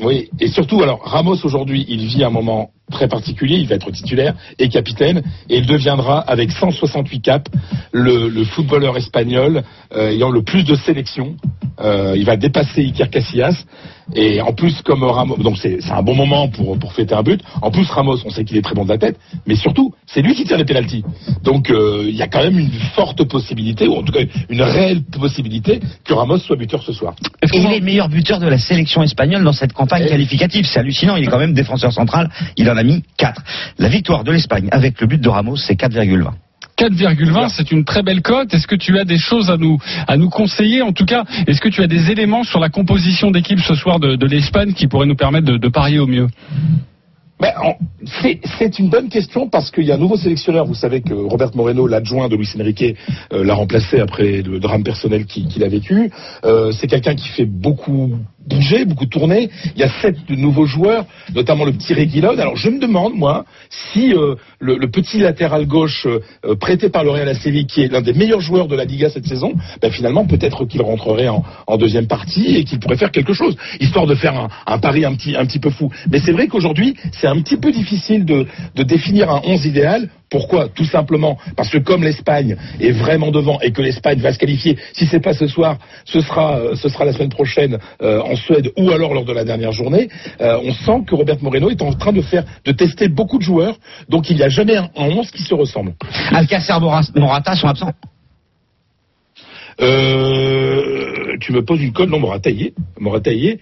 Oui. 0.00 0.28
Et 0.40 0.48
surtout, 0.48 0.82
alors, 0.82 1.00
Ramos 1.04 1.36
aujourd'hui, 1.44 1.84
il 1.88 2.06
vit 2.06 2.24
un 2.24 2.30
moment 2.30 2.70
très 2.90 3.08
particulier, 3.08 3.56
il 3.56 3.68
va 3.68 3.76
être 3.76 3.90
titulaire 3.90 4.34
et 4.58 4.68
capitaine, 4.68 5.22
et 5.48 5.58
il 5.58 5.66
deviendra, 5.66 6.20
avec 6.20 6.50
168 6.50 7.20
caps, 7.20 7.50
le, 7.92 8.28
le 8.28 8.44
footballeur 8.44 8.96
espagnol 8.96 9.62
euh, 9.94 10.10
ayant 10.10 10.30
le 10.30 10.42
plus 10.42 10.64
de 10.64 10.74
sélections. 10.74 11.36
Euh, 11.80 12.14
il 12.16 12.24
va 12.24 12.36
dépasser 12.36 12.82
Iker 12.82 13.08
Casillas, 13.08 13.64
et 14.14 14.40
en 14.40 14.52
plus, 14.52 14.82
comme 14.82 15.02
Ramos, 15.02 15.36
donc 15.38 15.56
c'est 15.58 15.78
c'est 15.80 15.92
un 15.92 16.02
bon 16.02 16.14
moment 16.14 16.48
pour, 16.48 16.78
pour 16.78 16.92
fêter 16.92 17.14
un 17.14 17.22
but. 17.22 17.40
En 17.62 17.70
plus, 17.70 17.88
Ramos, 17.90 18.18
on 18.24 18.30
sait 18.30 18.44
qu'il 18.44 18.56
est 18.56 18.62
très 18.62 18.74
bon 18.74 18.84
de 18.84 18.90
la 18.90 18.98
tête, 18.98 19.18
mais 19.46 19.56
surtout, 19.56 19.94
c'est 20.06 20.22
lui 20.22 20.34
qui 20.34 20.44
tire 20.44 20.58
les 20.58 20.64
pénalties. 20.64 21.04
Donc, 21.42 21.70
euh, 21.70 22.04
il 22.06 22.14
y 22.14 22.22
a 22.22 22.28
quand 22.28 22.42
même 22.42 22.58
une 22.58 22.70
forte 22.94 23.24
possibilité, 23.24 23.88
ou 23.88 23.94
en 23.94 24.02
tout 24.02 24.12
cas 24.12 24.20
une 24.48 24.62
réelle 24.62 25.02
possibilité, 25.04 25.80
que 26.04 26.14
Ramos 26.14 26.38
soit 26.38 26.56
buteur 26.56 26.82
ce 26.82 26.92
soir. 26.92 27.14
Et 27.42 27.46
il 27.56 27.66
est 27.66 27.78
le 27.78 27.84
meilleur 27.84 28.08
buteur 28.08 28.38
de 28.40 28.46
la 28.46 28.58
sélection 28.58 29.02
espagnole 29.02 29.44
dans 29.44 29.52
cette 29.52 29.72
campagne 29.72 30.06
qualificative? 30.06 30.66
C'est 30.66 30.80
hallucinant. 30.80 31.16
Il 31.16 31.24
est 31.24 31.28
quand 31.28 31.38
même 31.38 31.54
défenseur 31.54 31.92
central. 31.92 32.30
Il 32.56 32.68
en 32.70 32.76
a 32.76 32.82
mis 32.82 33.02
4. 33.16 33.42
La 33.78 33.88
victoire 33.88 34.24
de 34.24 34.32
l'Espagne 34.32 34.68
avec 34.70 35.00
le 35.00 35.06
but 35.06 35.20
de 35.20 35.28
Ramos, 35.28 35.56
c'est 35.56 35.74
4,20. 35.74 36.43
4,20, 36.76 37.48
c'est 37.56 37.70
une 37.70 37.84
très 37.84 38.02
belle 38.02 38.22
cote. 38.22 38.52
Est-ce 38.52 38.66
que 38.66 38.74
tu 38.74 38.98
as 38.98 39.04
des 39.04 39.18
choses 39.18 39.50
à 39.50 39.56
nous 39.56 39.78
à 40.06 40.16
nous 40.16 40.28
conseiller? 40.30 40.82
En 40.82 40.92
tout 40.92 41.04
cas, 41.04 41.24
est-ce 41.46 41.60
que 41.60 41.68
tu 41.68 41.82
as 41.82 41.86
des 41.86 42.10
éléments 42.10 42.44
sur 42.44 42.60
la 42.60 42.68
composition 42.68 43.30
d'équipe 43.30 43.60
ce 43.60 43.74
soir 43.74 44.00
de, 44.00 44.16
de 44.16 44.26
l'Espagne 44.26 44.72
qui 44.72 44.86
pourraient 44.88 45.06
nous 45.06 45.16
permettre 45.16 45.46
de, 45.46 45.56
de 45.56 45.68
parier 45.68 45.98
au 45.98 46.06
mieux? 46.06 46.26
Ben, 47.40 47.52
en- 47.62 47.76
c'est- 48.22 48.78
une 48.78 48.88
bonne 48.90 49.08
question 49.08 49.48
parce 49.48 49.70
qu'il 49.70 49.84
y 49.84 49.92
a 49.92 49.96
un 49.96 49.98
nouveau 49.98 50.16
sélectionneur. 50.16 50.66
Vous 50.66 50.74
savez 50.74 51.00
que 51.02 51.12
Robert 51.12 51.50
Moreno, 51.54 51.86
l'adjoint 51.86 52.28
de 52.28 52.36
Luis 52.36 52.48
Enrique, 52.58 52.96
euh, 53.32 53.44
l'a 53.44 53.54
remplacé 53.54 54.00
après 54.00 54.40
le 54.42 54.58
drame 54.60 54.82
personnel 54.84 55.26
qu'il 55.26 55.46
qu'il 55.48 55.62
a 55.64 55.68
vécu. 55.68 56.10
Euh, 56.44 56.70
c'est 56.72 56.86
quelqu'un 56.86 57.14
qui 57.14 57.28
fait 57.28 57.44
beaucoup 57.46 58.14
bougé, 58.46 58.84
beaucoup 58.84 59.06
tourné. 59.06 59.50
Il 59.74 59.80
y 59.80 59.84
a 59.84 59.90
sept 60.00 60.16
nouveaux 60.30 60.66
joueurs, 60.66 61.06
notamment 61.34 61.64
le 61.64 61.72
petit 61.72 61.94
Reguilon. 61.94 62.38
Alors 62.38 62.56
je 62.56 62.68
me 62.70 62.78
demande, 62.78 63.14
moi, 63.14 63.44
si 63.92 64.12
euh, 64.12 64.34
le, 64.58 64.86
petit 64.88 65.18
latéral 65.18 65.66
gauche 65.66 66.06
euh, 66.06 66.20
euh, 66.44 66.54
prêté 66.54 66.88
par 66.88 67.04
le 67.04 67.10
Real 67.10 67.34
Séville, 67.36 67.66
qui 67.66 67.82
est 67.82 67.88
l'un 67.88 68.00
des 68.00 68.12
meilleurs 68.12 68.40
joueurs 68.40 68.68
de 68.68 68.76
la 68.76 68.84
Liga 68.84 69.10
cette 69.10 69.26
saison, 69.26 69.54
ben, 69.80 69.90
finalement 69.90 70.26
peut-être 70.26 70.64
qu'il 70.64 70.82
rentrerait 70.82 71.28
en, 71.28 71.42
deuxième 71.78 72.06
partie 72.06 72.56
et 72.56 72.64
qu'il 72.64 72.78
pourrait 72.78 72.96
faire 72.96 73.10
quelque 73.10 73.32
chose, 73.32 73.56
histoire 73.80 74.06
de 74.06 74.14
faire 74.14 74.48
un, 74.66 74.78
pari 74.78 75.04
un 75.04 75.14
petit, 75.14 75.36
un 75.36 75.44
petit 75.44 75.58
peu 75.58 75.70
fou. 75.70 75.90
Mais 76.10 76.20
c'est 76.20 76.32
vrai 76.32 76.46
qu'aujourd'hui, 76.46 76.94
c'est 77.12 77.26
un 77.26 77.40
petit 77.42 77.56
peu 77.56 77.72
difficile 77.72 78.24
de, 78.24 78.46
de 78.76 78.82
définir 78.84 79.28
un 79.30 79.42
11 79.44 79.66
idéal. 79.66 80.08
Pourquoi 80.30 80.68
Tout 80.68 80.84
simplement 80.84 81.38
parce 81.56 81.68
que 81.70 81.78
comme 81.78 82.02
l'Espagne 82.02 82.56
est 82.80 82.90
vraiment 82.90 83.30
devant 83.30 83.60
et 83.60 83.70
que 83.70 83.82
l'Espagne 83.82 84.18
va 84.20 84.32
se 84.32 84.38
qualifier, 84.38 84.76
si 84.92 85.06
c'est 85.06 85.20
pas 85.20 85.32
ce 85.34 85.46
soir, 85.46 85.78
ce 86.04 86.20
sera, 86.20 86.56
euh, 86.56 86.74
ce 86.74 86.88
sera 86.88 87.04
la 87.04 87.12
semaine 87.12 87.28
prochaine 87.28 87.78
euh, 88.02 88.20
en 88.20 88.34
Suède 88.36 88.70
ou 88.76 88.90
alors 88.90 89.14
lors 89.14 89.24
de 89.24 89.32
la 89.32 89.44
dernière 89.44 89.72
journée. 89.72 90.08
euh, 90.40 90.58
on 90.64 90.72
sent 90.72 91.04
que 91.06 91.14
Robert 91.14 91.36
Moreno 91.42 91.70
est 91.70 91.82
en 91.82 91.92
train 91.92 92.12
de 92.12 92.20
faire, 92.22 92.44
de 92.64 92.72
tester 92.72 93.08
beaucoup 93.08 93.38
de 93.38 93.44
joueurs, 93.44 93.76
donc 94.08 94.30
il 94.30 94.36
n'y 94.36 94.42
a 94.42 94.48
jamais 94.48 94.76
un 94.76 94.88
11 94.96 95.30
qui 95.30 95.42
se 95.42 95.54
ressemble. 95.54 95.94
Alcacer 96.32 96.72
Mora- 96.80 97.02
Morata 97.14 97.54
sont 97.54 97.68
absents. 97.68 97.92
Euh, 99.80 101.36
tu 101.40 101.52
me 101.52 101.62
poses 101.64 101.82
une 101.82 101.92
colle, 101.92 102.08
non. 102.10 102.18
Morataillé. 102.20 102.74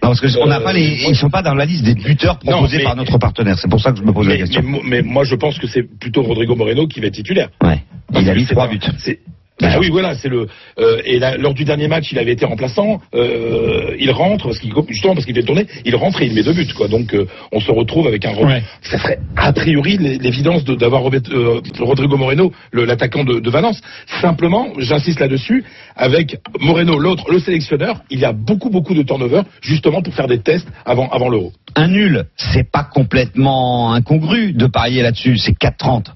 Non, 0.03 0.09
parce 0.09 0.21
que 0.21 0.27
on 0.39 0.45
n'a 0.47 0.59
pas 0.59 0.73
les, 0.73 1.05
ils 1.09 1.15
sont 1.15 1.29
pas 1.29 1.41
dans 1.41 1.55
la 1.55 1.65
liste 1.65 1.83
des 1.83 1.95
buteurs 1.95 2.39
Non, 2.45 2.51
proposés 2.53 2.77
mais- 2.77 2.83
par 2.83 2.95
notre 2.95 3.17
partenaire. 3.17 3.57
C'est 3.57 3.69
pour 3.69 3.79
ça 3.81 3.91
que 3.91 3.97
je 3.99 4.03
me 4.03 4.13
pose 4.13 4.27
la 4.27 4.37
question. 4.37 4.61
mais 4.63 4.69
mo- 4.69 4.81
mais 4.83 5.01
moi, 5.01 5.23
je 5.23 5.35
pense 5.35 5.57
que 5.59 5.67
c'est 5.67 5.83
plutôt 5.83 6.21
Rodrigo 6.23 6.55
Moreno 6.55 6.87
qui 6.87 6.99
va 6.99 7.07
être 7.07 7.13
titulaire. 7.15 7.49
Ouais. 7.63 7.81
Il 8.13 8.29
a 8.29 8.35
mis 8.35 8.45
trois 8.45 8.67
buts. 8.67 8.79
C'est- 9.59 9.65
Ah 9.67 9.79
oui, 9.79 9.89
voilà, 9.89 10.15
c'est 10.15 10.29
le. 10.29 10.47
euh, 10.79 11.01
et 11.05 11.19
là, 11.19 11.37
lors 11.37 11.53
du 11.53 11.63
dernier 11.63 11.87
match, 11.87 12.11
il 12.11 12.19
avait 12.19 12.31
été 12.33 12.45
remplaçant. 12.45 13.01
euh, 13.13 13.95
il 13.99 14.09
rentre 14.11 14.45
parce 14.45 14.59
qu'il 14.59 14.73
justement 14.89 15.13
parce 15.13 15.25
qu'il 15.25 15.35
fait 15.35 15.43
tourner, 15.43 15.67
il 15.85 15.95
rentre 15.95 16.21
et 16.21 16.25
il 16.25 16.33
met 16.33 16.43
deux 16.43 16.53
buts, 16.53 16.67
quoi. 16.75 16.87
Donc, 16.87 17.13
euh, 17.13 17.27
on 17.51 17.59
se 17.59 17.71
retrouve 17.71 18.07
avec 18.07 18.25
un. 18.25 18.33
Ouais. 18.35 18.63
Ça 18.81 18.97
serait 18.97 19.19
a 19.35 19.53
priori 19.53 19.97
l'é- 19.97 20.17
l'évidence 20.17 20.63
de- 20.63 20.75
d'avoir 20.75 21.01
Robert- 21.03 21.21
euh, 21.31 21.61
Rodrigo 21.79 22.17
Moreno, 22.17 22.51
l'attaquant 22.73 23.23
de, 23.23 23.39
de 23.39 23.49
Valence. 23.49 23.79
Simplement, 24.21 24.69
j'insiste 24.79 25.19
là-dessus, 25.19 25.63
avec 25.95 26.37
Moreno, 26.59 26.97
l'autre, 26.97 27.31
le 27.31 27.39
sélectionneur, 27.39 28.01
il 28.09 28.19
y 28.19 28.25
a 28.25 28.33
beaucoup, 28.33 28.69
beaucoup 28.69 28.93
de 28.95 29.03
turnover, 29.03 29.41
justement 29.61 30.01
pour 30.01 30.13
faire 30.15 30.27
des 30.27 30.39
tests 30.39 30.67
avant, 30.85 31.07
avant 31.09 31.29
l'Euro. 31.29 31.53
Un 31.75 31.87
nul, 31.87 32.25
c'est 32.35 32.69
pas 32.69 32.83
complètement 32.83 33.93
incongru 33.93 34.53
de 34.53 34.65
parier 34.67 35.01
là-dessus. 35.03 35.37
C'est 35.37 35.53
4,30. 35.57 36.07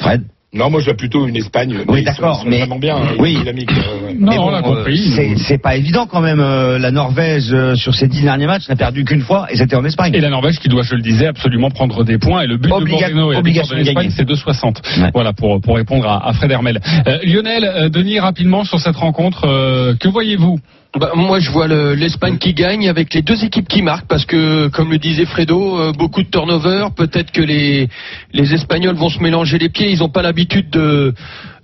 Fred? 0.00 0.24
Non, 0.56 0.70
moi, 0.70 0.80
je 0.80 0.86
vois 0.86 0.94
plutôt 0.94 1.26
une 1.26 1.36
Espagne. 1.36 1.76
Oui, 1.88 2.02
d'accord, 2.02 2.44
mais- 2.46 2.58
vraiment 2.60 2.78
bien, 2.78 2.96
hein, 2.96 3.14
oui. 3.18 3.36
euh, 3.44 4.06
ouais. 4.06 4.16
Mais 4.18 4.36
bon, 4.36 4.50
euh, 4.74 4.84
c'est- 5.14 5.36
c'est 5.36 5.58
pas 5.58 5.76
évident 5.76 6.06
quand 6.06 6.20
même. 6.20 6.40
euh, 6.40 6.78
la 6.78 6.90
Norvège, 6.90 7.52
euh, 7.52 7.74
sur 7.74 7.94
ses 7.94 8.08
dix 8.08 8.22
derniers 8.22 8.46
matchs, 8.46 8.68
n'a 8.68 8.76
perdu 8.76 9.04
qu'une 9.04 9.20
fois 9.20 9.46
et 9.50 9.56
c'était 9.56 9.76
en 9.76 9.84
Espagne. 9.84 10.12
Et 10.14 10.20
la 10.20 10.30
Norvège 10.30 10.58
qui 10.58 10.68
doit, 10.68 10.82
je 10.82 10.94
le 10.94 11.02
disais, 11.02 11.26
absolument 11.26 11.70
prendre 11.70 12.04
des 12.04 12.18
points. 12.18 12.42
Et 12.42 12.46
le 12.46 12.56
but 12.56 12.70
Obliga- 12.72 13.08
de 13.08 13.14
Moreno 13.14 13.32
et 13.32 13.34
la 13.36 13.40
de 13.42 13.74
l'Espagne, 13.84 14.10
c'est 14.16 14.24
2,60. 14.24 14.82
Voilà, 15.14 15.32
pour, 15.32 15.60
pour 15.60 15.76
répondre 15.76 16.06
à, 16.08 16.26
à 16.28 16.32
Fred 16.32 16.50
Hermel. 16.50 16.80
Euh, 17.06 17.18
Lionel, 17.24 17.64
euh, 17.64 17.88
Denis, 17.88 18.18
rapidement 18.20 18.64
sur 18.64 18.78
cette 18.80 18.96
rencontre, 18.96 19.44
euh, 19.46 19.94
que 19.98 20.08
voyez-vous 20.08 20.58
Bah, 20.98 21.10
moi, 21.14 21.40
je 21.40 21.50
vois 21.50 21.66
le- 21.66 21.94
l'Espagne 21.94 22.38
qui 22.38 22.54
gagne 22.54 22.88
avec 22.88 23.12
les 23.12 23.20
deux 23.22 23.44
équipes 23.44 23.68
qui 23.68 23.82
marquent 23.82 24.06
parce 24.06 24.24
que, 24.24 24.68
comme 24.68 24.90
le 24.90 24.98
disait 24.98 25.26
Fredo, 25.26 25.78
euh, 25.78 25.92
beaucoup 25.92 26.22
de 26.22 26.28
turnover. 26.30 26.86
Peut-être 26.96 27.32
que 27.32 27.42
les, 27.42 27.88
les 28.32 28.54
Espagnols 28.54 28.94
vont 28.96 29.10
se 29.10 29.22
mélanger 29.22 29.58
les 29.58 29.68
pieds. 29.68 29.90
Ils 29.92 29.98
n'ont 29.98 30.08
pas 30.08 30.22
l'habitude 30.22 30.70
de, 30.70 31.12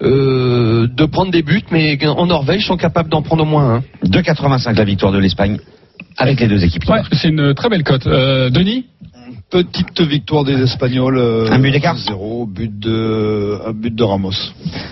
euh, 0.03 0.87
de 0.87 1.05
prendre 1.07 1.31
des 1.31 1.43
buts, 1.43 1.63
mais 1.71 1.99
en 2.07 2.27
Norvège, 2.27 2.63
ils 2.63 2.67
sont 2.67 2.77
capables 2.77 3.09
d'en 3.09 3.23
prendre 3.23 3.43
au 3.45 3.47
moins 3.47 3.77
un. 3.77 3.83
2,85 4.07 4.77
la 4.77 4.85
victoire 4.85 5.13
de 5.13 5.19
l'Espagne 5.19 5.59
avec 6.19 6.39
les 6.41 6.47
deux 6.49 6.63
équipes. 6.63 6.87
Ouais, 6.89 7.01
c'est 7.13 7.29
une 7.29 7.55
très 7.55 7.69
belle 7.71 7.85
cote. 7.85 8.07
Euh, 8.07 8.51
Denis? 8.51 8.85
Petite 9.53 10.01
victoire 10.01 10.45
des 10.45 10.63
Espagnols. 10.63 11.19
euh, 11.19 11.51
Un 11.53 11.59
but 11.59 11.73
d'écart 11.73 11.95
0 11.99 12.47
but 12.47 12.73
de, 12.79 13.59
un 13.67 13.73
but 13.73 13.95
de 13.95 14.03
Ramos. 14.03 14.33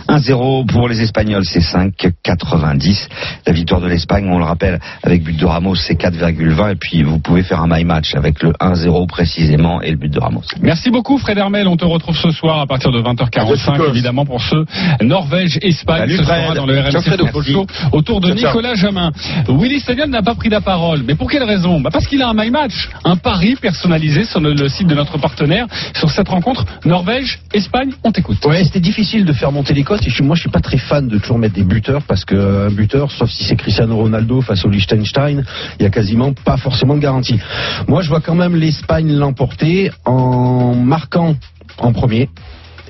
1-0 0.06 0.66
pour 0.66 0.86
les 0.86 1.00
Espagnols, 1.00 1.46
c'est 1.46 1.60
5,90. 1.60 3.08
La 3.46 3.52
victoire 3.54 3.80
de 3.80 3.86
l'Espagne, 3.86 4.28
on 4.30 4.36
le 4.36 4.44
rappelle, 4.44 4.78
avec 5.02 5.22
but 5.22 5.34
de 5.38 5.46
Ramos, 5.46 5.76
c'est 5.76 5.94
4,20. 5.94 6.72
Et 6.72 6.74
puis 6.74 7.02
vous 7.02 7.18
pouvez 7.20 7.42
faire 7.42 7.62
un 7.62 7.68
my 7.74 7.84
match 7.84 8.14
avec 8.14 8.42
le 8.42 8.52
1-0 8.60 9.06
précisément 9.06 9.80
et 9.80 9.92
le 9.92 9.96
but 9.96 10.12
de 10.12 10.20
Ramos. 10.20 10.42
Merci 10.60 10.90
beaucoup 10.90 11.16
Fred 11.16 11.38
Hermel. 11.38 11.66
On 11.66 11.78
te 11.78 11.86
retrouve 11.86 12.18
ce 12.18 12.30
soir 12.30 12.60
à 12.60 12.66
partir 12.66 12.92
de 12.92 13.00
20h45 13.00 13.88
évidemment 13.88 14.26
pour 14.26 14.42
ce 14.42 14.66
Norvège-Espagne. 15.02 16.10
Ce 16.18 16.22
sera 16.22 16.54
dans 16.54 16.66
le 16.66 16.78
RMC 16.80 17.42
Show 17.52 17.66
autour 17.92 18.20
de 18.20 18.28
Ciao, 18.28 18.36
ciao. 18.36 18.48
Nicolas 18.50 18.74
Jamin. 18.74 19.10
Willy 19.48 19.80
Stadium 19.80 20.10
n'a 20.10 20.22
pas 20.22 20.34
pris 20.34 20.50
la 20.50 20.60
parole. 20.60 21.02
Mais 21.06 21.14
pour 21.14 21.30
quelle 21.30 21.44
raison? 21.44 21.80
Bah 21.80 21.88
Parce 21.90 22.06
qu'il 22.06 22.20
a 22.20 22.28
un 22.28 22.34
my 22.34 22.50
match, 22.50 22.90
un 23.04 23.16
pari 23.16 23.56
personnalisé 23.56 24.24
sur 24.24 24.40
le, 24.40 24.49
le 24.52 24.68
site 24.68 24.86
de 24.86 24.94
notre 24.94 25.18
partenaire 25.18 25.66
sur 25.94 26.10
cette 26.10 26.28
rencontre 26.28 26.64
Norvège-Espagne. 26.84 27.92
On 28.04 28.12
t'écoute. 28.12 28.44
Ouais, 28.44 28.64
c'était 28.64 28.80
difficile 28.80 29.24
de 29.24 29.32
faire 29.32 29.52
monter 29.52 29.74
cotes. 29.82 30.06
Et 30.06 30.22
moi, 30.22 30.36
je 30.36 30.42
suis 30.42 30.50
pas 30.50 30.60
très 30.60 30.78
fan 30.78 31.08
de 31.08 31.18
toujours 31.18 31.38
mettre 31.38 31.54
des 31.54 31.64
buteurs 31.64 32.02
parce 32.02 32.24
qu'un 32.24 32.70
buteur, 32.70 33.10
sauf 33.10 33.30
si 33.30 33.44
c'est 33.44 33.56
Cristiano 33.56 33.96
Ronaldo 33.96 34.40
face 34.40 34.64
au 34.64 34.68
Liechtenstein, 34.68 35.44
il 35.78 35.82
y 35.82 35.86
a 35.86 35.90
quasiment 35.90 36.32
pas 36.32 36.56
forcément 36.56 36.94
de 36.94 37.00
garantie. 37.00 37.40
Moi, 37.88 38.02
je 38.02 38.08
vois 38.08 38.20
quand 38.20 38.34
même 38.34 38.56
l'Espagne 38.56 39.12
l'emporter 39.12 39.90
en 40.04 40.74
marquant 40.74 41.36
en 41.78 41.92
premier. 41.92 42.28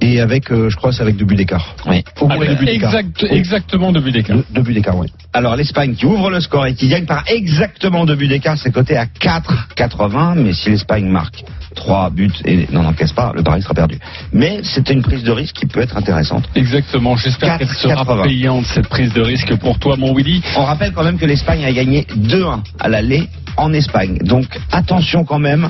Et 0.03 0.21
avec, 0.21 0.51
euh, 0.51 0.71
je 0.71 0.77
crois, 0.77 0.93
c'est 0.93 1.03
avec 1.03 1.17
deux 1.17 1.25
buts 1.27 1.37
d'écart. 1.37 1.75
Oui. 1.87 2.03
Au 2.21 2.27
moins 2.27 2.37
Avec 2.37 2.49
deux 2.51 2.55
buts 2.57 2.65
d'écart. 2.67 2.95
exact- 2.95 3.27
exactement 3.31 3.93
deux 3.93 4.01
buts 4.01 4.13
d'écart. 4.13 4.37
Deux, 4.37 4.45
deux 4.51 4.63
buts 4.63 4.73
d'écart, 4.75 4.97
oui. 4.97 5.09
Alors 5.33 5.57
l'Espagne 5.57 5.95
qui 5.95 6.07
ouvre 6.07 6.31
le 6.31 6.41
score 6.41 6.67
et 6.67 6.75
qui 6.75 6.89
gagne 6.89 7.05
par 7.07 7.23
exactement 7.29 8.05
deux 8.07 8.17
buts 8.17 8.27
d'écart, 8.29 8.57
c'est 8.59 8.73
coté 8.73 8.97
à 8.97 9.07
4,80. 9.07 10.35
Mais 10.37 10.53
si 10.53 10.71
l'Espagne 10.71 11.07
marque 11.07 11.45
trois 11.75 12.11
buts 12.11 12.33
et 12.45 12.67
n'en 12.73 12.85
encaisse 12.85 13.13
pas, 13.13 13.33
le 13.35 13.43
pari 13.43 13.63
sera 13.63 13.75
perdu. 13.75 13.99
Mais 14.33 14.61
c'était 14.65 14.93
une 14.93 15.03
prise 15.03 15.23
de 15.23 15.31
risque 15.31 15.55
qui 15.57 15.67
peut 15.67 15.81
être 15.81 15.97
intéressante. 15.97 16.49
Exactement. 16.55 17.17
J'espère 17.17 17.59
qu'elle 17.59 17.69
sera 17.69 18.03
4,80. 18.05 18.23
payante 18.25 18.67
cette 18.67 18.89
prise 18.89 19.13
de 19.13 19.21
risque 19.23 19.55
pour 19.57 19.79
toi, 19.79 19.97
mon 19.97 20.15
Willy. 20.15 20.43
On 20.57 20.65
rappelle 20.65 20.93
quand 20.93 21.05
même 21.05 21.19
que 21.19 21.27
l'Espagne 21.27 21.65
a 21.65 21.73
gagné 21.73 22.07
2-1 22.17 22.63
à 22.81 22.89
l'aller 22.89 23.29
en 23.57 23.73
Espagne. 23.73 24.19
Donc 24.25 24.59
attention 24.73 25.25
quand 25.25 25.39
même. 25.39 25.69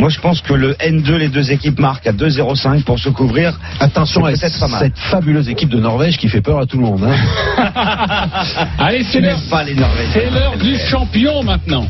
Moi 0.00 0.08
je 0.08 0.18
pense 0.18 0.40
que 0.40 0.54
le 0.54 0.72
N2, 0.74 1.16
les 1.16 1.28
deux 1.28 1.52
équipes 1.52 1.78
marquent 1.78 2.06
à 2.06 2.12
2-0-5 2.12 2.84
pour 2.84 2.98
se 2.98 3.10
couvrir. 3.10 3.58
Attention 3.80 4.24
à 4.24 4.34
cette 4.34 4.96
fabuleuse 4.96 5.50
équipe 5.50 5.68
de 5.68 5.78
Norvège 5.78 6.16
qui 6.16 6.28
fait 6.30 6.40
peur 6.40 6.58
à 6.58 6.64
tout 6.64 6.78
le 6.78 6.84
monde. 6.84 7.04
hein. 7.04 7.14
Allez, 8.78 9.04
c'est 9.04 9.18
Tu 9.18 9.20
l'heure. 9.20 9.36
n'aimes 9.36 9.50
pas 9.50 9.62
les 9.62 9.74
Norvégiens. 9.74 10.10
C'est 10.14 10.30
l'heure 10.30 10.56
du 10.56 10.74
champion 10.88 11.42
maintenant. 11.42 11.86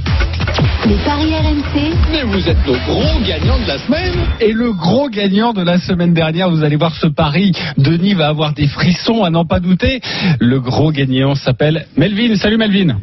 Les 0.87 0.97
paris 1.05 1.33
RMC, 1.35 1.93
Mais 2.11 2.23
vous 2.25 2.49
êtes 2.49 2.57
le 2.67 2.73
gros 2.85 3.21
gagnant 3.25 3.59
de 3.61 3.69
la 3.69 3.79
semaine. 3.79 4.15
Et 4.41 4.53
le 4.53 4.73
gros 4.73 5.09
gagnant 5.09 5.53
de 5.53 5.63
la 5.63 5.79
semaine 5.79 6.13
dernière, 6.13 6.51
vous 6.51 6.65
allez 6.65 6.77
voir 6.77 6.95
ce 6.97 7.07
pari. 7.07 7.53
Denis 7.79 8.15
va 8.15 8.27
avoir 8.27 8.55
des 8.55 8.67
frissons 8.67 9.23
à 9.23 9.31
n'en 9.31 9.45
pas 9.45 9.61
douter. 9.61 10.01
Le 10.41 10.59
gros 10.59 10.91
gagnant 10.91 11.37
s'appelle 11.37 11.87
Melvin. 11.97 12.35
Salut 12.35 12.57
Melvin. 12.57 12.97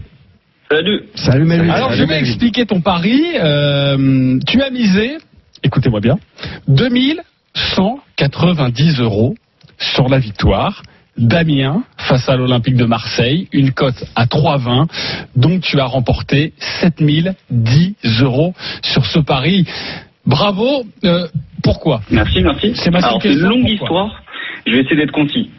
Salut. 0.70 1.04
Salut 1.16 1.46
Melvin. 1.46 1.72
Alors 1.74 1.94
je 1.94 2.04
vais 2.04 2.20
expliquer 2.20 2.66
ton 2.66 2.82
pari. 2.82 3.24
Euh, 3.36 4.38
tu 4.48 4.62
as 4.62 4.70
misé, 4.70 5.18
écoutez-moi 5.64 6.02
bien, 6.02 6.18
2190 6.68 9.00
euros 9.00 9.36
sur 9.80 10.10
la 10.10 10.20
victoire 10.20 10.84
d'Amiens 11.18 11.84
face 11.98 12.28
à 12.30 12.36
l'Olympique 12.36 12.76
de 12.76 12.84
Marseille, 12.86 13.48
une 13.54 13.72
cote 13.72 14.04
à 14.16 14.26
3,20. 14.26 14.88
Donc 15.36 15.62
tu 15.62 15.80
as 15.80 15.86
remporté 15.86 16.54
7010 16.60 17.96
euros 18.22 18.54
sur 18.84 19.06
ce 19.06 19.20
pari. 19.20 19.66
Bravo. 20.26 20.84
Euh, 21.06 21.28
pourquoi? 21.64 22.02
Merci, 22.12 22.42
merci. 22.42 22.74
C'est 22.76 22.92
ma 22.92 22.98
Alors, 23.00 23.20
c'est 23.22 23.32
une 23.32 23.40
longue 23.40 23.62
pourquoi? 23.62 23.74
histoire. 23.74 24.22
Je 24.66 24.74
vais 24.74 24.80
essayer 24.82 24.98
d'être 24.98 25.14
concis. 25.14 25.50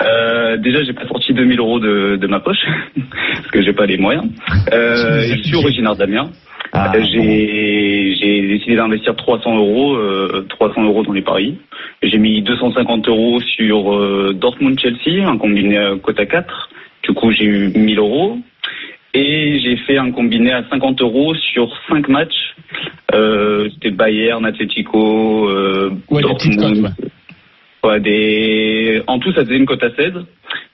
Euh, 0.00 0.56
déjà, 0.56 0.82
j'ai 0.84 0.92
pas 0.94 1.06
sorti 1.06 1.34
2000 1.34 1.58
euros 1.58 1.78
de, 1.80 2.16
de 2.16 2.26
ma 2.26 2.40
poche 2.40 2.64
parce 2.96 3.50
que 3.50 3.62
j'ai 3.62 3.72
pas 3.72 3.86
les 3.86 3.98
moyens. 3.98 4.24
Euh, 4.72 5.22
je 5.36 5.42
suis 5.42 5.56
originaire 5.56 5.96
d'Amiens. 5.96 6.30
Ah, 6.72 6.90
Euh, 6.94 7.02
j'ai 7.12 8.14
j'ai 8.18 8.48
décidé 8.48 8.76
d'investir 8.76 9.14
300 9.14 9.56
euros, 9.58 9.94
euh, 9.94 10.46
300 10.48 10.84
euros 10.84 11.02
dans 11.02 11.12
les 11.12 11.20
paris. 11.20 11.58
J'ai 12.02 12.16
mis 12.18 12.40
250 12.40 13.08
euros 13.08 13.40
sur 13.40 13.92
euh, 13.94 14.32
Dortmund-Chelsea, 14.34 15.26
un 15.28 15.36
combiné 15.36 15.76
à 15.76 15.94
cote 16.02 16.18
à 16.18 16.24
4. 16.24 16.70
Du 17.04 17.12
coup, 17.14 17.30
j'ai 17.30 17.44
eu 17.44 17.68
1000 17.74 17.98
euros. 17.98 18.38
Et 19.14 19.60
j'ai 19.62 19.76
fait 19.76 19.98
un 19.98 20.10
combiné 20.10 20.52
à 20.52 20.64
50 20.70 21.02
euros 21.02 21.34
sur 21.34 21.70
5 21.90 22.08
matchs. 22.08 22.54
Euh, 23.14 23.68
C'était 23.74 23.90
Bayern, 23.90 24.42
Atletico, 24.46 25.48
euh, 25.50 25.90
Ouais, 26.10 26.22
Dortmund. 26.22 26.94
Ouais, 27.84 28.00
des... 28.00 29.02
En 29.06 29.18
tout, 29.18 29.32
ça 29.32 29.44
faisait 29.44 29.56
une 29.56 29.66
cote 29.66 29.82
à 29.82 29.90
16. 29.94 30.12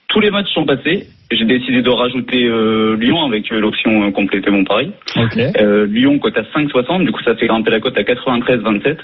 Tous 0.07 0.19
les 0.19 0.31
matchs 0.31 0.51
sont 0.53 0.65
passés. 0.65 1.07
J'ai 1.31 1.45
décidé 1.45 1.81
de 1.81 1.89
rajouter 1.89 2.45
euh, 2.45 2.97
Lyon 2.99 3.25
avec 3.25 3.51
euh, 3.51 3.59
l'option 3.59 4.03
euh, 4.03 4.11
compléter 4.11 4.49
mon 4.49 4.63
pari. 4.63 4.91
Ok. 5.15 5.37
Euh, 5.37 5.85
Lyon 5.85 6.17
cote 6.19 6.37
à 6.37 6.41
5,60. 6.41 7.05
Du 7.05 7.11
coup, 7.11 7.21
ça 7.23 7.35
fait 7.35 7.47
grimper 7.47 7.71
la 7.71 7.79
cote 7.79 7.97
à 7.97 8.01
93,27. 8.01 8.97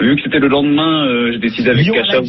Vu 0.00 0.16
que 0.16 0.22
c'était 0.22 0.38
le 0.38 0.48
lendemain, 0.48 1.06
euh, 1.06 1.32
j'ai 1.32 1.38
décidé 1.38 1.70
avec 1.70 1.84
Lyon, 1.84 1.94
Cacha. 1.94 2.20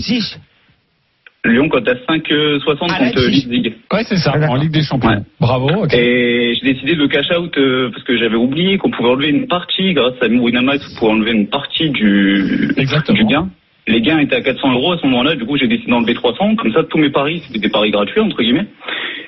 Lyon 1.46 1.70
cote 1.70 1.88
à 1.88 1.94
5,60 1.94 2.78
contre 2.80 3.28
Leipzig. 3.28 3.74
Ouais, 3.94 4.04
c'est 4.04 4.18
ça, 4.18 4.34
en 4.50 4.56
Ligue 4.56 4.72
des 4.72 4.82
Champions. 4.82 5.24
Bravo. 5.40 5.70
ok. 5.84 5.94
Et 5.94 6.56
j'ai 6.56 6.74
décidé 6.74 6.96
de 6.96 7.08
cash 7.08 7.30
out 7.32 7.58
euh, 7.58 7.90
parce 7.92 8.04
que 8.04 8.18
j'avais 8.18 8.36
oublié 8.36 8.78
qu'on 8.78 8.92
pouvait 8.92 9.10
enlever 9.10 9.30
une 9.30 9.48
partie, 9.48 9.94
grâce 9.94 10.16
à 10.22 10.26
on 10.26 10.50
pouvait 10.98 11.12
enlever 11.12 11.32
une 11.32 11.48
partie 11.48 11.90
du, 11.92 12.74
du 12.76 13.26
gain. 13.26 13.50
Les 13.90 14.02
gains 14.02 14.20
étaient 14.20 14.36
à 14.36 14.42
400 14.42 14.74
euros 14.74 14.94
à 14.94 14.98
ce 14.98 15.06
moment-là, 15.08 15.36
du 15.36 15.46
coup 15.46 15.58
j'ai 15.58 15.68
décidé 15.68 15.90
d'enlever 15.92 16.14
300. 16.14 16.56
Comme 16.56 16.72
ça, 16.72 16.84
tous 16.84 16.98
mes 17.00 17.10
paris, 17.10 17.42
c'était 17.48 17.60
des 17.60 17.70
paris 17.70 17.92
gratuits, 17.92 18.20
entre 18.22 18.42
guillemets. 18.42 18.68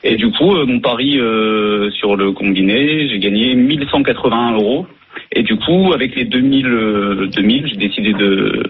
Et 0.04 0.16
du 0.16 0.32
coup, 0.32 0.56
euh, 0.56 0.66
mon 0.66 0.80
pari 0.80 1.20
euh, 1.20 1.90
sur 1.92 2.16
le 2.16 2.32
combiné, 2.32 3.08
j'ai 3.10 3.20
gagné 3.20 3.56
1181 3.56 4.54
euros. 4.54 4.86
Et 5.34 5.44
du 5.44 5.56
coup, 5.58 5.94
avec 5.94 6.16
les 6.16 6.26
2000, 6.26 6.66
euh, 6.68 7.28
2000 7.36 7.68
j'ai 7.68 7.78
décidé 7.78 8.14
de 8.14 8.64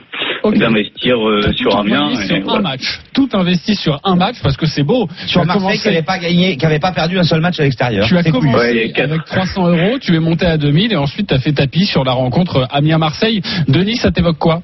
d'investir 0.56 1.18
euh, 1.28 1.52
sur 1.54 1.78
Amiens. 1.78 2.08
Investi 2.08 2.24
et 2.24 2.28
sur 2.28 2.36
un 2.38 2.39
voilà. 2.42 2.62
match. 2.62 3.00
Tout 3.14 3.30
investi 3.34 3.76
sur 3.76 4.00
un 4.04 4.16
match 4.16 4.38
parce 4.42 4.58
que 4.58 4.66
c'est 4.66 4.84
beau. 4.84 5.08
Tu 5.22 5.28
Sur 5.30 5.42
as 5.42 5.46
Marseille 5.46 5.62
commencé- 5.62 5.82
qui 5.82 5.88
n'avait 5.89 6.02
pas 6.02 6.18
gagné, 6.18 6.58
qui 6.58 6.66
avait 6.66 6.80
pas 6.80 6.92
perdu 6.94 7.20
un 7.20 7.24
seul 7.24 7.42
match 7.42 7.60
à 7.60 7.64
l'extérieur. 7.64 8.08
Tu 8.08 8.18
as 8.18 8.24
cool. 8.24 8.34
commencé 8.34 8.92
avec 8.98 9.26
300 9.26 9.68
euros, 9.70 10.00
tu 10.00 10.16
es 10.16 10.20
monté 10.20 10.46
à 10.46 10.58
2000 10.58 10.94
et 10.94 10.96
ensuite 10.96 11.28
tu 11.28 11.34
as 11.36 11.39
fait 11.39 11.54
tapis 11.54 11.86
sur 11.86 12.04
la 12.04 12.14
rencontre 12.14 12.68
Amiens-Marseille. 12.72 13.42
Denis, 13.68 13.98
ça 13.98 14.12
t'évoque 14.12 14.39
quoi? 14.39 14.62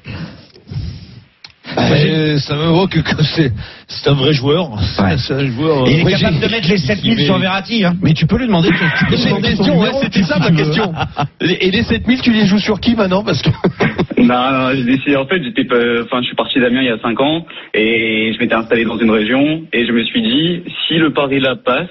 Euh, 1.76 2.38
ça 2.38 2.54
m'évoque 2.56 2.90
que 3.02 3.22
c'est 3.24 3.52
c'est 3.86 4.08
un 4.10 4.14
vrai 4.14 4.32
joueur. 4.32 4.70
C'est- 4.80 5.18
C'est 5.18 5.34
un 5.34 5.46
joueur. 5.46 5.86
Et 5.88 5.92
il 5.94 6.00
est 6.00 6.04
Ouais, 6.04 6.12
capable 6.12 6.40
de 6.40 6.48
mettre 6.48 6.68
les 6.68 6.78
7000 6.78 7.16
Mais- 7.16 7.24
sur 7.24 7.38
Verratti. 7.38 7.84
Hein. 7.84 7.94
Mais 8.02 8.12
tu 8.14 8.26
peux 8.26 8.38
lui 8.38 8.46
demander. 8.46 8.68
Tu 8.68 9.04
peux 9.04 9.10
lui 9.10 9.16
J'ai 9.16 9.28
une 9.30 9.36
demander 9.36 9.50
son 9.56 9.62
question, 9.64 9.80
ouais, 9.80 9.90
c'était 10.02 10.22
ça 10.22 10.38
ma 10.38 10.50
question. 10.50 10.92
Et 11.40 11.70
les 11.70 11.82
7000, 11.82 12.20
tu 12.22 12.32
les 12.32 12.46
joues 12.46 12.58
sur 12.58 12.80
qui 12.80 12.94
maintenant 12.94 13.22
Parce 13.24 13.42
que 13.42 13.50
Non, 14.20 14.26
non, 14.34 14.70
j'ai 14.74 14.84
décidé. 14.84 15.16
En 15.16 15.26
fait, 15.26 15.42
j'étais, 15.42 15.64
pas- 15.64 16.02
enfin, 16.04 16.20
je 16.22 16.26
suis 16.26 16.36
parti 16.36 16.58
d'Amiens 16.60 16.80
il 16.82 16.86
y 16.86 16.90
a 16.90 16.98
5 17.00 17.20
ans 17.20 17.44
et 17.74 18.32
je 18.34 18.38
m'étais 18.38 18.54
installé 18.54 18.84
dans 18.84 18.98
une 18.98 19.10
région 19.10 19.62
et 19.72 19.86
je 19.86 19.92
me 19.92 20.02
suis 20.04 20.22
dit, 20.22 20.62
si 20.86 20.94
le 20.94 21.12
pari 21.12 21.40
là 21.40 21.54
passe, 21.56 21.88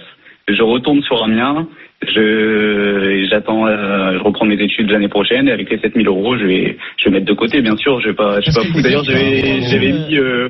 je 0.47 0.61
retourne 0.61 1.01
sur 1.03 1.23
Amiens. 1.23 1.67
Je, 2.03 3.27
j'attends, 3.29 3.67
euh, 3.67 4.17
je 4.17 4.23
reprends 4.23 4.45
mes 4.45 4.61
études 4.61 4.91
l'année 4.91 5.07
prochaine 5.07 5.47
et 5.47 5.51
avec 5.51 5.69
les 5.69 5.79
7000 5.79 6.07
euros, 6.07 6.37
je 6.37 6.45
vais, 6.45 6.77
je 6.97 7.05
vais 7.05 7.11
mettre 7.11 7.25
de 7.25 7.33
côté, 7.33 7.61
bien 7.61 7.75
sûr. 7.75 7.99
Je 8.01 8.09
vais 8.09 8.15
pas, 8.15 8.39
je 8.39 8.51
suis 8.51 8.53
pas 8.53 8.67
fou. 8.67 8.81
D'ailleurs, 8.81 9.03
j'avais, 9.03 9.61
j'avais 9.61 9.91
mis, 9.91 10.17
euh, 10.17 10.47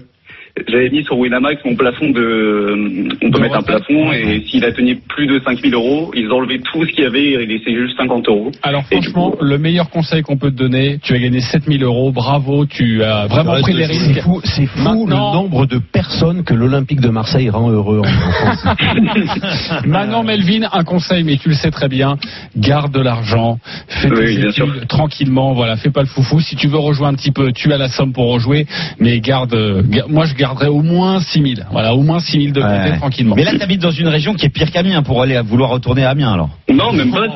j'avais 0.68 0.90
mis 0.90 1.04
sur 1.04 1.18
Winamax 1.18 1.64
mon 1.66 1.76
plafond 1.76 2.10
de, 2.10 3.08
on 3.24 3.32
peut 3.32 3.40
mettre 3.40 3.58
un 3.58 3.62
plafond 3.62 4.12
et 4.14 4.44
s'il 4.50 4.64
atteignait 4.66 4.98
plus 5.10 5.28
de 5.28 5.40
5000 5.44 5.74
euros, 5.74 6.12
ils 6.16 6.32
enlevaient 6.32 6.60
tout 6.60 6.86
ce 6.86 6.92
qu'il 6.92 7.04
y 7.04 7.08
avait 7.08 7.24
et 7.24 7.44
ils 7.44 7.50
laissaient 7.50 7.76
juste 7.76 7.98
50 7.98 8.28
euros. 8.30 8.52
Alors 8.64 8.84
franchement, 8.86 9.36
le 9.42 9.58
meilleur 9.58 9.90
conseil 9.90 10.22
qu'on 10.22 10.38
peut 10.38 10.52
te 10.52 10.56
donner, 10.58 11.00
tu 11.02 11.14
as 11.14 11.20
gagné 11.20 11.40
7000 11.40 11.84
euros, 11.84 12.12
bravo, 12.12 12.66
tu 12.66 13.04
as 13.04 13.28
vraiment 13.28 13.60
pris 13.62 13.74
des 13.74 13.84
c'est 13.86 13.94
risques. 13.94 14.22
fou, 14.22 14.42
c'est 14.44 14.66
fou 14.66 14.80
Maintenant- 14.84 15.32
le 15.34 15.38
nombre 15.38 15.66
de 15.66 15.78
personnes 15.80 16.44
que 16.44 16.54
l'Olympique 16.54 17.02
de 17.02 17.10
Marseille 17.10 17.50
rend 17.50 17.70
heureux 17.70 18.00
en 18.00 18.04
France. 18.04 18.66
Maintenant, 19.86 20.24
Melvin, 20.24 20.68
un 20.72 20.84
conseil, 20.84 21.24
mais 21.24 21.38
tu 21.38 21.50
le 21.50 21.56
sais 21.56 21.72
très 21.72 21.88
bien, 21.88 22.18
garde 22.56 22.94
de 22.94 23.02
l'argent, 23.02 23.60
fais 23.88 24.10
tes 24.10 24.16
Oui, 24.16 24.46
études 24.48 24.88
tranquillement, 24.88 25.54
voilà, 25.54 25.76
fais 25.78 25.90
pas 25.92 26.02
le 26.02 26.08
foufou. 26.08 26.40
Si 26.40 26.56
tu 26.56 26.68
veux 26.68 26.78
rejouer 26.78 27.08
un 27.08 27.14
petit 27.14 27.32
peu, 27.32 27.52
tu 27.52 27.72
as 27.74 27.78
la 27.78 27.88
somme 27.90 28.14
pour 28.14 28.32
rejouer, 28.32 28.66
mais 29.00 29.20
garde, 29.20 29.56
ga- 29.90 30.06
moi 30.08 30.26
je 30.26 30.36
garderais 30.48 30.68
au 30.68 30.82
moins 30.82 31.20
6000, 31.20 31.66
voilà, 31.72 31.94
au 31.94 32.02
moins 32.04 32.20
6000 32.20 32.54
de 32.54 32.62
côté 32.62 32.74
Ouais. 32.74 32.98
tranquillement. 32.98 33.36
Mais 33.36 33.44
là, 33.44 33.52
t'habites 33.58 33.82
dans 33.82 33.92
une 33.92 34.08
région 34.08 34.34
qui 34.34 34.46
est 34.46 34.50
pire 34.50 34.72
qu'Amiens 34.72 35.02
pour 35.04 35.22
aller 35.22 35.36
à 35.36 35.42
vouloir 35.42 35.70
retourner 35.72 36.04
à 36.06 36.12
Amiens 36.12 36.34
alors. 36.34 36.50
Non, 36.74 36.94
même 36.94 37.12
pas. 37.12 37.28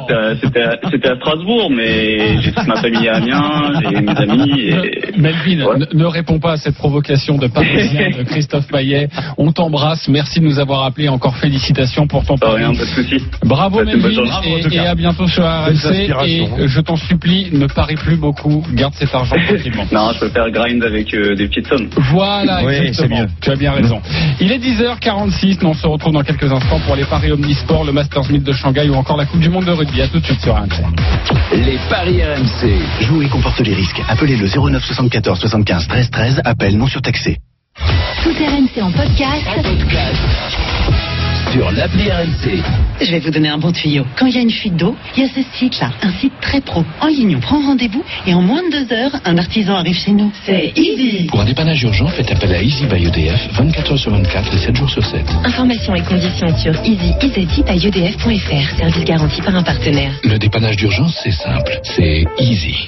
c'était 0.41 0.64
à- 0.64 1.16
Strasbourg, 1.22 1.70
mais 1.76 2.41
j'ai 2.41 2.51
toute 2.51 2.68
ma 2.68 2.78
famille 2.78 3.07
à 3.09 3.16
Amiens, 3.18 3.82
j'ai 3.91 4.01
mes 4.01 4.12
amis. 4.18 4.59
Et... 4.59 5.18
Melvin, 5.18 5.55
ne, 5.78 5.97
ne 5.97 6.05
réponds 6.05 6.39
pas 6.39 6.53
à 6.53 6.57
cette 6.57 6.76
provocation 6.76 7.38
de 7.38 7.47
Parisien 7.47 8.09
de 8.18 8.24
Christophe 8.24 8.68
Payet. 8.68 9.09
On 9.38 9.51
t'embrasse. 9.51 10.07
Merci 10.07 10.39
de 10.39 10.45
nous 10.45 10.59
avoir 10.59 10.86
appelé. 10.86 11.09
Encore 11.09 11.36
félicitations 11.38 12.07
pour 12.07 12.24
ton 12.26 12.38
pari. 12.38 12.57
rien, 12.64 12.74
pas 12.74 12.80
de 12.86 12.89
souci. 13.03 13.18
Bravo 13.43 13.84
Melvin 13.84 14.09
et, 14.45 14.76
et 14.76 14.80
à 14.80 14.95
bientôt 14.95 15.28
sur 15.28 15.43
RMC. 15.43 16.09
Et 16.26 16.45
je 16.68 16.80
t'en 16.82 16.95
supplie, 16.95 17.49
ne 17.51 17.68
parie 17.68 17.95
plus 17.95 18.16
beaucoup. 18.16 18.64
Garde 18.74 18.93
cet 18.95 19.14
argent 19.14 19.36
tranquillement. 19.47 19.86
Non, 19.91 20.12
je 20.14 20.20
peux 20.22 20.30
faire 20.30 20.49
grind 20.51 20.84
avec 20.84 21.14
euh, 21.14 21.36
des 21.36 21.47
petites 21.47 21.68
sommes. 21.68 21.89
Voilà, 22.12 22.62
Oui, 22.64 22.74
exactement. 22.76 23.01
C'est 23.02 23.10
mieux. 23.10 23.28
Tu 23.41 23.52
as 23.52 23.56
bien 23.56 23.72
raison. 23.72 24.02
Il 24.39 24.52
est 24.52 24.60
10h46. 24.60 25.60
Nous, 25.62 25.70
on 25.70 25.74
se 25.74 25.88
retrouve 25.88 26.14
dans 26.14 26.24
quelques 26.24 26.52
instants 26.52 26.80
pour 26.86 26.95
les 26.95 27.06
paris 27.06 27.32
Omnisport, 27.32 27.84
le 27.84 27.91
Masters 27.91 28.30
1000 28.30 28.43
de 28.43 28.54
Shanghai 28.54 28.89
ou 28.89 28.95
encore 28.95 29.18
la 29.18 29.26
Coupe 29.26 29.39
du 29.39 29.49
Monde 29.49 29.66
de 29.66 29.72
rugby. 29.72 30.02
À 30.02 30.08
tout 30.08 30.20
de 30.20 30.26
suite 30.26 30.41
sur 30.41 30.56
RMC. 30.56 30.84
Les 31.54 31.78
paris 31.89 32.22
RMC. 32.24 32.80
Jouer 33.02 33.28
comporte 33.28 33.60
les 33.60 33.74
risques. 33.74 34.02
Appelez 34.08 34.38
le 34.38 34.47
09 34.47 34.84
74 34.84 35.39
75 35.39 35.88
13 35.88 36.10
13. 36.10 36.41
Appel 36.45 36.78
non 36.78 36.88
surtaxé. 36.88 37.38
Tout 38.24 38.30
RMC 38.30 38.84
en 38.84 38.91
podcast. 38.91 39.47
Sur 41.52 41.70
l'appli 41.72 42.10
RMC. 42.10 42.64
Je 43.02 43.12
vais 43.12 43.20
vous 43.20 43.30
donner 43.32 43.49
un 43.49 43.58
bon 43.58 43.72
tuyau. 43.74 44.06
Quand 44.18 44.26
il 44.26 44.36
y 44.36 44.38
a 44.38 44.41
une 44.41 44.49
fuite 44.52 44.78
d'eau, 44.78 44.95
il 45.18 45.24
y 45.24 45.26
a 45.26 45.30
ce 45.30 45.41
site-là, 45.58 45.91
un 46.02 46.12
site 46.14 46.32
très 46.39 46.62
pro. 46.62 46.86
En 47.02 47.08
ligne, 47.08 47.36
on 47.36 47.39
prend 47.41 47.60
rendez-vous 47.60 48.04
et 48.26 48.34
en 48.34 48.41
moins 48.41 48.62
de 48.64 48.70
deux 48.72 48.93
heures, 48.95 49.12
un 49.26 49.38
artisan 49.38 49.76
arrive 49.76 49.97
chez 49.97 50.12
nous. 50.12 50.32
C'est 50.45 50.72
easy. 50.78 51.28
Pour 51.28 51.41
un 51.41 51.45
dépannage 51.45 51.84
urgent, 51.84 52.08
faites 52.08 52.32
appel 52.32 52.54
à 52.54 52.62
Easy 52.62 52.86
by 52.86 53.06
EDF 53.06 53.49
24 53.54 53.91
heures 53.91 53.99
sur 53.99 54.12
24 54.12 54.54
et 54.54 54.58
7 54.58 54.76
jours 54.76 54.89
sur 54.89 55.06
7. 55.06 55.26
Informations 55.43 55.95
et 55.95 56.02
conditions 56.04 56.56
sur 56.58 56.74
easyeasy.edf.fr. 56.86 58.78
Service 58.78 59.04
garanti 59.04 59.41
par 59.41 59.56
un 59.56 59.64
partenaire. 59.64 60.14
Le 60.24 60.38
dépannage 60.38 60.78
d'urgence, 60.78 61.20
c'est 61.22 61.32
simple. 61.32 61.80
C'est 61.84 62.24
easy. 62.39 62.88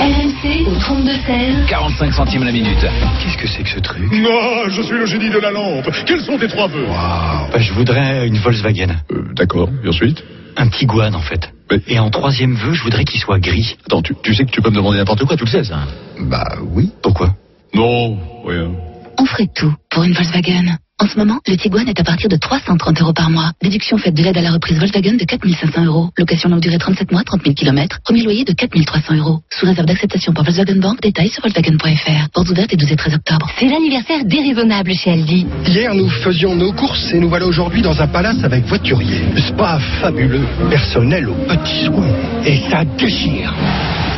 RMC 0.00 0.66
au 0.66 0.74
32 0.80 1.12
16. 1.12 1.66
45 1.68 2.12
centimes 2.12 2.44
la 2.44 2.50
minute. 2.50 2.80
Qu'est-ce 2.80 3.36
que 3.36 3.46
c'est 3.46 3.62
que 3.62 3.68
ce 3.68 3.78
truc? 3.78 4.10
Moi, 4.10 4.64
je 4.68 4.82
suis 4.82 4.96
le 4.96 5.06
génie 5.06 5.30
de 5.30 5.38
la 5.38 5.52
lampe. 5.52 5.88
Quels 6.06 6.20
sont 6.22 6.38
tes 6.38 6.48
trois 6.48 6.66
Bah, 6.72 7.48
Je 7.58 7.72
voudrais 7.72 8.26
une 8.26 8.38
Volkswagen. 8.38 8.96
D'accord, 9.34 9.68
et 9.84 9.88
ensuite 9.88 10.22
Un 10.56 10.68
Tiguan 10.68 11.14
en 11.14 11.20
fait. 11.20 11.52
Et 11.86 11.98
en 11.98 12.10
troisième 12.10 12.54
vœu, 12.54 12.74
je 12.74 12.82
voudrais 12.82 13.04
qu'il 13.04 13.20
soit 13.20 13.38
gris. 13.40 13.76
Attends, 13.86 14.02
tu, 14.02 14.14
tu 14.22 14.34
sais 14.34 14.44
que 14.44 14.50
tu 14.50 14.60
peux 14.60 14.70
me 14.70 14.74
demander 14.76 14.98
n'importe 14.98 15.24
quoi, 15.24 15.36
tu 15.36 15.44
le 15.44 15.50
sais 15.50 15.64
ça 15.64 15.80
Bah 16.20 16.58
oui. 16.74 16.90
Pourquoi? 17.02 17.34
Non, 17.74 18.18
rien. 18.46 18.70
On 19.18 19.24
ferait 19.24 19.48
tout 19.54 19.72
pour 19.90 20.02
une 20.04 20.12
Volkswagen. 20.12 20.76
En 21.02 21.08
ce 21.08 21.18
moment, 21.18 21.40
le 21.48 21.56
Tiguan 21.56 21.88
est 21.88 21.98
à 21.98 22.04
partir 22.04 22.28
de 22.28 22.36
330 22.36 23.00
euros 23.00 23.12
par 23.12 23.28
mois. 23.28 23.50
Déduction 23.60 23.98
faite 23.98 24.14
de 24.14 24.22
l'aide 24.22 24.38
à 24.38 24.40
la 24.40 24.52
reprise 24.52 24.78
Volkswagen 24.78 25.14
de 25.14 25.24
4500 25.24 25.84
euros. 25.86 26.10
Location 26.16 26.48
longue 26.48 26.60
durée 26.60 26.78
37 26.78 27.10
mois, 27.10 27.24
30 27.24 27.42
000 27.42 27.54
km. 27.56 27.98
Premier 28.04 28.22
loyer 28.22 28.44
de 28.44 28.52
4300 28.52 29.16
euros. 29.16 29.40
Sous 29.50 29.66
réserve 29.66 29.88
d'acceptation 29.88 30.32
par 30.32 30.44
Volkswagen 30.44 30.78
Bank. 30.78 31.00
Détails 31.02 31.30
sur 31.30 31.42
Volkswagen.fr. 31.42 32.28
Portes 32.32 32.50
ouvertes 32.50 32.70
les 32.70 32.76
12 32.76 32.92
et 32.92 32.94
13 32.94 33.14
octobre. 33.14 33.50
C'est 33.58 33.66
l'anniversaire 33.66 34.24
déraisonnable 34.24 34.94
chez 34.94 35.10
Aldi. 35.10 35.44
Hier, 35.66 35.92
nous 35.92 36.08
faisions 36.08 36.54
nos 36.54 36.72
courses 36.72 37.12
et 37.12 37.18
nous 37.18 37.28
voilà 37.28 37.46
aujourd'hui 37.46 37.82
dans 37.82 38.00
un 38.00 38.06
palace 38.06 38.44
avec 38.44 38.64
voiturier. 38.66 39.24
Spa 39.48 39.80
fabuleux, 40.00 40.46
personnel 40.70 41.28
au 41.28 41.34
petit 41.34 41.84
soin. 41.84 42.06
Et 42.44 42.60
ça 42.70 42.84
déchire. 42.84 43.52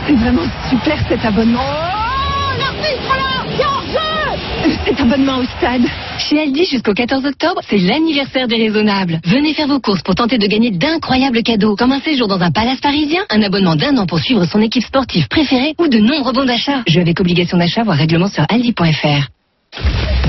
C'est 0.07 0.17
vraiment 0.17 0.45
super 0.69 0.99
cet 1.09 1.25
abonnement. 1.25 1.65
Oh, 1.65 2.59
l'arbitre 2.59 3.09
là 3.09 3.47
C'est 3.57 3.65
en 3.65 3.81
jeu 3.91 4.05
Cet 4.85 5.01
abonnement 5.01 5.39
au 5.39 5.45
stade. 5.45 5.83
Chez 6.19 6.41
Aldi 6.41 6.67
jusqu'au 6.67 6.93
14 6.93 7.25
octobre, 7.25 7.61
c'est 7.69 7.79
l'anniversaire 7.79 8.47
déraisonnable. 8.47 9.19
Venez 9.25 9.55
faire 9.55 9.67
vos 9.67 9.81
courses 9.81 10.03
pour 10.03 10.15
tenter 10.15 10.37
de 10.37 10.47
gagner 10.47 10.71
d'incroyables 10.71 11.43
cadeaux, 11.43 11.75
comme 11.75 11.93
un 11.93 12.01
séjour 12.01 12.29
dans 12.29 12.41
un 12.41 12.51
palace 12.51 12.81
parisien, 12.81 13.23
un 13.31 13.43
abonnement 13.43 13.77
d'un 13.77 13.97
an 13.97 14.07
pour 14.07 14.19
suivre 14.19 14.45
son 14.45 14.61
équipe 14.61 14.85
sportive 14.85 15.27
préférée 15.29 15.75
ou 15.79 15.89
de 15.89 15.99
nombreux 15.99 16.33
bons 16.33 16.45
d'achat. 16.45 16.83
Jeu 16.87 17.01
avec 17.01 17.19
obligation 17.19 17.57
d'achat, 17.57 17.83
voire 17.83 17.97
règlement 17.97 18.29
sur 18.29 18.45
aldi.fr. 18.49 19.29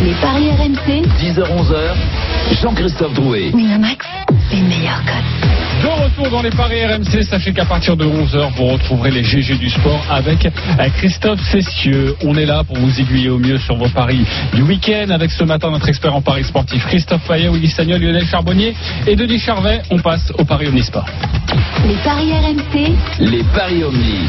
Les 0.03 0.13
paris 0.21 0.49
RMC, 0.49 1.03
10h-11h, 1.19 1.95
Jean-Christophe 2.61 3.13
Drouet. 3.13 3.51
Winamax, 3.53 4.05
les 4.51 4.61
meilleurs 4.61 5.03
codes. 5.05 5.64
De 5.81 6.03
retour 6.03 6.29
dans 6.29 6.41
les 6.41 6.49
paris 6.49 6.85
RMC, 6.85 7.23
sachez 7.23 7.53
qu'à 7.53 7.65
partir 7.65 7.97
de 7.97 8.05
11h, 8.05 8.53
vous 8.55 8.65
retrouverez 8.65 9.11
les 9.11 9.23
GG 9.23 9.57
du 9.57 9.69
sport 9.69 10.03
avec 10.09 10.45
euh, 10.45 10.89
Christophe 10.97 11.41
Cessieux. 11.51 12.15
On 12.23 12.35
est 12.35 12.45
là 12.45 12.63
pour 12.63 12.77
vous 12.77 12.99
aiguiller 12.99 13.29
au 13.29 13.37
mieux 13.37 13.57
sur 13.57 13.75
vos 13.75 13.89
paris 13.89 14.25
du 14.53 14.61
week-end 14.61 15.09
avec 15.09 15.31
ce 15.31 15.43
matin 15.43 15.71
notre 15.71 15.89
expert 15.89 16.15
en 16.15 16.21
paris 16.21 16.43
sportif 16.43 16.85
Christophe 16.85 17.27
Payet, 17.27 17.49
Willy 17.49 17.69
Sagnol, 17.69 18.01
Lionel 18.01 18.25
Charbonnier 18.25 18.73
et 19.05 19.15
Denis 19.15 19.39
Charvet. 19.39 19.81
On 19.91 19.99
passe 19.99 20.31
au 20.37 20.45
paris 20.45 20.67
Omnisport. 20.67 21.05
Les 21.87 21.95
paris 22.03 22.31
RMC, 22.31 22.93
Les 23.19 23.43
paris 23.53 23.83
Omni. 23.83 24.27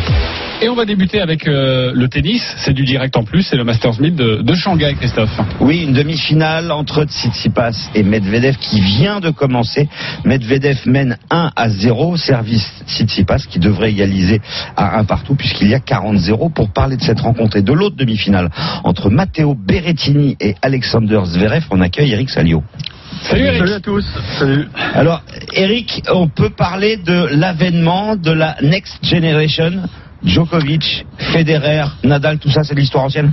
Et 0.63 0.71
on 0.71 0.75
va 0.75 0.87
débuter 0.87 1.21
avec 1.21 1.47
euh, 1.47 1.93
le 1.95 2.09
tennis. 2.09 2.43
C'est 2.59 2.73
du 2.73 2.85
direct 2.85 3.15
en 3.17 3.25
plus, 3.25 3.43
c'est 3.43 3.57
le 3.57 3.65
Masters 3.65 4.01
1000 4.01 4.15
de, 4.15 4.37
de 4.43 4.55
Shanghai, 4.55 4.95
Christophe. 4.95 5.39
Oui, 5.61 5.83
une 5.83 5.93
demi-finale 5.93 6.73
entre 6.73 7.05
Tsitsipas 7.05 7.91
et 7.95 8.03
Medvedev 8.03 8.57
qui 8.57 8.81
vient 8.81 9.21
de 9.21 9.29
commencer. 9.29 9.87
Medvedev 10.25 10.79
mène 10.87 11.19
1 11.29 11.36
à 11.55 11.69
0, 11.69 12.17
service 12.17 12.67
Tsitsipas 12.87 13.47
qui 13.49 13.59
devrait 13.59 13.91
égaliser 13.91 14.41
à 14.77 14.99
1 14.99 15.05
partout 15.05 15.35
puisqu'il 15.35 15.69
y 15.69 15.75
a 15.75 15.79
40-0 15.79 16.53
pour 16.53 16.71
parler 16.71 16.97
de 16.97 17.03
cette 17.03 17.21
rencontre 17.21 17.57
et 17.57 17.63
de 17.63 17.73
l'autre 17.73 17.97
demi-finale 17.97 18.51
entre 18.85 19.11
Matteo 19.11 19.55
Berrettini 19.55 20.37
et 20.41 20.55
Alexander 20.63 21.21
Zverev. 21.25 21.65
On 21.71 21.81
accueille 21.81 22.13
Eric 22.13 22.31
Salio. 22.31 22.63
Salut 23.23 23.45
Eric. 23.45 23.59
Salut 23.59 23.73
à 23.73 23.81
tous. 23.81 24.07
Salut. 24.39 24.69
Alors, 24.95 25.23
Eric, 25.55 26.03
on 26.13 26.29
peut 26.29 26.51
parler 26.51 26.97
de 26.97 27.29
l'avènement 27.33 28.17
de 28.17 28.31
la 28.31 28.57
Next 28.63 28.99
Generation 29.03 29.83
Djokovic, 30.25 31.07
Federer, 31.19 31.85
Nadal, 32.03 32.39
tout 32.39 32.51
ça, 32.51 32.65
c'est 32.65 32.75
de 32.75 32.81
l'histoire 32.81 33.05
ancienne? 33.05 33.33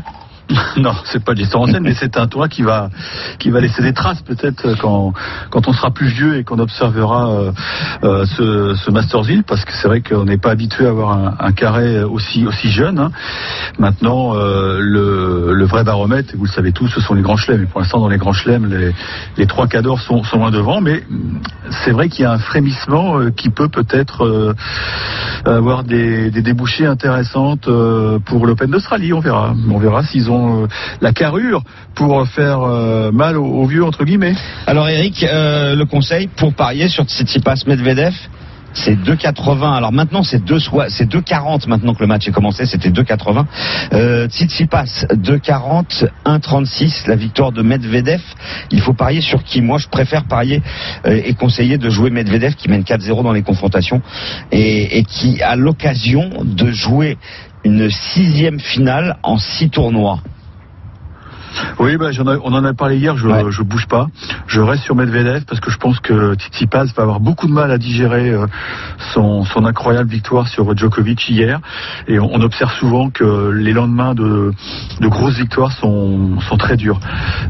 Non, 0.77 0.93
c'est 1.05 1.23
pas 1.23 1.33
l'histoire 1.33 1.63
ancienne, 1.63 1.83
mais 1.83 1.93
c'est 1.93 2.17
un 2.17 2.27
tournoi 2.27 2.47
qui 2.47 2.63
va 2.63 2.89
qui 3.39 3.49
va 3.49 3.59
laisser 3.59 3.81
des 3.81 3.93
traces 3.93 4.21
peut-être 4.21 4.75
quand 4.79 5.13
quand 5.49 5.67
on 5.67 5.73
sera 5.73 5.91
plus 5.91 6.07
vieux 6.07 6.37
et 6.37 6.43
qu'on 6.43 6.59
observera 6.59 7.31
euh, 7.31 7.51
euh, 8.03 8.25
ce, 8.25 8.75
ce 8.75 8.91
Mastersville, 8.91 9.43
parce 9.43 9.63
que 9.65 9.71
c'est 9.73 9.87
vrai 9.87 10.01
qu'on 10.01 10.25
n'est 10.25 10.37
pas 10.37 10.51
habitué 10.51 10.85
à 10.85 10.89
avoir 10.89 11.17
un, 11.39 11.51
carré 11.51 12.03
aussi 12.03 12.45
aussi 12.45 12.69
jeune. 12.69 12.99
hein. 12.99 13.11
Maintenant, 13.77 14.35
euh, 14.35 14.79
le, 14.79 15.65
vrai 15.65 15.83
baromètre, 15.83 16.35
vous 16.35 16.45
le 16.45 16.49
savez 16.49 16.71
tous, 16.71 16.87
ce 16.87 16.99
sont 16.99 17.13
les 17.13 17.21
grands 17.21 17.37
chelems. 17.37 17.63
Et 17.63 17.65
pour 17.65 17.79
l'instant, 17.79 17.99
dans 17.99 18.09
les 18.09 18.17
grands 18.17 18.33
chelems, 18.33 18.65
les, 18.69 18.93
les 19.37 19.47
trois 19.47 19.67
cadors 19.67 19.99
sont, 20.01 20.23
sont 20.23 20.37
loin 20.37 20.51
devant, 20.51 20.81
mais 20.81 21.03
c'est 21.83 21.91
vrai 21.91 22.09
qu'il 22.09 22.23
y 22.23 22.25
a 22.25 22.33
un 22.33 22.39
frémissement 22.39 23.29
qui 23.31 23.49
peut 23.49 23.69
peut-être 23.69 24.53
avoir 25.45 25.83
des, 25.83 26.31
des 26.31 26.41
débouchés 26.41 26.85
intéressantes 26.85 27.69
pour 28.25 28.45
l'Open 28.45 28.69
d'Australie. 28.71 29.13
On 29.13 29.19
verra. 29.19 29.53
On 29.69 29.77
verra 29.77 30.03
s'ils 30.03 30.29
ont 30.29 30.32
euh, 30.34 30.67
la 31.01 31.11
carrure 31.13 31.63
pour 31.95 32.27
faire 32.27 32.61
euh, 32.61 33.11
mal 33.11 33.38
aux, 33.38 33.65
vieux 33.65 33.84
entre 33.86 34.03
guillemets. 34.03 34.34
Alors 34.67 34.89
Eric, 34.89 35.23
euh, 35.23 35.75
le 35.75 35.86
conseil 35.86 36.27
pour 36.27 36.53
parier 36.53 36.88
sur 36.88 37.03
Tsitsipas 37.05 37.63
Medvedev, 37.67 38.13
c'est 38.75 38.95
2,80. 38.95 39.71
Alors 39.75 39.91
maintenant 39.91 40.23
c'est 40.23 40.43
2 40.43 40.57
soi- 40.59 40.88
c'est 40.89 41.05
2,40 41.07 41.67
maintenant 41.69 41.93
que 41.93 42.01
le 42.01 42.07
match 42.07 42.27
est 42.27 42.31
commencé, 42.31 42.65
c'était 42.65 42.89
2,80. 42.89 43.45
Euh, 43.93 44.27
Tsitsipas 44.27 45.05
2,40, 45.13 46.07
1,36 46.25 47.07
la 47.07 47.15
victoire 47.15 47.51
de 47.51 47.61
Medvedev. 47.61 48.21
Il 48.71 48.81
faut 48.81 48.93
parier 48.93 49.21
sur 49.21 49.43
qui? 49.43 49.61
Moi 49.61 49.77
je 49.77 49.88
préfère 49.88 50.23
parier 50.23 50.63
et 51.05 51.34
conseiller 51.36 51.77
de 51.77 51.89
jouer 51.91 52.09
Medvedev 52.09 52.55
qui 52.55 52.67
mène 52.69 52.81
4-0 52.81 53.21
dans 53.23 53.31
les 53.31 53.43
confrontations 53.43 54.01
et, 54.51 54.97
et 54.97 55.03
qui 55.03 55.41
a 55.43 55.55
l'occasion 55.55 56.29
de 56.43 56.71
jouer 56.71 57.17
une 57.64 57.89
sixième 57.89 58.59
finale 58.59 59.18
en 59.24 59.38
six 59.38 59.70
tournois. 59.70 60.20
Oui, 61.80 61.97
bah, 61.97 62.12
ai- 62.12 62.20
on 62.43 62.54
en 62.54 62.64
a 62.66 62.74
parlé 62.74 62.97
hier, 62.97 63.16
je, 63.18 63.28
je 63.51 63.62
bouge 63.62 63.88
pas. 63.88 64.08
Je 64.47 64.60
reste 64.62 64.84
sur 64.84 64.95
Medvedev 64.95 65.43
parce 65.45 65.60
que 65.60 65.72
je 65.72 65.78
pense 65.78 65.99
que 65.99 66.34
Tsitsipas 66.36 66.86
va 66.95 67.04
avoir 67.04 67.20
beaucoup 67.20 67.47
de 67.47 67.54
mal 67.54 67.72
à 67.72 67.78
digérer 67.78 68.30
euh, 68.30 68.45
son, 69.14 69.43
son 69.45 69.66
incroyable 69.66 70.10
victoire 70.10 70.47
sur 70.47 70.76
Djokovic 70.76 71.30
hier. 71.30 71.60
Et 72.08 72.20
on, 72.20 72.30
on 72.34 72.41
observe 72.41 72.72
souvent 72.74 73.10
que 73.10 73.51
les 73.51 73.74
lendemains 73.74 74.14
de, 74.16 74.51
de 74.99 75.08
grosses 75.08 75.38
victoires 75.38 75.72
sont, 75.74 76.39
sont 76.41 76.58
très 76.58 76.78
durs. 76.78 76.99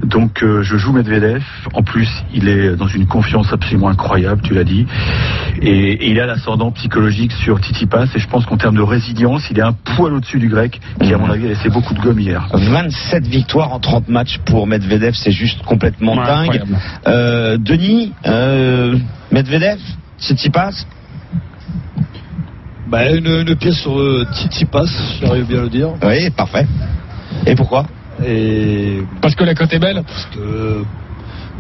Donc 0.04 0.44
euh, 0.44 0.62
je 0.64 0.78
joue 0.78 0.92
Medvedev. 0.94 1.44
En 1.74 1.84
plus, 1.84 2.10
il 2.34 2.48
est 2.48 2.76
dans 2.76 2.88
une 2.88 3.08
confiance 3.08 3.52
absolument 3.54 3.90
incroyable, 3.90 4.42
tu 4.42 4.54
l'as 4.54 4.64
dit. 4.64 4.86
Et, 5.62 5.94
et 5.94 6.10
il 6.12 6.20
a 6.20 6.26
l'ascendant 6.26 6.72
psychologique 6.72 7.32
sur 7.32 7.60
Tsitsipas. 7.60 8.06
Et 8.16 8.20
je 8.20 8.28
pense 8.28 8.46
qu'en 8.46 8.58
termes 8.58 8.76
de 8.76 8.82
résilience, 8.82 9.44
il 9.52 9.60
est 9.60 9.64
un 9.64 9.74
poil 9.74 10.14
au-dessus 10.14 10.40
du 10.40 10.50
grec, 10.50 10.80
qui 11.02 11.14
à 11.14 11.18
mon 11.18 11.30
avis 11.30 11.46
a 11.46 11.50
laissé 11.50 11.70
beaucoup 11.70 11.94
de 11.94 12.00
gomme 12.00 12.20
hier. 12.20 12.48
27 12.54 13.26
victoires 13.28 13.72
en 13.74 13.80
30 13.94 14.10
matchs 14.10 14.40
pour 14.46 14.66
Medvedev, 14.66 15.14
c'est 15.14 15.32
juste 15.32 15.62
complètement 15.64 16.16
Ouais, 16.16 16.26
dingue. 16.26 16.62
Euh, 17.06 17.58
Denis, 17.60 18.12
euh, 18.26 18.98
Medvedev, 19.32 19.78
Tsitsipas 20.20 20.72
Bah, 22.88 23.12
une, 23.12 23.28
une 23.28 23.56
pièce 23.56 23.78
sur 23.78 24.00
euh, 24.00 24.26
Tsitsipas, 24.34 24.88
si 24.88 25.20
j'arrive 25.22 25.46
bien 25.46 25.60
à 25.60 25.64
le 25.64 25.70
dire. 25.70 25.90
Oui, 26.04 26.28
parfait. 26.32 26.66
Et 27.46 27.54
pourquoi? 27.54 27.86
Et 28.26 29.04
Parce 29.22 29.36
que 29.36 29.44
la 29.44 29.54
côte 29.54 29.72
est 29.74 29.80
belle 29.80 30.02
Parce 30.04 30.26
que 30.34 30.84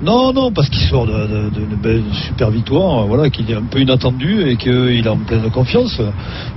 non, 0.03 0.33
non, 0.33 0.51
parce 0.51 0.69
qu'il 0.69 0.81
sort 0.87 1.05
d'une 1.05 1.75
belle 1.81 2.03
super 2.27 2.49
victoire, 2.51 3.05
voilà, 3.07 3.29
qu'il 3.29 3.49
est 3.49 3.55
un 3.55 3.63
peu 3.63 3.79
inattendu 3.79 4.49
et 4.49 4.55
qu'il 4.57 5.01
est 5.05 5.07
en 5.09 5.17
pleine 5.17 5.49
confiance. 5.49 5.99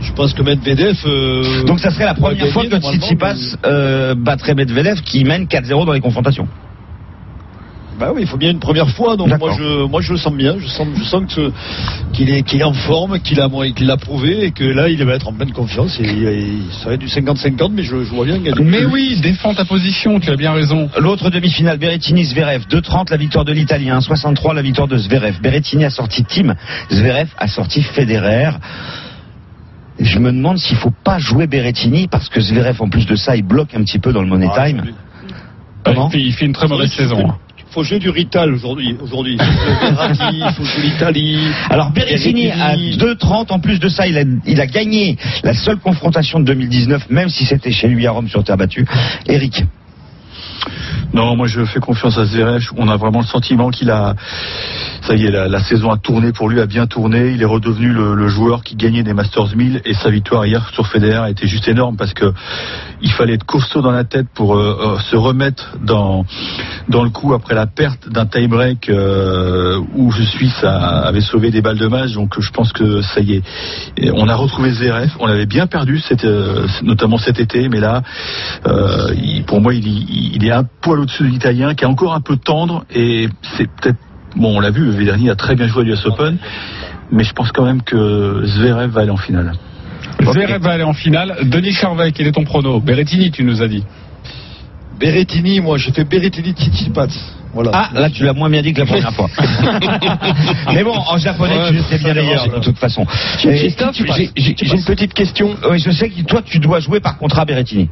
Je 0.00 0.12
pense 0.12 0.32
que 0.34 0.42
Medvedev. 0.42 0.96
euh, 1.06 1.64
Donc 1.64 1.80
ça 1.80 1.90
serait 1.90 2.04
la 2.06 2.14
première 2.14 2.48
fois 2.48 2.64
que 2.66 2.76
Tsitsipas 2.78 3.34
euh, 3.64 4.14
battrait 4.14 4.54
Medvedev 4.54 5.00
qui 5.02 5.24
mène 5.24 5.44
4-0 5.44 5.86
dans 5.86 5.92
les 5.92 6.00
confrontations. 6.00 6.48
Bah 7.98 8.12
oui, 8.14 8.22
il 8.22 8.26
faut 8.28 8.36
bien 8.36 8.50
une 8.50 8.58
première 8.58 8.90
fois. 8.90 9.16
Donc 9.16 9.28
moi 9.38 9.52
je, 9.56 9.86
moi 9.86 10.00
je 10.02 10.12
le 10.12 10.18
sens 10.18 10.34
bien. 10.34 10.56
Je 10.58 10.66
sens, 10.66 10.86
je 10.96 11.02
sens 11.04 11.34
que 11.34 11.50
qu'il 12.12 12.28
est, 12.30 12.42
qu'il 12.42 12.60
est 12.60 12.64
en 12.64 12.72
forme, 12.74 13.18
qu'il 13.20 13.40
a, 13.40 13.48
qu'il 13.74 13.86
l'a 13.86 13.96
prouvé 13.96 14.44
et 14.44 14.50
que 14.52 14.64
là 14.64 14.88
il 14.88 15.02
va 15.04 15.14
être 15.14 15.28
en 15.28 15.32
pleine 15.32 15.52
confiance. 15.52 15.98
Et, 16.00 16.04
et 16.04 16.58
ça 16.82 16.88
va 16.88 16.94
être 16.94 17.00
du 17.00 17.06
50-50, 17.06 17.70
mais 17.72 17.82
je, 17.82 18.04
je 18.04 18.10
vois 18.14 18.26
bien 18.26 18.38
gagner. 18.38 18.62
Mais 18.64 18.84
oui, 18.84 19.18
défends 19.22 19.54
ta 19.54 19.64
position, 19.64 20.20
tu 20.20 20.30
as 20.30 20.36
bien 20.36 20.52
raison. 20.52 20.90
L'autre 20.98 21.30
demi-finale, 21.30 21.78
Berrettini-Zverev, 21.78 22.66
2-30 22.70 23.10
la 23.10 23.16
victoire 23.16 23.44
de 23.44 23.52
l'Italien, 23.52 24.00
63 24.00 24.52
la 24.54 24.62
victoire 24.62 24.88
de 24.88 24.98
Zverev. 24.98 25.40
Berrettini 25.40 25.84
a 25.84 25.90
sorti 25.90 26.24
Tim, 26.24 26.54
Zverev 26.90 27.28
a 27.38 27.48
sorti 27.48 27.82
Federer. 27.82 28.50
Je 29.98 30.18
me 30.18 30.30
demande 30.30 30.58
s'il 30.58 30.76
faut 30.76 30.92
pas 31.02 31.18
jouer 31.18 31.46
Berrettini 31.46 32.08
parce 32.08 32.28
que 32.28 32.40
Zverev 32.42 32.82
en 32.82 32.90
plus 32.90 33.06
de 33.06 33.16
ça 33.16 33.34
il 33.36 33.42
bloque 33.42 33.74
un 33.74 33.82
petit 33.82 33.98
peu 33.98 34.12
dans 34.12 34.20
le 34.20 34.28
money 34.28 34.46
Ah, 34.54 34.66
time. 34.66 34.82
il, 35.86 36.10
fait, 36.10 36.20
il 36.20 36.32
fait 36.34 36.44
une 36.44 36.52
très 36.52 36.68
mauvaise 36.68 36.92
saison. 36.92 37.32
Faut 37.76 37.84
jouer 37.84 37.98
du 37.98 38.08
Rital 38.08 38.54
aujourd'hui. 38.54 38.96
Aujourd'hui, 39.02 39.36
il 39.36 40.50
faut 40.56 40.64
jouer 40.64 40.82
l'Italie. 40.82 41.36
Alors 41.68 41.90
Berrettini 41.90 42.50
à 42.50 42.74
2,30 42.74 43.52
en 43.52 43.60
plus 43.60 43.78
de 43.78 43.90
ça, 43.90 44.06
il 44.06 44.16
a, 44.16 44.22
il 44.46 44.62
a 44.62 44.66
gagné 44.66 45.18
la 45.44 45.52
seule 45.52 45.76
confrontation 45.76 46.40
de 46.40 46.46
2019, 46.46 47.10
même 47.10 47.28
si 47.28 47.44
c'était 47.44 47.72
chez 47.72 47.88
lui 47.88 48.06
à 48.06 48.12
Rome 48.12 48.28
sur 48.28 48.42
terre 48.42 48.56
battue. 48.56 48.86
Eric. 49.28 49.62
Non, 51.14 51.36
moi 51.36 51.46
je 51.46 51.64
fais 51.64 51.80
confiance 51.80 52.18
à 52.18 52.24
Zverev. 52.24 52.62
On 52.76 52.88
a 52.88 52.96
vraiment 52.96 53.20
le 53.20 53.26
sentiment 53.26 53.70
qu'il 53.70 53.90
a, 53.90 54.14
ça 55.02 55.14
y 55.14 55.26
est, 55.26 55.30
la, 55.30 55.60
saison 55.60 55.90
a 55.90 55.96
tourné 55.96 56.32
pour 56.32 56.48
lui, 56.48 56.60
a 56.60 56.66
bien 56.66 56.86
tourné. 56.86 57.30
Il 57.30 57.42
est 57.42 57.46
redevenu 57.46 57.92
le, 57.92 58.28
joueur 58.28 58.64
qui 58.64 58.74
gagnait 58.74 59.04
des 59.04 59.14
Masters 59.14 59.56
1000 59.56 59.82
et 59.84 59.94
sa 59.94 60.10
victoire 60.10 60.44
hier 60.46 60.68
sur 60.74 60.86
Federer 60.88 61.30
était 61.30 61.46
juste 61.46 61.68
énorme 61.68 61.96
parce 61.96 62.12
que 62.12 62.32
il 63.00 63.10
fallait 63.12 63.34
être 63.34 63.44
costaud 63.44 63.82
dans 63.82 63.92
la 63.92 64.04
tête 64.04 64.26
pour 64.34 64.56
euh, 64.56 64.96
euh, 64.96 64.98
se 64.98 65.16
remettre 65.16 65.76
dans 65.84 66.24
dans 66.88 67.04
le 67.04 67.10
coup 67.10 67.34
après 67.34 67.54
la 67.54 67.66
perte 67.66 68.08
d'un 68.08 68.26
tie-break 68.26 68.88
euh, 68.88 69.80
où 69.94 70.10
le 70.10 70.24
Suisse 70.24 70.64
avait 70.64 71.20
sauvé 71.20 71.50
des 71.50 71.62
balles 71.62 71.78
de 71.78 71.86
match. 71.86 72.12
Donc 72.12 72.38
je 72.40 72.50
pense 72.50 72.72
que 72.72 73.00
ça 73.02 73.20
y 73.20 73.34
est, 73.34 74.10
on 74.12 74.28
a 74.28 74.34
retrouvé 74.34 74.70
Zverev. 74.70 75.10
On 75.20 75.26
l'avait 75.26 75.46
bien 75.46 75.66
perdu, 75.66 75.98
cette, 76.00 76.26
notamment 76.82 77.18
cet 77.18 77.38
été, 77.40 77.68
mais 77.68 77.80
là, 77.80 78.02
pour 79.46 79.60
moi, 79.60 79.74
il- 79.74 80.34
il 80.34 80.44
est 80.44 80.50
un 80.56 80.64
poil 80.80 81.00
au-dessus 81.00 81.22
de 81.24 81.28
l'Italien, 81.28 81.74
qui 81.74 81.84
est 81.84 81.88
encore 81.88 82.14
un 82.14 82.20
peu 82.20 82.36
tendre 82.36 82.84
et 82.94 83.28
c'est 83.56 83.68
peut-être 83.80 83.98
bon, 84.36 84.56
on 84.56 84.60
l'a 84.60 84.70
vu, 84.70 84.90
Vedrni 84.90 85.30
a 85.30 85.34
très 85.36 85.54
bien 85.54 85.66
joué 85.66 85.82
à 85.82 85.84
l'US 85.86 86.04
Open, 86.06 86.36
mais 87.10 87.24
je 87.24 87.32
pense 87.32 87.52
quand 87.52 87.64
même 87.64 87.82
que 87.82 88.42
Zverev 88.46 88.90
va 88.90 89.00
aller 89.02 89.10
en 89.10 89.16
finale. 89.16 89.52
Zverev 90.22 90.62
va 90.62 90.72
aller 90.72 90.82
en 90.84 90.92
finale. 90.94 91.36
Denis 91.44 91.72
Charvet, 91.72 92.12
quel 92.12 92.26
est 92.26 92.32
ton 92.32 92.44
prono? 92.44 92.80
Berrettini, 92.80 93.30
tu 93.30 93.44
nous 93.44 93.62
as 93.62 93.68
dit. 93.68 93.84
Berrettini, 94.98 95.60
moi 95.60 95.76
je 95.78 95.90
fais 95.90 96.04
Berrettini 96.04 96.52
Tsitsipas. 96.52 97.08
Voilà. 97.52 97.70
Ah, 97.72 97.88
là 97.94 98.10
tu 98.10 98.22
l'as 98.24 98.32
moins 98.34 98.50
bien 98.50 98.60
dit 98.62 98.72
que 98.74 98.80
la 98.80 98.86
première 98.86 99.12
fois. 99.14 99.28
Mais 100.74 100.84
bon, 100.84 100.94
en 100.94 101.16
japonais 101.18 101.56
Ouais, 101.56 101.68
tu 101.68 101.74
le 101.74 101.82
sais 101.82 101.98
bien 101.98 102.14
d'ailleurs, 102.14 102.48
de 102.48 102.60
toute 102.60 102.78
façon. 102.78 103.06
Christophe, 103.38 103.96
j'ai- 104.16 104.30
j'ai 104.36 104.54
j'ai 104.60 104.74
une 104.76 104.84
petite 104.84 105.14
question. 105.14 105.54
Oui, 105.70 105.78
je 105.78 105.90
sais 105.90 106.08
que 106.10 106.20
toi 106.22 106.42
tu 106.42 106.58
dois 106.58 106.80
jouer 106.80 107.00
par 107.00 107.16
contrat 107.18 107.44
Berrettini. 107.46 107.88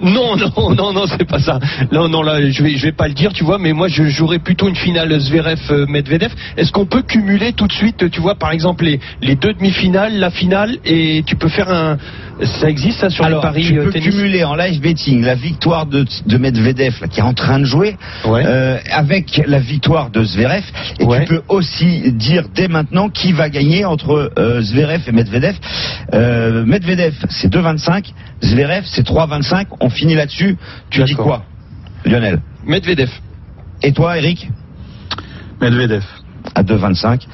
Non, 0.00 0.36
non, 0.56 0.74
non, 0.74 0.92
non, 0.92 1.06
c'est 1.06 1.26
pas 1.26 1.38
ça. 1.38 1.58
Non, 1.92 2.08
non, 2.08 2.22
là, 2.22 2.50
je 2.50 2.62
vais, 2.62 2.76
je 2.76 2.82
vais 2.82 2.92
pas 2.92 3.08
le 3.08 3.14
dire, 3.14 3.32
tu 3.32 3.44
vois, 3.44 3.58
mais 3.58 3.72
moi, 3.72 3.88
je 3.88 4.04
jouerais 4.04 4.38
plutôt 4.38 4.68
une 4.68 4.76
finale 4.76 5.18
Zverev-Medvedev. 5.18 6.32
Est-ce 6.56 6.72
qu'on 6.72 6.86
peut 6.86 7.02
cumuler 7.02 7.52
tout 7.52 7.66
de 7.66 7.72
suite, 7.72 8.10
tu 8.10 8.20
vois, 8.20 8.34
par 8.34 8.52
exemple, 8.52 8.84
les 8.84 9.34
deux 9.34 9.54
demi-finales, 9.54 10.18
la 10.18 10.30
finale, 10.30 10.78
et 10.84 11.22
tu 11.26 11.36
peux 11.36 11.48
faire 11.48 11.70
un. 11.70 11.96
Ça 12.42 12.68
existe, 12.68 13.00
ça, 13.00 13.08
sur 13.08 13.24
Alors, 13.24 13.40
les 13.40 13.48
paris 13.48 13.64
tu 13.66 13.78
euh, 13.78 13.84
peux 13.84 13.92
tennis 13.92 14.14
cumuler 14.14 14.44
en 14.44 14.54
live 14.54 14.80
betting 14.80 15.24
la 15.24 15.34
victoire 15.34 15.86
de, 15.86 16.04
de 16.26 16.36
Medvedev 16.36 16.94
là, 17.00 17.08
qui 17.08 17.20
est 17.20 17.22
en 17.22 17.32
train 17.32 17.58
de 17.58 17.64
jouer 17.64 17.96
euh, 18.26 18.78
avec 18.90 19.42
la 19.46 19.58
victoire 19.58 20.10
de 20.10 20.22
Zverev 20.22 20.62
et 20.98 21.06
tu 21.06 21.24
peux 21.26 21.42
aussi 21.48 22.12
dire 22.12 22.48
dès 22.54 22.68
maintenant 22.68 23.08
qui 23.08 23.32
va 23.32 23.48
gagner 23.48 23.86
entre 23.86 24.32
euh, 24.38 24.60
Zverev 24.60 25.02
et 25.06 25.12
Medvedev. 25.12 25.56
Euh, 26.12 26.64
Medvedev 26.66 27.14
c'est 27.30 27.50
2,25, 27.50 28.12
Zverev 28.42 28.84
c'est 28.84 29.06
3,25. 29.06 29.68
On 29.80 29.88
finit 29.88 30.14
là-dessus. 30.14 30.58
Tu 30.90 31.02
dis 31.04 31.14
quoi, 31.14 31.42
Lionel? 32.04 32.40
Medvedev. 32.66 33.10
Et 33.82 33.92
toi, 33.92 34.18
Eric? 34.18 34.48
Medvedev. 35.60 36.02
À 36.56 36.62
2,25. 36.62 37.26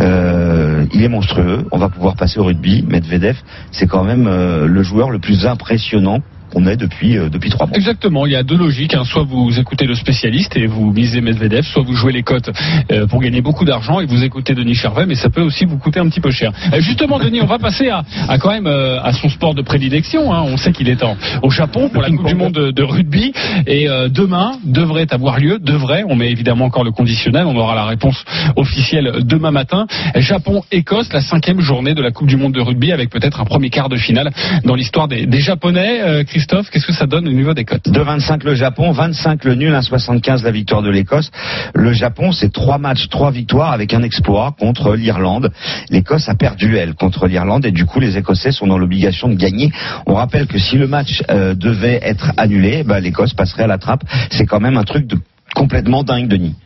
Euh, 0.00 0.86
il 0.94 1.02
est 1.02 1.08
monstrueux. 1.08 1.66
On 1.72 1.76
va 1.76 1.90
pouvoir 1.90 2.16
passer 2.16 2.40
au 2.40 2.44
rugby. 2.44 2.82
Medvedev, 2.88 3.36
c'est 3.70 3.86
quand 3.86 4.02
même 4.02 4.26
euh, 4.26 4.66
le 4.66 4.82
joueur 4.82 5.10
le 5.10 5.18
plus 5.18 5.44
impressionnant 5.46 6.20
qu'on 6.52 6.66
ait 6.66 6.76
depuis 6.76 7.16
euh, 7.16 7.28
depuis 7.28 7.50
trois 7.50 7.66
mois. 7.66 7.76
Exactement, 7.76 8.26
il 8.26 8.32
y 8.32 8.36
a 8.36 8.42
deux 8.42 8.56
logiques. 8.56 8.94
hein. 8.94 9.04
Soit 9.04 9.24
vous 9.24 9.58
écoutez 9.58 9.86
le 9.86 9.94
spécialiste 9.94 10.56
et 10.56 10.66
vous 10.66 10.92
misez 10.92 11.20
Medvedev, 11.20 11.62
soit 11.62 11.82
vous 11.82 11.94
jouez 11.94 12.12
les 12.12 12.22
cotes 12.22 12.50
euh, 12.90 13.06
pour 13.06 13.20
gagner 13.20 13.40
beaucoup 13.40 13.64
d'argent 13.64 14.00
et 14.00 14.06
vous 14.06 14.22
écoutez 14.22 14.54
Denis 14.54 14.74
Charvet, 14.74 15.06
mais 15.06 15.14
ça 15.14 15.30
peut 15.30 15.40
aussi 15.42 15.64
vous 15.64 15.78
coûter 15.78 16.00
un 16.00 16.08
petit 16.08 16.20
peu 16.20 16.30
cher. 16.30 16.52
Euh, 16.72 16.80
justement, 16.80 17.18
Denis, 17.18 17.40
on 17.42 17.46
va 17.46 17.58
passer 17.58 17.88
à, 17.88 18.02
à 18.28 18.38
quand 18.38 18.50
même 18.50 18.66
euh, 18.66 19.00
à 19.02 19.12
son 19.12 19.28
sport 19.28 19.54
de 19.54 19.62
prédilection. 19.62 20.32
hein. 20.32 20.42
On 20.44 20.56
sait 20.56 20.72
qu'il 20.72 20.88
est 20.88 21.02
en, 21.02 21.16
au 21.42 21.50
Japon 21.50 21.88
pour 21.88 22.02
la 22.02 22.08
Coupe 22.10 22.26
du 22.26 22.34
Monde 22.34 22.52
de, 22.52 22.70
de 22.70 22.82
rugby 22.82 23.32
et 23.66 23.88
euh, 23.88 24.08
demain 24.08 24.52
devrait 24.64 25.06
avoir 25.10 25.38
lieu, 25.38 25.58
devrait. 25.58 26.04
On 26.08 26.16
met 26.16 26.30
évidemment 26.30 26.66
encore 26.66 26.84
le 26.84 26.90
conditionnel. 26.92 27.44
On 27.46 27.56
aura 27.56 27.74
la 27.74 27.84
réponse 27.84 28.24
officielle 28.56 29.20
demain 29.24 29.50
matin. 29.50 29.86
Japon-Écosse, 30.14 31.12
la 31.12 31.20
cinquième 31.20 31.60
journée 31.60 31.94
de 31.94 32.02
la 32.02 32.10
Coupe 32.10 32.28
du 32.28 32.36
Monde 32.36 32.52
de 32.52 32.60
rugby 32.60 32.92
avec 32.92 33.10
peut-être 33.10 33.40
un 33.40 33.44
premier 33.44 33.70
quart 33.70 33.88
de 33.88 33.96
finale 33.96 34.30
dans 34.64 34.74
l'histoire 34.74 35.08
des, 35.08 35.26
des 35.26 35.40
Japonais. 35.40 36.00
Euh, 36.02 36.24
Christophe 36.24 36.41
Christophe, 36.42 36.70
qu'est-ce 36.70 36.88
que 36.88 36.92
ça 36.92 37.06
donne 37.06 37.28
au 37.28 37.32
niveau 37.32 37.54
des 37.54 37.64
cotes 37.64 37.86
2,25 37.86 38.44
le 38.44 38.56
Japon, 38.56 38.90
25 38.90 39.44
le 39.44 39.54
nul, 39.54 39.72
1,75 39.72 40.42
la 40.42 40.50
victoire 40.50 40.82
de 40.82 40.90
l'Écosse. 40.90 41.30
Le 41.72 41.92
Japon, 41.92 42.32
c'est 42.32 42.52
trois 42.52 42.78
matchs, 42.78 43.08
trois 43.08 43.30
victoires 43.30 43.70
avec 43.70 43.94
un 43.94 44.02
exploit 44.02 44.52
contre 44.58 44.96
l'Irlande. 44.96 45.52
L'Écosse 45.88 46.28
a 46.28 46.34
perdu, 46.34 46.76
elle, 46.78 46.94
contre 46.94 47.28
l'Irlande 47.28 47.64
et 47.64 47.70
du 47.70 47.86
coup, 47.86 48.00
les 48.00 48.18
Écossais 48.18 48.50
sont 48.50 48.66
dans 48.66 48.76
l'obligation 48.76 49.28
de 49.28 49.36
gagner. 49.36 49.70
On 50.04 50.14
rappelle 50.14 50.48
que 50.48 50.58
si 50.58 50.76
le 50.76 50.88
match 50.88 51.22
euh, 51.30 51.54
devait 51.54 52.00
être 52.02 52.32
annulé, 52.36 52.82
bah, 52.82 52.98
l'Écosse 52.98 53.34
passerait 53.34 53.62
à 53.62 53.68
la 53.68 53.78
trappe. 53.78 54.02
C'est 54.32 54.46
quand 54.46 54.58
même 54.58 54.76
un 54.76 54.84
truc 54.84 55.08
complètement 55.54 56.02
dingue, 56.02 56.26
Denis. 56.26 56.56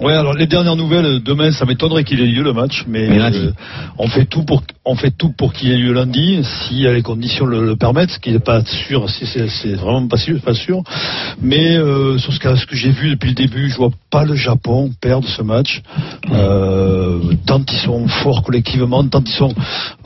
Ouais, 0.00 0.14
alors 0.14 0.32
les 0.32 0.46
dernières 0.46 0.76
nouvelles, 0.76 1.04
euh, 1.04 1.20
demain, 1.20 1.52
ça 1.52 1.66
m'étonnerait 1.66 2.04
qu'il 2.04 2.20
ait 2.20 2.26
lieu 2.26 2.42
le 2.42 2.54
match, 2.54 2.84
mais, 2.88 3.06
Mais 3.08 3.18
lundi. 3.18 3.38
euh, 3.38 3.52
on 3.98 4.08
fait 4.08 4.24
tout 4.24 4.44
pour 4.44 4.62
on 4.86 4.94
fait 4.96 5.10
tout 5.10 5.30
pour 5.36 5.52
qu'il 5.52 5.70
ait 5.70 5.76
lieu 5.76 5.92
lundi, 5.92 6.40
si 6.42 6.82
les 6.84 7.02
conditions 7.02 7.44
le, 7.44 7.64
le 7.64 7.76
permettent, 7.76 8.10
ce 8.10 8.18
qui 8.18 8.32
n'est 8.32 8.38
pas 8.38 8.64
sûr, 8.64 9.08
si 9.10 9.26
c'est 9.26 9.74
vraiment 9.74 10.08
pas 10.08 10.16
sûr, 10.16 10.40
pas 10.40 10.54
sûr. 10.54 10.82
Mais 11.40 11.76
euh, 11.76 12.16
sur 12.18 12.32
ce 12.32 12.38
que, 12.40 12.56
ce 12.56 12.66
que 12.66 12.74
j'ai 12.74 12.90
vu 12.90 13.10
depuis 13.10 13.28
le 13.28 13.34
début, 13.34 13.68
je 13.68 13.76
vois 13.76 13.90
pas 14.10 14.24
le 14.24 14.34
Japon 14.34 14.90
perdre 15.00 15.28
ce 15.28 15.42
match. 15.42 15.82
Euh, 16.32 17.20
tant 17.46 17.60
ils 17.70 17.78
sont 17.78 18.08
forts 18.08 18.42
collectivement, 18.42 19.04
tant 19.06 19.22
ils 19.24 19.32
sont 19.32 19.54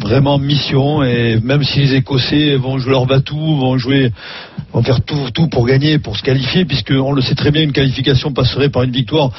vraiment 0.01 0.35
en 0.35 0.39
mission, 0.39 1.03
et 1.05 1.39
même 1.43 1.63
si 1.63 1.79
les 1.81 1.95
Écossais 1.95 2.57
vont 2.57 2.79
jouer 2.79 2.91
leur 2.93 3.07
batou, 3.07 3.37
vont 3.37 3.79
jouer, 3.79 4.11
vont 4.73 4.83
faire 4.83 5.03
tout, 5.03 5.31
tout 5.33 5.47
pour 5.49 5.67
gagner, 5.67 5.99
pour 5.99 6.17
se 6.17 6.23
qualifier, 6.23 6.65
puisque 6.65 6.91
on 6.91 7.13
le 7.13 7.23
sait 7.23 7.37
très 7.37 7.53
bien, 7.53 7.63
une 7.63 7.73
qualification 7.73 8.33
passerait 8.33 8.69
par 8.71 8.83
une 8.83 8.91
victoire 8.93 9.31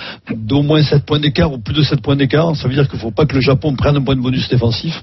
d'au 0.46 0.62
moins 0.62 0.82
7 0.84 1.06
points 1.06 1.20
d'écart 1.20 1.52
ou 1.52 1.58
plus 1.60 1.74
de 1.74 1.82
7 1.84 2.02
points 2.02 2.16
d'écart. 2.16 2.56
Ça 2.56 2.68
veut 2.68 2.74
dire 2.74 2.88
qu'il 2.88 2.98
ne 2.98 3.02
faut 3.02 3.12
pas 3.12 3.26
que 3.26 3.36
le 3.36 3.42
Japon 3.42 3.76
prenne 3.76 3.96
un 3.98 4.02
point 4.02 4.16
de 4.16 4.22
bonus 4.22 4.48
défensif. 4.50 5.02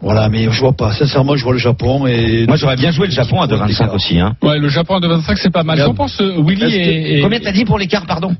Voilà, 0.00 0.28
mais 0.28 0.44
je 0.50 0.60
vois 0.60 0.74
pas. 0.74 0.92
Sincèrement, 0.92 1.36
je 1.36 1.42
vois 1.42 1.54
le 1.54 1.58
Japon 1.58 2.06
et. 2.06 2.46
Moi, 2.46 2.56
j'aurais 2.56 2.76
bien 2.76 2.90
joué 2.90 3.06
le 3.06 3.12
Japon 3.12 3.40
à 3.40 3.46
2,25 3.46 3.94
aussi. 3.94 4.20
Hein. 4.20 4.36
Ouais, 4.42 4.58
le 4.58 4.68
Japon 4.68 4.96
à 4.96 5.00
2,25, 5.00 5.36
c'est 5.36 5.50
pas 5.50 5.62
mal. 5.64 5.78
J'en 5.78 5.94
pense, 5.94 6.20
euh, 6.20 6.42
Willy 6.42 6.64
et, 6.74 7.18
et- 7.18 7.20
Combien 7.22 7.40
t'as 7.40 7.52
dit 7.52 7.64
pour 7.64 7.78
l'écart, 7.78 8.04
pardon? 8.06 8.36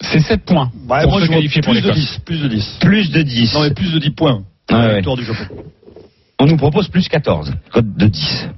C'est 0.00 0.20
7 0.20 0.44
points. 0.44 0.70
Ouais, 0.88 1.02
pour 1.02 1.10
moi, 1.12 1.20
se 1.20 1.26
je 1.26 1.30
qualifier 1.30 1.60
pour 1.62 1.72
plus 1.72 1.82
de 1.82 1.86
l'Écosse. 1.88 2.00
10. 2.00 2.20
Plus 2.24 2.40
de 2.42 2.48
10. 2.48 2.76
Plus 2.80 3.10
de 3.10 3.22
10. 3.22 3.54
Non, 3.54 3.62
mais 3.62 3.70
plus 3.74 3.92
de 3.92 3.98
10 3.98 4.10
points. 4.10 4.42
Ouais, 4.70 4.76
ouais. 4.76 4.94
Victoire 4.96 5.16
du 5.16 5.24
Japon. 5.24 5.44
On 6.38 6.46
nous 6.46 6.56
propose 6.56 6.88
plus 6.88 7.06
14, 7.08 7.52
code 7.70 7.96
de 7.96 8.06
10. 8.06 8.48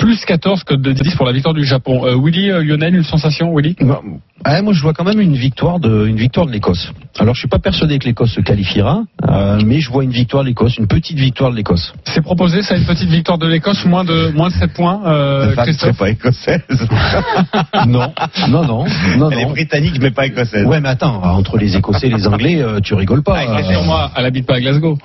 Plus 0.00 0.24
14 0.24 0.64
que 0.64 0.74
de 0.74 0.92
10 0.92 1.14
pour 1.16 1.26
la 1.26 1.32
victoire 1.32 1.52
du 1.52 1.64
Japon. 1.64 2.06
Euh, 2.06 2.16
Willy, 2.16 2.50
euh, 2.50 2.64
Lionel, 2.64 2.94
une 2.94 3.04
sensation, 3.04 3.54
Willy? 3.54 3.76
Bah, 3.78 4.00
ouais, 4.46 4.62
moi, 4.62 4.72
je 4.72 4.80
vois 4.80 4.94
quand 4.94 5.04
même 5.04 5.20
une 5.20 5.34
victoire 5.34 5.78
de, 5.78 6.06
une 6.06 6.16
victoire 6.16 6.46
de 6.46 6.52
l'Écosse. 6.52 6.90
Alors, 7.18 7.34
je 7.34 7.40
suis 7.40 7.48
pas 7.48 7.58
persuadé 7.58 7.98
que 7.98 8.06
l'Écosse 8.06 8.32
se 8.32 8.40
qualifiera, 8.40 9.02
euh, 9.28 9.60
mais 9.66 9.80
je 9.80 9.90
vois 9.90 10.02
une 10.02 10.10
victoire 10.10 10.42
de 10.42 10.48
l'Écosse, 10.48 10.78
une 10.78 10.86
petite 10.86 11.18
victoire 11.18 11.50
de 11.50 11.56
l'Écosse. 11.56 11.92
C'est 12.04 12.22
proposé, 12.22 12.62
ça, 12.62 12.76
une 12.76 12.86
petite 12.86 13.10
victoire 13.10 13.36
de 13.36 13.46
l'Écosse, 13.46 13.84
moins 13.84 14.04
de, 14.04 14.30
moins 14.30 14.48
de 14.48 14.54
7 14.54 14.72
points, 14.72 15.02
euh, 15.04 15.52
serait 15.52 15.64
Christophe? 15.64 15.98
pas 15.98 16.08
écossaise. 16.08 16.62
non, 17.86 18.10
non, 18.48 18.64
non, 18.64 18.84
non, 19.18 19.30
Elle 19.30 19.40
est 19.40 19.50
britannique, 19.50 19.98
mais 20.00 20.12
pas 20.12 20.24
écossaise. 20.24 20.64
Ouais, 20.64 20.80
mais 20.80 20.88
attends, 20.88 21.22
entre 21.22 21.58
les 21.58 21.76
Écossais 21.76 22.06
et 22.06 22.10
les 22.10 22.26
Anglais, 22.26 22.62
euh, 22.62 22.80
tu 22.80 22.94
rigoles 22.94 23.22
pas. 23.22 23.40
Ah, 23.46 23.58
euh, 23.58 23.70
sur 23.70 23.82
moi, 23.82 24.10
elle 24.16 24.24
habite 24.24 24.46
pas 24.46 24.54
à 24.54 24.60
Glasgow. 24.60 24.96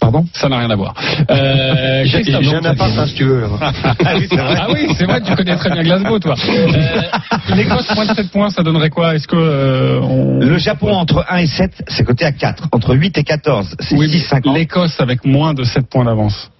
Pardon? 0.00 0.24
Ça 0.32 0.48
n'a 0.48 0.58
rien 0.58 0.70
à 0.70 0.76
voir. 0.76 0.94
Euh, 1.30 2.04
J'ai 2.06 2.54
un 2.54 2.64
appart, 2.64 2.92
hein, 2.96 3.06
si 3.06 3.14
tu 3.14 3.24
veux. 3.24 3.44
ah 4.32 4.36
oui, 4.36 4.36
c'est 4.36 4.36
vrai. 4.36 4.56
Ah 4.60 4.66
oui, 4.72 4.94
c'est 4.98 5.04
vrai, 5.06 5.20
tu 5.22 5.34
connais 5.34 5.56
très 5.56 5.70
bien 5.70 5.82
Glasgow, 5.82 6.18
toi. 6.18 6.34
Euh, 6.48 7.54
L'Écosse, 7.54 7.94
moins 7.94 8.06
de 8.06 8.14
7 8.14 8.30
points, 8.30 8.50
ça 8.50 8.62
donnerait 8.62 8.90
quoi? 8.90 9.14
Est-ce 9.14 9.28
que 9.28 9.36
euh, 9.36 10.00
on... 10.00 10.38
Le 10.40 10.58
Japon 10.58 10.92
entre 10.92 11.24
1 11.28 11.36
et 11.38 11.46
7, 11.46 11.84
c'est 11.88 12.04
coté 12.04 12.24
à 12.24 12.32
4. 12.32 12.68
Entre 12.72 12.94
8 12.94 13.18
et 13.18 13.24
14, 13.24 13.76
c'est 13.80 13.96
Oui, 13.96 14.08
mais 14.10 14.38
6,50. 14.40 14.54
l'Écosse 14.54 15.00
avec 15.00 15.24
moins 15.24 15.54
de 15.54 15.64
7 15.64 15.86
points 15.88 16.04
d'avance. 16.04 16.50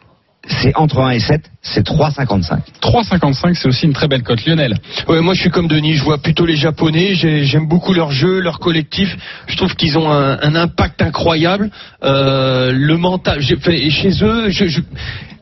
C'est 0.46 0.76
entre 0.76 1.00
1 1.00 1.12
et 1.12 1.20
7, 1.20 1.40
c'est 1.62 1.86
3,55. 1.86 2.58
3,55, 2.82 3.54
c'est 3.54 3.66
aussi 3.66 3.86
une 3.86 3.94
très 3.94 4.08
belle 4.08 4.22
cote. 4.22 4.44
Lionel 4.44 4.76
Ouais, 5.08 5.22
moi 5.22 5.32
je 5.32 5.40
suis 5.40 5.48
comme 5.50 5.68
Denis, 5.68 5.94
je 5.94 6.04
vois 6.04 6.18
plutôt 6.18 6.44
les 6.44 6.56
Japonais, 6.56 7.14
j'ai- 7.14 7.44
j'aime 7.44 7.66
beaucoup 7.66 7.94
leur 7.94 8.10
jeu, 8.10 8.40
leur 8.40 8.58
collectif, 8.58 9.16
je 9.46 9.56
trouve 9.56 9.74
qu'ils 9.74 9.96
ont 9.96 10.10
un, 10.12 10.38
un 10.42 10.54
impact 10.54 11.00
incroyable, 11.00 11.70
euh, 12.02 12.72
le 12.74 12.96
mental, 12.98 13.42
fait- 13.42 13.86
et 13.86 13.88
chez 13.88 14.10
eux, 14.22 14.50
je, 14.50 14.66
je- 14.66 14.82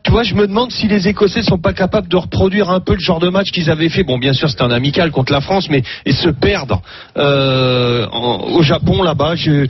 tu 0.05 0.11
vois, 0.11 0.25
je 0.25 0.35
me 0.35 0.47
demande 0.47 0.73
si 0.73 0.89
les 0.89 1.07
Écossais 1.09 1.43
sont 1.43 1.59
pas 1.59 1.73
capables 1.73 2.09
de 2.09 2.17
reproduire 2.17 2.71
un 2.71 2.81
peu 2.81 2.95
le 2.95 3.01
genre 3.01 3.21
de 3.21 3.29
match 3.29 3.51
qu'ils 3.51 3.71
avaient 3.71 3.89
fait, 3.89 4.03
bon 4.03 4.19
bien 4.19 4.33
sûr 4.33 4.51
c'était 4.51 4.63
un 4.63 4.71
amical 4.71 5.11
contre 5.11 5.33
la 5.33 5.41
France, 5.41 5.69
mais 5.71 5.83
et 6.05 6.13
se 6.13 6.29
perdre 6.29 6.83
euh, 7.17 8.07
au 8.09 8.63
Japon 8.63 9.03
là-bas, 9.03 9.37
je... 9.37 9.67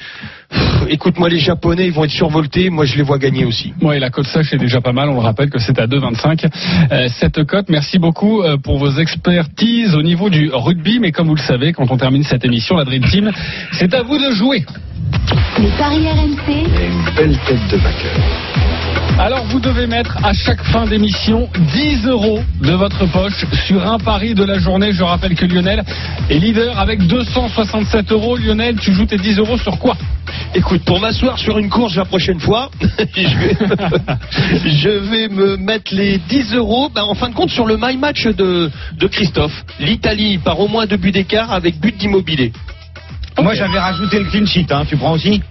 Écoute-moi, 0.89 1.29
les 1.29 1.39
Japonais, 1.39 1.87
ils 1.87 1.93
vont 1.93 2.05
être 2.05 2.11
survoltés. 2.11 2.71
Moi, 2.71 2.85
je 2.85 2.97
les 2.97 3.03
vois 3.03 3.19
gagner 3.19 3.45
aussi. 3.45 3.73
Ouais, 3.81 3.99
la 3.99 4.11
cote 4.11 4.27
sèche 4.27 4.53
est 4.53 4.59
déjà 4.59 4.81
pas 4.81 4.93
mal. 4.93 5.09
On 5.09 5.15
le 5.15 5.21
rappelle 5.21 5.51
que 5.51 5.59
c'est 5.59 5.79
à 5.79 5.87
2,25. 5.87 6.47
Euh, 6.93 7.09
cette 7.09 7.45
cote, 7.45 7.67
merci 7.69 7.99
beaucoup 7.99 8.43
euh, 8.43 8.57
pour 8.57 8.79
vos 8.79 8.91
expertises 8.91 9.95
au 9.95 10.03
niveau 10.03 10.31
du 10.31 10.51
rugby. 10.53 10.99
Mais 11.01 11.13
comme 11.13 11.29
vous 11.29 11.37
le 11.37 11.41
savez, 11.41 11.73
quand 11.73 11.91
on 11.91 11.97
termine 11.97 12.25
cette 12.25 12.45
émission, 12.45 12.77
la 12.77 12.85
Dream 12.85 13.05
Team, 13.05 13.31
c'est 13.73 13.95
à 13.95 14.03
vous 14.03 14.19
de 14.19 14.31
jouer. 14.33 14.65
Les 15.59 15.69
paris 15.79 16.07
RMC, 16.09 16.49
Une 16.49 17.15
belle 17.15 17.39
tête 17.47 17.69
de 17.71 17.77
vainqueur. 17.77 18.73
Alors, 19.19 19.45
vous 19.45 19.61
devez 19.61 19.87
mettre 19.87 20.17
à 20.25 20.33
chaque 20.33 20.63
fin 20.65 20.87
d'émission 20.87 21.49
10 21.75 22.07
euros 22.07 22.41
de 22.63 22.73
votre 22.73 23.05
poche 23.07 23.45
sur 23.67 23.87
un 23.87 23.99
pari 23.99 24.35
de 24.35 24.43
la 24.43 24.59
journée. 24.59 24.93
Je 24.93 25.03
rappelle 25.03 25.35
que 25.35 25.45
Lionel 25.45 25.85
est 26.31 26.39
leader 26.39 26.79
avec 26.79 27.07
267 27.07 28.11
euros. 28.11 28.37
Lionel, 28.37 28.77
tu 28.81 28.93
joues 28.95 29.05
tes 29.07 29.19
10 29.19 29.39
euros 29.39 29.59
sur 29.59 29.79
quoi? 29.79 29.97
Écoute, 30.55 30.85
pour 30.85 31.01
m'asseoir 31.01 31.39
sur 31.39 31.59
une 31.59 31.71
course 31.71 31.97
la 31.97 32.05
prochaine 32.05 32.41
fois, 32.41 32.71
je, 33.15 34.89
vais, 35.11 35.29
me 35.29 35.57
mettre 35.57 35.95
les 35.95 36.19
10 36.19 36.55
euros, 36.55 36.91
ben, 36.95 37.03
en 37.03 37.15
fin 37.15 37.29
de 37.31 37.35
compte, 37.35 37.51
sur 37.51 37.67
le 37.67 37.77
my 37.81 37.97
match 37.97 38.27
de, 38.27 38.71
de 38.99 39.07
Christophe. 39.07 39.65
L'Italie 39.81 40.39
par 40.39 40.61
au 40.61 40.69
moins 40.69 40.87
deux 40.87 40.97
buts 40.97 41.13
d'écart 41.13 41.53
avec 41.53 41.81
but 41.81 41.97
d'immobilier. 41.97 42.53
Moi, 43.41 43.55
j'avais 43.55 43.79
rajouté 43.79 44.19
le 44.19 44.27
clean 44.27 44.45
sheet, 44.45 44.67
hein. 44.71 44.85
Tu 44.87 44.97
prends 44.97 45.13
aussi? 45.13 45.43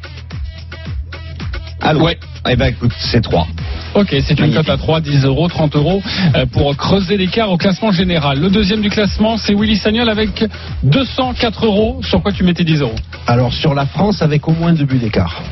Allô 1.81 2.01
Ouais. 2.05 2.17
Eh 2.49 2.55
ben, 2.55 2.67
écoute, 2.67 2.91
c'est 2.97 3.21
3. 3.21 3.47
Ok, 3.93 4.15
c'est 4.25 4.39
une 4.39 4.53
cote 4.53 4.69
à 4.69 4.77
3, 4.77 5.01
10 5.01 5.25
euros, 5.25 5.47
30 5.47 5.75
euros 5.75 6.01
euh, 6.35 6.45
pour 6.45 6.75
creuser 6.75 7.17
l'écart 7.17 7.51
au 7.51 7.57
classement 7.57 7.91
général. 7.91 8.39
Le 8.39 8.49
deuxième 8.49 8.81
du 8.81 8.89
classement, 8.89 9.37
c'est 9.37 9.53
Willy 9.53 9.75
Sagnol 9.75 10.09
avec 10.09 10.45
204 10.83 11.65
euros. 11.65 11.99
Sur 12.03 12.21
quoi 12.21 12.31
tu 12.31 12.43
mettais 12.43 12.63
10 12.63 12.81
euros 12.81 12.95
Alors, 13.27 13.53
sur 13.53 13.73
la 13.73 13.85
France, 13.85 14.21
avec 14.21 14.47
au 14.47 14.53
moins 14.53 14.73
deux 14.73 14.85
buts 14.85 14.97
d'écart. 14.97 15.43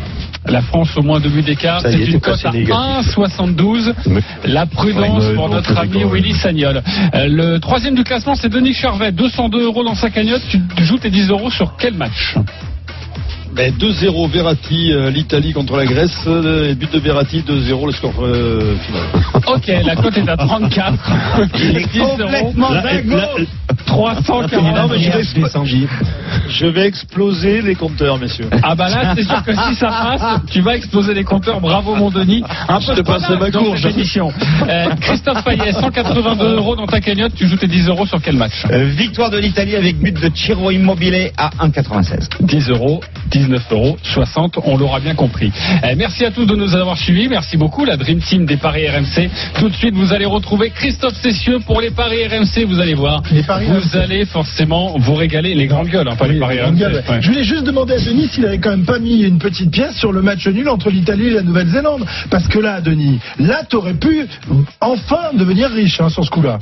La 0.46 0.62
France 0.62 0.90
au 0.96 1.04
moins 1.04 1.20
deux 1.20 1.30
buts 1.30 1.44
d'écart, 1.44 1.82
c'est 1.82 1.94
est, 1.94 2.06
une 2.06 2.20
cote 2.20 2.44
à 2.46 2.52
négatif. 2.52 2.74
1,72. 2.74 3.94
La 4.46 4.66
prudence 4.66 5.26
Ouais, 5.26 5.36
pour 5.36 5.50
notre 5.50 5.78
ami. 5.78 6.04
Willy 6.12 6.34
Sagnol. 6.34 6.82
Euh, 7.14 7.28
le 7.28 7.60
troisième 7.60 7.94
du 7.94 8.04
classement, 8.04 8.36
c'est 8.36 8.50
Denis 8.50 8.74
Charvet, 8.74 9.12
202 9.12 9.64
euros 9.64 9.84
dans 9.84 9.96
sa 9.96 10.10
cagnotte. 10.10 10.42
Tu 10.48 10.84
joues 10.84 10.98
tes 10.98 11.10
10 11.10 11.30
euros 11.30 11.52
sur 11.52 11.76
quel 11.78 11.94
match? 11.94 12.36
Ben, 13.56 13.74
2-0 13.78 14.30
Verratti, 14.30 14.92
euh, 14.94 15.10
l'Italie 15.10 15.54
contre 15.54 15.76
la 15.76 15.86
Grèce. 15.86 16.16
euh, 16.28 16.70
et 16.70 16.76
but 16.76 16.92
de 16.94 17.00
Verratti, 17.00 17.42
2-0 17.48 17.86
le 17.88 17.92
score 17.92 18.14
euh, 18.22 18.76
final. 18.86 19.04
Ok, 19.48 19.68
la 19.86 19.96
cote 19.96 20.18
est 20.18 20.30
à 20.30 20.38
34. 20.38 20.94
Il 21.60 21.78
est 21.78 21.92
10 21.92 22.00
euros. 22.00 22.18
complètement 22.18 22.70
La- 22.72 22.82
dingo. 22.82 23.16
la- 23.18 23.76
340 23.86 24.52
Non, 24.76 24.88
mais 24.90 25.00
je 25.00 25.12
vais, 25.12 25.24
Je 25.24 25.88
je 26.50 26.66
vais 26.68 26.86
exploser 26.86 27.62
les 27.62 27.76
compteurs, 27.76 28.20
messieurs. 28.20 28.50
Ah 28.64 28.76
bah 28.76 28.88
là, 28.90 29.14
c'est 29.16 29.24
sûr 29.24 29.44
que 29.44 29.52
si 29.54 29.76
ça 29.76 29.88
passe, 29.88 30.40
tu 30.52 30.62
vas 30.62 30.76
exploser 30.76 31.14
les 31.14 31.24
compteurs. 31.24 31.60
Bravo 31.60 31.96
mon 31.96 32.10
Denis. 32.12 32.44
Un 32.68 32.80
Je 32.80 32.88
peu 32.88 32.94
te 32.94 32.98
de 32.98 33.06
passerai 33.06 33.38
panache 33.38 33.54
ma 33.54 33.60
courge. 33.60 33.86
Euh, 34.70 34.86
Christophe 35.02 35.44
Payet, 35.44 35.72
182 35.74 36.56
euros 36.56 36.76
dans 36.76 36.86
ta 36.88 37.00
cagnotte. 37.02 37.34
Tu 37.36 37.48
joues 37.48 37.58
tes 37.58 37.68
10 37.68 37.88
euros 37.88 38.06
sur 38.06 38.22
quel 38.22 38.36
match? 38.36 38.64
Euh, 38.72 38.84
victoire 38.86 39.30
de 39.32 39.38
l'Italie 39.38 39.76
avec 39.76 39.98
but 40.00 40.20
de 40.20 40.30
Ciro 40.36 40.70
Immobile 40.72 41.32
à 41.38 41.50
1,96. 41.66 42.28
10 42.42 42.70
euros, 42.70 43.02
19 43.40 43.64
euros, 43.72 43.98
60, 44.04 44.60
on 44.66 44.78
l'aura 44.78 45.00
bien 45.00 45.16
compris. 45.16 45.52
Euh, 45.84 45.94
merci 45.98 46.26
à 46.26 46.32
tous 46.32 46.46
de 46.46 46.56
nous 46.56 46.76
avoir 46.76 46.98
suivis, 46.98 47.30
merci 47.30 47.56
beaucoup 47.56 47.86
la 47.86 47.96
Dream 47.96 48.20
Team 48.20 48.46
des 48.46 48.58
Paris 48.58 48.88
RMC. 48.88 49.30
Tout 49.58 49.70
de 49.70 49.74
suite, 49.76 49.96
vous 49.96 50.14
allez 50.14 50.26
retrouver 50.26 50.72
Christophe 50.72 51.16
Cessieux 51.22 51.60
pour 51.66 51.80
les 51.80 51.92
Paris 51.92 52.28
RMC, 52.28 52.66
vous 52.66 52.80
allez 52.80 52.96
voir. 52.96 53.24
Les 53.32 53.44
paris 53.44 53.68
vous 53.70 53.98
allez 53.98 54.26
forcément 54.26 54.98
vous 54.98 55.16
régaler, 55.16 55.54
les 55.56 55.68
grandes 55.68 55.88
gueules, 55.88 56.08
hein, 56.08 56.16
pas 56.18 56.28
les 56.28 56.40
Paris 56.40 56.60
RMC. 56.60 56.78
gueule, 56.78 56.94
ouais. 56.96 57.10
Ouais. 57.10 57.22
Je 57.22 57.30
voulais 57.30 57.44
juste 57.44 57.64
demander 57.64 57.94
à 57.94 58.00
Denis 58.00 58.28
s'il 58.28 58.46
avait 58.46 58.60
quand 58.60 58.72
même 58.72 58.86
pas 58.86 59.00
mis 59.00 59.22
une 59.22 59.40
petite 59.40 59.72
pièce 59.72 59.96
sur 59.96 60.12
le 60.12 60.22
match 60.22 60.46
nul 60.48 60.68
entre 60.68 60.90
l'Italie 60.90 61.28
et 61.28 61.34
la 61.34 61.42
Nouvelle-Zélande. 61.42 62.06
Parce 62.30 62.48
que 62.48 62.60
là, 62.60 62.82
Denis, 62.82 63.20
là, 63.40 63.64
t'aurais 63.70 63.94
pu 63.94 64.28
enfin 64.82 65.30
devenir 65.34 65.70
riche 65.70 66.02
hein, 66.02 66.10
sur 66.10 66.26
ce 66.26 66.30
coup-là. 66.30 66.60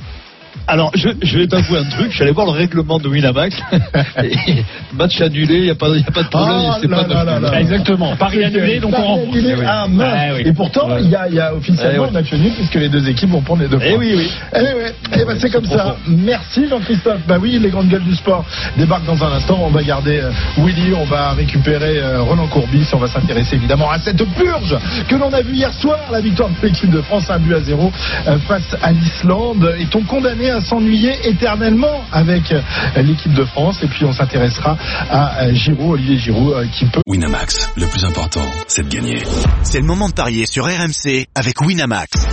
Alors, 0.70 0.91
je, 0.95 1.07
je 1.22 1.38
vais 1.38 1.47
t'avouer 1.47 1.80
un 1.80 1.86
truc. 1.86 2.07
Je 2.09 2.15
suis 2.15 2.24
allé 2.24 2.32
voir 2.34 2.45
le 2.45 2.51
règlement 2.51 2.99
de 2.99 3.07
Winamax. 3.07 3.55
Et 4.24 4.63
match 4.93 5.22
annulé, 5.22 5.55
il 5.55 5.63
n'y 5.63 5.70
a, 5.70 5.76
pas- 5.76 5.88
y 5.89 6.03
a 6.05 6.11
pas 6.11 6.24
de 6.24 6.28
problème. 6.28 6.55
Ah 6.70 6.78
c'est 6.82 6.89
là 6.89 7.03
pas 7.05 7.13
là 7.13 7.24
là 7.24 7.39
là. 7.39 7.59
Exactement. 7.61 8.15
Paris 8.18 8.43
annulé, 8.43 8.80
donc 8.80 8.91
on 8.93 8.97
Paris 8.97 9.07
rembourse. 9.07 9.38
annulé. 9.38 9.53
Eh 9.53 9.59
oui. 9.59 9.65
Ah. 9.65 9.88
Ah 10.01 10.34
oui. 10.36 10.41
Et 10.45 10.51
pourtant, 10.53 10.89
il 10.99 11.09
y, 11.09 11.15
a, 11.15 11.28
il 11.30 11.36
y 11.36 11.39
a 11.39 11.53
officiellement 11.53 12.03
Eh 12.05 12.07
oui. 12.07 12.13
match 12.13 12.34
nul 12.34 12.51
puisque 12.53 12.76
les 12.76 12.89
deux 12.89 13.07
équipes 13.07 13.30
vont 13.30 13.41
prendre 13.41 13.61
les 13.61 13.70
deux 13.70 13.78
points. 13.78 13.88
Eh 13.91 13.95
oui, 13.97 14.13
oui. 14.18 14.30
Eh 14.55 14.59
ouais. 14.59 14.93
Eh 15.13 15.26
ben, 15.26 15.38
c'est 15.39 15.49
comme 15.49 15.65
ça. 15.65 15.95
Merci 16.05 16.68
Jean-Christophe. 16.70 17.22
Bah 17.28 17.38
oui, 17.41 17.57
les 17.59 17.70
grandes 17.70 17.88
gueules 17.88 18.03
du 18.03 18.15
sport 18.15 18.43
débarquent 18.78 19.05
dans 19.05 19.24
un 19.24 19.32
instant. 19.38 19.59
On 19.63 19.70
va 19.70 19.84
garder 19.84 20.20
euh, 20.20 20.32
Willy, 20.57 20.93
on 20.95 21.05
va 21.05 21.32
récupérer 21.32 21.99
euh, 21.99 22.22
Roland 22.24 22.47
Courbis, 22.47 22.86
on 22.93 22.97
va 22.97 23.07
s'intéresser 23.07 23.55
évidemment 23.55 23.89
à 23.89 23.99
cette 23.99 24.24
purge 24.36 24.76
que 25.07 25.15
l'on 25.15 25.32
a 25.32 25.41
vue 25.41 25.53
hier 25.55 25.72
soir, 25.74 25.97
la 26.11 26.20
victoire 26.20 26.49
de 26.49 26.55
l'équipe 26.68 26.89
de 26.89 27.01
France, 27.01 27.30
un 27.30 27.39
but 27.39 27.53
à 27.55 27.61
zéro 27.61 27.89
euh, 28.28 28.38
face 28.39 28.76
à 28.82 28.91
l'Islande. 28.91 29.74
Est-on 29.80 30.01
condamné 30.01 30.49
à 30.49 30.56
s'ennuyer 30.61 31.13
éternellement 31.27 32.03
avec 32.11 32.51
euh, 32.51 32.61
l'équipe 33.01 33.33
de 33.33 33.45
France 33.45 33.77
Et 33.83 33.87
puis 33.87 34.05
on 34.05 34.13
s'intéressera 34.13 34.77
à 35.09 35.43
euh, 35.43 35.53
Giroud, 35.53 35.93
Olivier 35.93 36.17
Giroud, 36.17 36.53
euh, 36.53 36.65
qui 36.77 36.85
peut 36.85 37.01
Winamax, 37.07 37.71
le 37.75 37.85
plus 37.87 38.03
important, 38.03 38.41
c'est 38.67 38.87
de 38.87 38.93
gagner. 38.93 39.23
C'est 39.63 39.79
le 39.79 39.85
moment 39.85 40.09
de 40.09 40.13
parier 40.13 40.45
sur 40.45 40.65
RMC 40.65 41.25
avec 41.35 41.61
Winamax. 41.61 42.27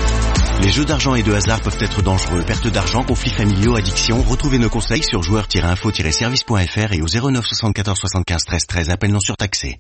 Les 0.63 0.71
jeux 0.71 0.85
d'argent 0.85 1.15
et 1.15 1.23
de 1.23 1.33
hasard 1.33 1.61
peuvent 1.61 1.77
être 1.81 2.03
dangereux. 2.03 2.43
Perte 2.47 2.69
d'argent, 2.69 3.03
conflits 3.03 3.31
familiaux, 3.31 3.77
addiction. 3.77 4.23
Retrouvez 4.23 4.59
nos 4.59 4.71
conseils 4.71 5.03
sur 5.03 5.23
joueurs-info-service.fr 5.23 6.93
et 6.93 7.03
au 7.03 7.31
09 7.31 7.45
74 7.45 7.99
75 7.99 8.45
13 8.45 8.67
13. 8.67 8.91
Appel 8.91 9.11
non 9.11 9.21
surtaxé. 9.21 9.79